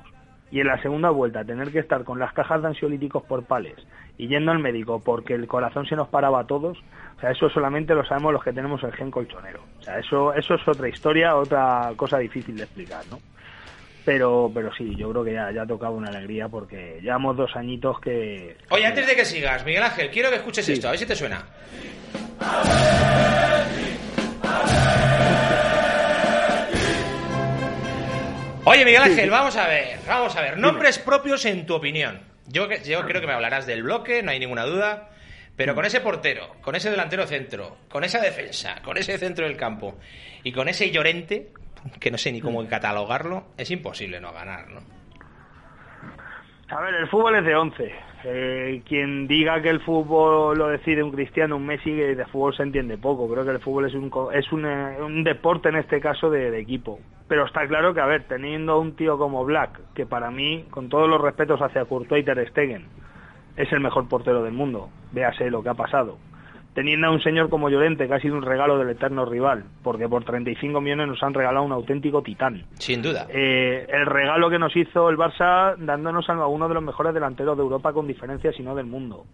y 0.52 0.60
en 0.62 0.68
la 0.68 0.82
segunda 0.82 1.10
vuelta 1.10 1.44
tener 1.44 1.72
que 1.72 1.80
estar 1.80 2.04
con 2.04 2.20
las 2.20 2.32
cajas 2.34 2.62
de 2.62 2.68
ansiolíticos 2.68 3.24
por 3.24 3.44
pales 3.46 3.76
y 4.18 4.28
yendo 4.28 4.52
al 4.52 4.60
médico 4.60 5.02
porque 5.04 5.34
el 5.34 5.48
corazón 5.48 5.86
se 5.88 5.96
nos 5.96 6.08
paraba 6.08 6.42
a 6.42 6.48
todos, 6.48 6.78
o 7.18 7.20
sea, 7.20 7.32
eso 7.32 7.50
solamente 7.50 7.96
lo 7.96 8.06
sabemos 8.06 8.32
los 8.32 8.44
que 8.44 8.54
tenemos 8.54 8.82
el 8.84 8.94
gen 8.94 9.12
colchonero. 9.12 9.62
O 9.80 9.82
sea, 9.82 10.00
eso, 10.00 10.34
eso 10.34 10.54
es 10.54 10.68
otra 10.68 10.88
historia, 10.88 11.36
otra 11.36 11.92
cosa 11.98 12.18
difícil 12.20 12.58
de 12.58 12.64
explicar, 12.64 13.06
¿no? 13.08 13.20
Pero, 14.06 14.52
pero 14.54 14.72
sí, 14.76 14.96
yo 14.96 15.10
creo 15.10 15.24
que 15.24 15.34
ya, 15.34 15.52
ya 15.52 15.64
ha 15.64 15.68
tocado 15.68 15.94
una 15.94 16.10
alegría 16.10 16.48
porque 16.48 17.00
llevamos 17.02 17.36
dos 17.36 17.56
añitos 17.56 18.00
que... 18.00 18.56
Oye, 18.70 18.86
antes 18.86 19.08
de 19.08 19.16
que 19.16 19.26
sigas, 19.26 19.66
Miguel 19.66 19.82
Ángel, 19.82 20.12
quiero 20.12 20.30
que 20.30 20.36
escuches 20.36 20.70
esto, 20.70 20.88
a 20.88 20.92
ver 20.92 21.00
si 21.00 21.08
te 21.08 21.16
suena. 21.16 21.44
Oye, 28.66 28.86
Miguel 28.86 29.02
Ángel, 29.02 29.30
vamos 29.30 29.56
a 29.58 29.68
ver, 29.68 29.98
vamos 30.08 30.36
a 30.36 30.42
ver. 30.42 30.58
Nombres 30.58 31.00
propios 31.00 31.44
en 31.46 31.66
tu 31.66 31.74
opinión. 31.74 32.22
Yo, 32.48 32.68
yo 32.86 33.06
creo 33.06 33.22
que 33.22 33.28
me 33.28 33.34
hablarás 33.34 33.66
del 33.66 33.82
bloque, 33.84 34.22
no 34.22 34.32
hay 34.32 34.40
ninguna 34.40 34.66
duda. 34.66 35.10
Pero 35.56 35.74
con 35.74 35.86
ese 35.86 36.02
portero, 36.02 36.56
con 36.62 36.76
ese 36.76 36.92
delantero 36.92 37.26
centro, 37.26 37.78
con 37.90 38.04
esa 38.04 38.20
defensa, 38.20 38.82
con 38.84 38.98
ese 38.98 39.18
centro 39.18 39.48
del 39.48 39.56
campo 39.56 39.98
y 40.44 40.52
con 40.52 40.68
ese 40.68 40.92
llorente, 40.92 41.48
que 42.00 42.12
no 42.12 42.18
sé 42.18 42.32
ni 42.32 42.42
cómo 42.42 42.66
catalogarlo, 42.68 43.44
es 43.58 43.70
imposible 43.72 44.20
no 44.20 44.32
ganar, 44.34 44.70
¿no? 44.70 44.82
A 46.70 46.82
ver, 46.82 46.96
el 46.96 47.08
fútbol 47.10 47.36
es 47.36 47.46
de 47.46 47.56
11. 47.56 47.92
Eh, 48.28 48.82
quien 48.88 49.28
diga 49.28 49.62
que 49.62 49.70
el 49.70 49.82
fútbol 49.82 50.58
lo 50.58 50.68
decide 50.70 51.04
un 51.04 51.12
cristiano, 51.12 51.58
un 51.58 51.66
Messi, 51.66 51.92
que 51.92 52.16
de 52.16 52.26
fútbol 52.26 52.56
se 52.56 52.64
entiende 52.64 52.98
poco. 52.98 53.30
Creo 53.30 53.46
que 53.46 53.52
el 53.52 53.60
fútbol 53.60 53.86
es 53.86 53.94
un, 53.94 54.10
co- 54.10 54.32
es 54.32 54.52
un, 54.52 54.66
eh, 54.66 54.98
un 55.00 55.24
deporte 55.24 55.70
en 55.70 55.76
este 55.76 56.02
caso 56.02 56.32
de, 56.32 56.50
de 56.50 56.60
equipo. 56.60 57.00
Pero 57.28 57.46
está 57.46 57.68
claro 57.68 57.94
que, 57.94 58.02
a 58.02 58.06
ver, 58.08 58.24
teniendo 58.28 58.80
un 58.80 58.96
tío 58.96 59.18
como 59.20 59.46
Black, 59.46 59.80
que 59.94 60.08
para 60.08 60.32
mí, 60.32 60.66
con 60.72 60.90
todos 60.90 61.08
los 61.08 61.22
respetos 61.22 61.62
hacia 61.62 61.86
Courtois 61.86 62.24
y 62.24 62.26
Ter 62.26 62.50
Stegen, 62.50 62.88
es 63.58 63.72
el 63.72 63.80
mejor 63.80 64.08
portero 64.10 64.42
del 64.42 64.54
mundo. 64.54 64.90
Véase 65.12 65.52
lo 65.52 65.62
que 65.62 65.70
ha 65.70 65.74
pasado. 65.76 66.18
Teniendo 66.76 67.08
a 67.08 67.12
un 67.12 67.22
señor 67.22 67.50
como 67.50 67.70
Llorente, 67.70 68.08
que 68.08 68.14
ha 68.14 68.20
sido 68.20 68.36
un 68.36 68.44
regalo 68.44 68.78
del 68.78 68.90
eterno 68.90 69.26
rival, 69.26 69.64
porque 69.82 70.08
por 70.08 70.26
35 70.26 70.82
millones 70.82 71.08
nos 71.08 71.24
han 71.24 71.34
regalado 71.34 71.66
un 71.66 71.72
auténtico 71.72 72.22
titán. 72.22 72.66
Sin 72.74 73.02
duda. 73.02 73.26
Eh, 73.30 73.88
el 73.90 74.06
regalo 74.06 74.50
que 74.50 74.60
nos 74.60 74.76
hizo 74.76 75.10
el 75.10 75.18
Barça 75.18 75.78
dándonos 75.78 76.30
a 76.30 76.46
uno 76.46 76.68
de 76.68 76.74
los 76.74 76.84
mejores 76.84 77.14
delanteros 77.14 77.56
de 77.56 77.64
Europa 77.64 77.94
con 77.94 78.06
diferencia, 78.06 78.52
si 78.52 78.62
no 78.62 78.76
del 78.76 78.86
mundo. 78.86 79.26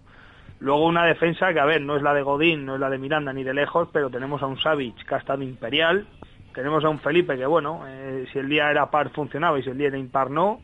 Luego 0.59 0.85
una 0.85 1.05
defensa 1.05 1.51
que, 1.51 1.59
a 1.59 1.65
ver, 1.65 1.81
no 1.81 1.97
es 1.97 2.03
la 2.03 2.13
de 2.13 2.21
Godín, 2.21 2.63
no 2.63 2.75
es 2.75 2.79
la 2.79 2.91
de 2.91 2.99
Miranda 2.99 3.33
ni 3.33 3.43
de 3.43 3.55
lejos, 3.55 3.89
pero 3.91 4.11
tenemos 4.11 4.43
a 4.43 4.45
un 4.45 4.59
Savic 4.59 5.03
que 5.03 5.15
ha 5.15 5.17
estado 5.17 5.41
imperial, 5.41 6.05
tenemos 6.53 6.85
a 6.85 6.89
un 6.89 6.99
Felipe 6.99 7.35
que, 7.35 7.47
bueno, 7.47 7.81
eh, 7.87 8.27
si 8.31 8.37
el 8.37 8.47
día 8.47 8.69
era 8.69 8.91
par 8.91 9.09
funcionaba 9.09 9.57
y 9.57 9.63
si 9.63 9.71
el 9.71 9.77
día 9.79 9.87
era 9.87 9.97
impar 9.97 10.29
no. 10.29 10.61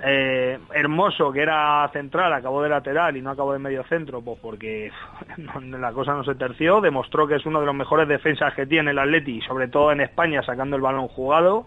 Eh, 0.00 0.58
Hermoso, 0.72 1.32
que 1.32 1.42
era 1.42 1.88
central, 1.92 2.32
acabó 2.32 2.62
de 2.62 2.68
lateral 2.68 3.16
y 3.16 3.22
no 3.22 3.30
acabó 3.30 3.52
de 3.52 3.58
medio 3.58 3.82
centro, 3.84 4.22
pues 4.22 4.38
porque 4.40 4.92
la 5.70 5.92
cosa 5.92 6.14
no 6.14 6.24
se 6.24 6.36
terció. 6.36 6.80
Demostró 6.80 7.26
que 7.26 7.36
es 7.36 7.46
uno 7.46 7.60
de 7.60 7.66
los 7.66 7.74
mejores 7.74 8.06
defensas 8.06 8.54
que 8.54 8.66
tiene 8.66 8.92
el 8.92 8.98
Atleti, 8.98 9.40
sobre 9.42 9.68
todo 9.68 9.90
en 9.90 10.00
España, 10.00 10.42
sacando 10.42 10.76
el 10.76 10.82
balón 10.82 11.08
jugado. 11.08 11.66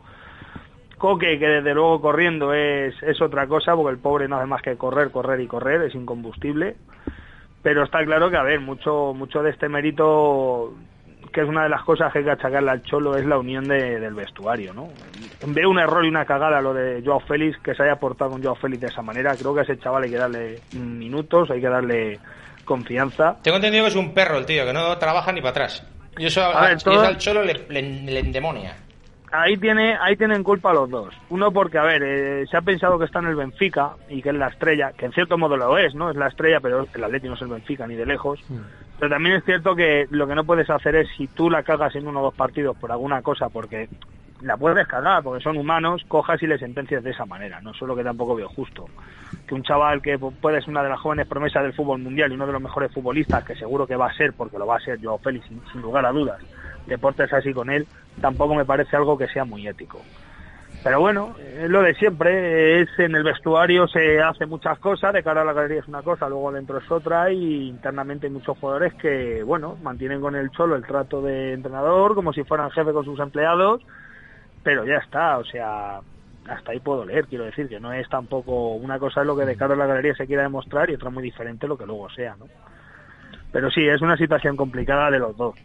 Coque, 0.97 1.39
que 1.39 1.47
desde 1.47 1.73
luego 1.73 1.99
corriendo 1.99 2.53
es, 2.53 2.93
es 3.01 3.19
otra 3.21 3.47
cosa, 3.47 3.75
porque 3.75 3.91
el 3.91 4.01
pobre 4.01 4.27
no 4.27 4.37
hace 4.37 4.45
más 4.45 4.61
que 4.61 4.77
correr, 4.77 5.11
correr 5.11 5.39
y 5.41 5.47
correr, 5.47 5.81
es 5.81 5.95
incombustible. 5.95 6.75
Pero 7.63 7.83
está 7.83 8.03
claro 8.05 8.29
que, 8.29 8.37
a 8.37 8.43
ver, 8.43 8.59
mucho, 8.59 9.13
mucho 9.15 9.43
de 9.43 9.49
este 9.49 9.67
mérito, 9.67 10.73
que 11.31 11.41
es 11.41 11.47
una 11.47 11.63
de 11.63 11.69
las 11.69 11.83
cosas 11.83 12.11
que 12.11 12.19
hay 12.19 12.25
que 12.25 12.31
achacarle 12.31 12.71
al 12.71 12.83
Cholo, 12.83 13.17
es 13.17 13.25
la 13.25 13.37
unión 13.37 13.67
de- 13.67 13.99
del 13.99 14.13
vestuario, 14.13 14.73
¿no? 14.73 14.89
Veo 15.47 15.69
un 15.69 15.79
error 15.79 16.05
y 16.05 16.09
una 16.09 16.25
cagada 16.25 16.61
lo 16.61 16.73
de 16.73 17.01
Joao 17.05 17.19
Félix, 17.21 17.57
que 17.59 17.73
se 17.73 17.83
haya 17.83 17.95
portado 17.95 18.31
con 18.31 18.43
Joao 18.43 18.55
Félix 18.55 18.81
de 18.81 18.87
esa 18.87 19.01
manera. 19.01 19.35
Creo 19.35 19.53
que 19.53 19.61
a 19.61 19.63
ese 19.63 19.77
chaval 19.79 20.03
hay 20.03 20.11
que 20.11 20.17
darle 20.17 20.59
minutos, 20.73 21.49
hay 21.49 21.61
que 21.61 21.69
darle 21.69 22.19
confianza. 22.65 23.37
Tengo 23.43 23.57
entendido 23.57 23.83
que 23.85 23.89
es 23.89 23.95
un 23.95 24.13
perro 24.13 24.37
el 24.37 24.45
tío, 24.45 24.65
que 24.65 24.73
no 24.73 24.97
trabaja 24.97 25.31
ni 25.31 25.41
para 25.41 25.51
atrás. 25.51 25.87
Y 26.17 26.25
eso, 26.25 26.41
A 26.43 26.61
ver, 26.67 26.77
y 26.79 26.83
todo- 26.83 26.93
eso 26.95 27.05
al 27.07 27.17
cholo 27.17 27.43
le, 27.43 27.53
le, 27.69 27.81
le 27.81 28.19
endemonia. 28.19 28.75
Ahí 29.33 29.55
tiene, 29.55 29.95
ahí 30.01 30.17
tienen 30.17 30.43
culpa 30.43 30.73
los 30.73 30.89
dos. 30.89 31.13
Uno 31.29 31.53
porque, 31.53 31.77
a 31.77 31.83
ver, 31.83 32.03
eh, 32.03 32.45
se 32.51 32.57
ha 32.57 32.61
pensado 32.61 32.99
que 32.99 33.05
está 33.05 33.19
en 33.19 33.27
el 33.27 33.35
Benfica 33.37 33.91
y 34.09 34.21
que 34.21 34.27
es 34.29 34.35
la 34.35 34.47
estrella, 34.49 34.91
que 34.91 35.05
en 35.05 35.13
cierto 35.13 35.37
modo 35.37 35.55
lo 35.55 35.77
es, 35.77 35.95
¿no? 35.95 36.09
Es 36.11 36.17
la 36.17 36.27
estrella, 36.27 36.59
pero 36.59 36.85
el 36.93 37.03
Atleti 37.03 37.29
no 37.29 37.35
es 37.35 37.41
el 37.41 37.47
Benfica 37.47 37.87
ni 37.87 37.95
de 37.95 38.05
lejos. 38.05 38.41
Pero 39.01 39.15
también 39.15 39.37
es 39.37 39.45
cierto 39.45 39.75
que 39.75 40.05
lo 40.11 40.27
que 40.27 40.35
no 40.35 40.45
puedes 40.45 40.69
hacer 40.69 40.95
es, 40.95 41.09
si 41.17 41.27
tú 41.29 41.49
la 41.49 41.63
cagas 41.63 41.95
en 41.95 42.07
uno 42.07 42.19
o 42.21 42.25
dos 42.25 42.35
partidos 42.35 42.77
por 42.77 42.91
alguna 42.91 43.23
cosa, 43.23 43.49
porque 43.49 43.89
la 44.41 44.57
puedes 44.57 44.87
cagar, 44.87 45.23
porque 45.23 45.41
son 45.43 45.57
humanos, 45.57 46.03
cojas 46.07 46.43
y 46.43 46.47
le 46.47 46.59
sentencias 46.59 47.03
de 47.03 47.09
esa 47.09 47.25
manera. 47.25 47.61
No 47.61 47.73
solo 47.73 47.95
que 47.95 48.03
tampoco 48.03 48.35
veo 48.35 48.47
justo. 48.49 48.91
Que 49.47 49.55
un 49.55 49.63
chaval 49.63 50.03
que 50.03 50.19
pu- 50.19 50.37
puede 50.39 50.61
ser 50.61 50.69
una 50.69 50.83
de 50.83 50.89
las 50.89 50.99
jóvenes 50.99 51.27
promesas 51.27 51.63
del 51.63 51.73
fútbol 51.73 51.99
mundial 51.99 52.31
y 52.31 52.35
uno 52.35 52.47
de 52.47 52.53
los 52.53 52.61
mejores 52.61 52.93
futbolistas, 52.93 53.43
que 53.43 53.55
seguro 53.55 53.87
que 53.87 53.95
va 53.95 54.07
a 54.07 54.13
ser, 54.13 54.35
porque 54.35 54.59
lo 54.59 54.67
va 54.67 54.77
a 54.77 54.81
ser 54.81 54.99
Joao 55.01 55.19
Félix, 55.19 55.47
sin 55.47 55.81
lugar 55.81 56.05
a 56.05 56.11
dudas, 56.11 56.39
deportes 56.85 57.33
así 57.33 57.53
con 57.53 57.71
él, 57.71 57.89
tampoco 58.19 58.55
me 58.55 58.65
parece 58.65 58.97
algo 58.97 59.17
que 59.17 59.27
sea 59.29 59.45
muy 59.45 59.67
ético. 59.67 60.07
Pero 60.83 60.99
bueno, 60.99 61.35
es 61.39 61.69
lo 61.69 61.83
de 61.83 61.93
siempre, 61.93 62.81
es 62.81 62.89
en 62.97 63.15
el 63.15 63.23
vestuario 63.23 63.87
se 63.87 64.19
hace 64.19 64.47
muchas 64.47 64.79
cosas, 64.79 65.13
de 65.13 65.21
cara 65.21 65.41
a 65.41 65.45
la 65.45 65.53
galería 65.53 65.81
es 65.81 65.87
una 65.87 66.01
cosa, 66.01 66.27
luego 66.27 66.51
dentro 66.51 66.79
es 66.79 66.89
otra 66.89 67.31
y 67.31 67.67
internamente 67.69 68.25
hay 68.25 68.33
muchos 68.33 68.57
jugadores 68.57 68.95
que, 68.95 69.43
bueno, 69.43 69.77
mantienen 69.83 70.21
con 70.21 70.35
el 70.35 70.49
cholo 70.49 70.75
el 70.75 70.83
trato 70.83 71.21
de 71.21 71.53
entrenador 71.53 72.15
como 72.15 72.33
si 72.33 72.43
fueran 72.43 72.71
jefe 72.71 72.93
con 72.93 73.05
sus 73.05 73.19
empleados, 73.19 73.83
pero 74.63 74.83
ya 74.83 74.95
está, 74.95 75.37
o 75.37 75.43
sea, 75.43 75.99
hasta 76.47 76.71
ahí 76.71 76.79
puedo 76.79 77.05
leer, 77.05 77.27
quiero 77.27 77.45
decir, 77.45 77.69
que 77.69 77.79
no 77.79 77.93
es 77.93 78.09
tampoco 78.09 78.73
una 78.73 78.97
cosa 78.97 79.23
lo 79.23 79.37
que 79.37 79.45
de 79.45 79.55
cara 79.55 79.75
a 79.75 79.77
la 79.77 79.85
galería 79.85 80.15
se 80.15 80.25
quiera 80.25 80.41
demostrar 80.41 80.89
y 80.89 80.95
otra 80.95 81.11
muy 81.11 81.21
diferente 81.21 81.67
lo 81.67 81.77
que 81.77 81.85
luego 81.85 82.09
sea, 82.09 82.35
¿no? 82.39 82.47
Pero 83.51 83.69
sí, 83.69 83.87
es 83.87 84.01
una 84.01 84.17
situación 84.17 84.55
complicada 84.55 85.11
de 85.11 85.19
los 85.19 85.37
dos. 85.37 85.55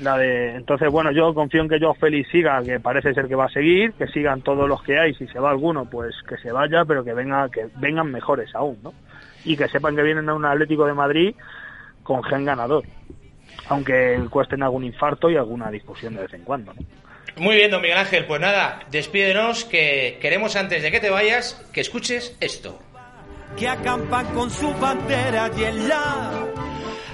La 0.00 0.16
de, 0.16 0.56
entonces, 0.56 0.90
bueno, 0.90 1.12
yo 1.12 1.34
confío 1.34 1.60
en 1.60 1.68
que 1.68 1.78
Joao 1.78 1.94
Félix 1.94 2.30
siga, 2.30 2.62
que 2.62 2.80
parece 2.80 3.12
ser 3.12 3.28
que 3.28 3.34
va 3.34 3.44
a 3.44 3.50
seguir, 3.50 3.92
que 3.92 4.06
sigan 4.06 4.40
todos 4.40 4.66
los 4.66 4.82
que 4.82 4.98
hay, 4.98 5.14
si 5.14 5.26
se 5.26 5.38
va 5.38 5.50
alguno, 5.50 5.84
pues 5.84 6.14
que 6.26 6.38
se 6.38 6.52
vaya, 6.52 6.84
pero 6.86 7.04
que 7.04 7.12
venga, 7.12 7.48
que 7.50 7.68
vengan 7.76 8.10
mejores 8.10 8.54
aún, 8.54 8.78
¿no? 8.82 8.94
Y 9.44 9.56
que 9.56 9.68
sepan 9.68 9.94
que 9.96 10.02
vienen 10.02 10.28
a 10.28 10.34
un 10.34 10.46
Atlético 10.46 10.86
de 10.86 10.94
Madrid 10.94 11.34
con 12.02 12.22
gen 12.24 12.46
ganador, 12.46 12.84
aunque 13.68 14.18
cuesten 14.30 14.62
algún 14.62 14.84
infarto 14.84 15.30
y 15.30 15.36
alguna 15.36 15.70
discusión 15.70 16.14
de 16.14 16.22
vez 16.22 16.32
en 16.32 16.44
cuando, 16.44 16.72
¿no? 16.72 16.80
Muy 17.36 17.56
bien, 17.56 17.70
don 17.70 17.80
Miguel 17.80 17.98
Ángel, 17.98 18.24
pues 18.26 18.40
nada, 18.40 18.80
despídenos, 18.90 19.64
que 19.64 20.18
queremos 20.20 20.56
antes 20.56 20.82
de 20.82 20.90
que 20.90 21.00
te 21.00 21.10
vayas 21.10 21.54
que 21.72 21.80
escuches 21.80 22.36
esto. 22.40 22.78
que 23.56 23.68
acampan 23.68 24.26
con 24.34 24.50
su 24.50 24.72
bandera 24.74 25.50
y 25.56 25.64
en 25.64 25.88
la 25.88 26.59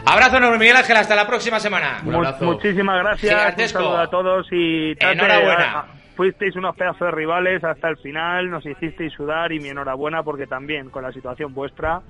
Abrazo 0.07 0.37
enorme, 0.37 0.59
Miguel 0.59 0.77
Ángel, 0.77 0.97
hasta 0.97 1.17
la 1.17 1.27
próxima 1.27 1.59
semana. 1.59 1.99
Mu- 2.03 2.23
muchísimas 2.43 2.99
gracias, 3.03 3.33
Gigantesco. 3.35 3.79
un 3.81 3.85
saludo 3.85 3.99
a 4.01 4.11
todos 4.11 4.47
y 4.53 4.95
Tate, 4.95 5.13
Enhorabuena. 5.15 5.79
a- 5.81 5.87
fuisteis 6.15 6.55
unos 6.57 6.77
pedazos 6.77 7.01
de 7.01 7.11
rivales 7.11 7.63
hasta 7.65 7.89
el 7.89 7.97
final, 7.99 8.49
nos 8.51 8.65
hicisteis 8.65 9.13
sudar 9.13 9.53
y 9.53 9.59
mi 9.61 9.69
enhorabuena 9.69 10.23
porque 10.23 10.47
también 10.47 10.91
con 10.91 11.03
la 11.03 11.13
situación 11.13 11.53
vuestra 11.53 12.01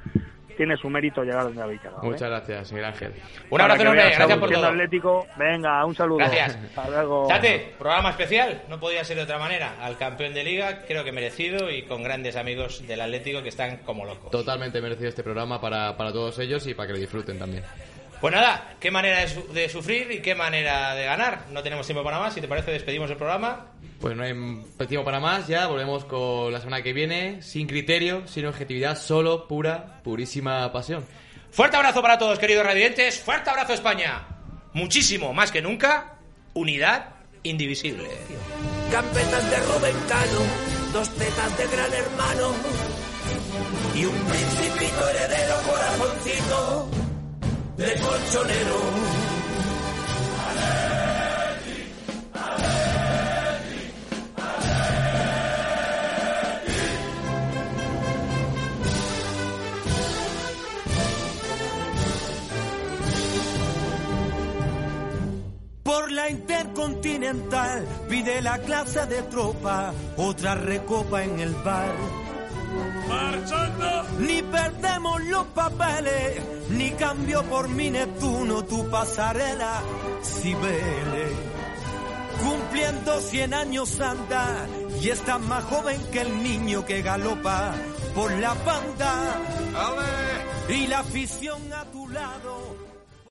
tiene 0.56 0.76
su 0.76 0.88
mérito 0.88 1.22
llegar 1.22 1.44
donde 1.44 1.62
habéis 1.62 1.82
llegado. 1.82 2.02
¿eh? 2.02 2.06
Muchas 2.06 2.28
gracias, 2.28 2.72
Miguel 2.72 2.86
Ángel. 2.86 3.12
Un 3.50 3.60
abrazo 3.60 3.82
enorme, 3.82 4.02
gracias 4.02 4.38
por 4.38 4.50
todo. 4.50 4.66
Atlético, 4.66 5.26
venga, 5.36 5.84
un 5.84 5.94
saludo. 5.94 6.18
Gracias. 6.18 6.56
Hasta 6.56 6.90
luego. 6.90 7.26
Tate, 7.28 7.74
programa 7.78 8.10
especial, 8.10 8.62
no 8.68 8.80
podía 8.80 9.04
ser 9.04 9.16
de 9.16 9.22
otra 9.22 9.38
manera. 9.38 9.74
Al 9.80 9.96
campeón 9.96 10.34
de 10.34 10.44
liga, 10.44 10.82
creo 10.86 11.04
que 11.04 11.12
merecido 11.12 11.70
y 11.70 11.82
con 11.82 12.02
grandes 12.02 12.36
amigos 12.36 12.86
del 12.86 13.00
Atlético 13.00 13.42
que 13.42 13.48
están 13.48 13.78
como 13.78 14.04
locos. 14.04 14.30
Totalmente 14.30 14.80
merecido 14.80 15.08
este 15.08 15.22
programa 15.22 15.60
para, 15.60 15.96
para 15.96 16.12
todos 16.12 16.38
ellos 16.38 16.66
y 16.66 16.74
para 16.74 16.88
que 16.88 16.92
lo 16.94 16.98
disfruten 16.98 17.38
también. 17.38 17.64
Pues 18.26 18.34
nada, 18.34 18.74
qué 18.80 18.90
manera 18.90 19.20
de, 19.20 19.28
su- 19.28 19.52
de 19.52 19.68
sufrir 19.68 20.10
y 20.10 20.20
qué 20.20 20.34
manera 20.34 20.96
de 20.96 21.04
ganar. 21.04 21.44
No 21.52 21.62
tenemos 21.62 21.86
tiempo 21.86 22.02
para 22.02 22.18
más, 22.18 22.34
si 22.34 22.40
te 22.40 22.48
parece 22.48 22.72
despedimos 22.72 23.08
el 23.08 23.16
programa. 23.16 23.66
Pues 24.00 24.16
no 24.16 24.24
hay 24.24 24.34
tiempo 24.88 25.04
para 25.04 25.20
más, 25.20 25.46
ya 25.46 25.68
volvemos 25.68 26.04
con 26.06 26.52
la 26.52 26.58
semana 26.60 26.82
que 26.82 26.92
viene, 26.92 27.40
sin 27.40 27.68
criterio, 27.68 28.26
sin 28.26 28.44
objetividad, 28.46 28.98
solo 28.98 29.46
pura, 29.46 30.00
purísima 30.02 30.72
pasión. 30.72 31.04
Fuerte 31.52 31.76
abrazo 31.76 32.02
para 32.02 32.18
todos, 32.18 32.40
queridos 32.40 32.66
radiantes. 32.66 33.20
Fuerte 33.20 33.48
abrazo, 33.48 33.74
España. 33.74 34.26
Muchísimo, 34.72 35.32
más 35.32 35.52
que 35.52 35.62
nunca, 35.62 36.16
unidad 36.54 37.10
indivisible. 37.44 38.08
Campetas 38.90 39.50
de 39.52 39.56
Rubén 39.58 39.96
Cano, 40.08 40.40
dos 40.92 41.08
tetas 41.10 41.58
de 41.58 41.66
gran 41.68 41.92
hermano 41.94 42.54
y 43.94 44.04
un 44.04 44.18
principito 44.24 45.08
heredero 45.10 45.54
corazoncito 45.64 46.90
de 47.76 47.94
colchonero. 48.00 48.80
Por 65.82 66.12
la 66.12 66.30
Intercontinental 66.30 67.86
pide 68.08 68.40
la 68.42 68.58
clase 68.58 69.06
de 69.06 69.22
tropa, 69.24 69.92
otra 70.16 70.54
recopa 70.54 71.22
en 71.22 71.40
el 71.40 71.54
bar. 71.56 72.25
Marchando. 73.08 74.04
Ni 74.18 74.42
perdemos 74.42 75.24
los 75.24 75.46
papeles, 75.48 76.42
ni 76.70 76.90
cambio 76.92 77.42
por 77.44 77.68
mi 77.68 77.90
Neptuno 77.90 78.64
tu 78.64 78.88
pasarela, 78.90 79.82
Cibeles. 80.22 81.32
Cumpliendo 82.42 83.20
100 83.20 83.54
años 83.54 84.00
anda 84.00 84.66
y 85.00 85.08
estás 85.08 85.40
más 85.40 85.64
joven 85.64 86.00
que 86.12 86.20
el 86.20 86.42
niño 86.42 86.84
que 86.84 87.02
galopa 87.02 87.74
por 88.14 88.30
la 88.32 88.54
banda. 88.54 89.40
Y 90.68 90.86
la 90.86 91.00
afición 91.00 91.72
a 91.72 91.84
tu 91.86 92.08
lado 92.08 92.65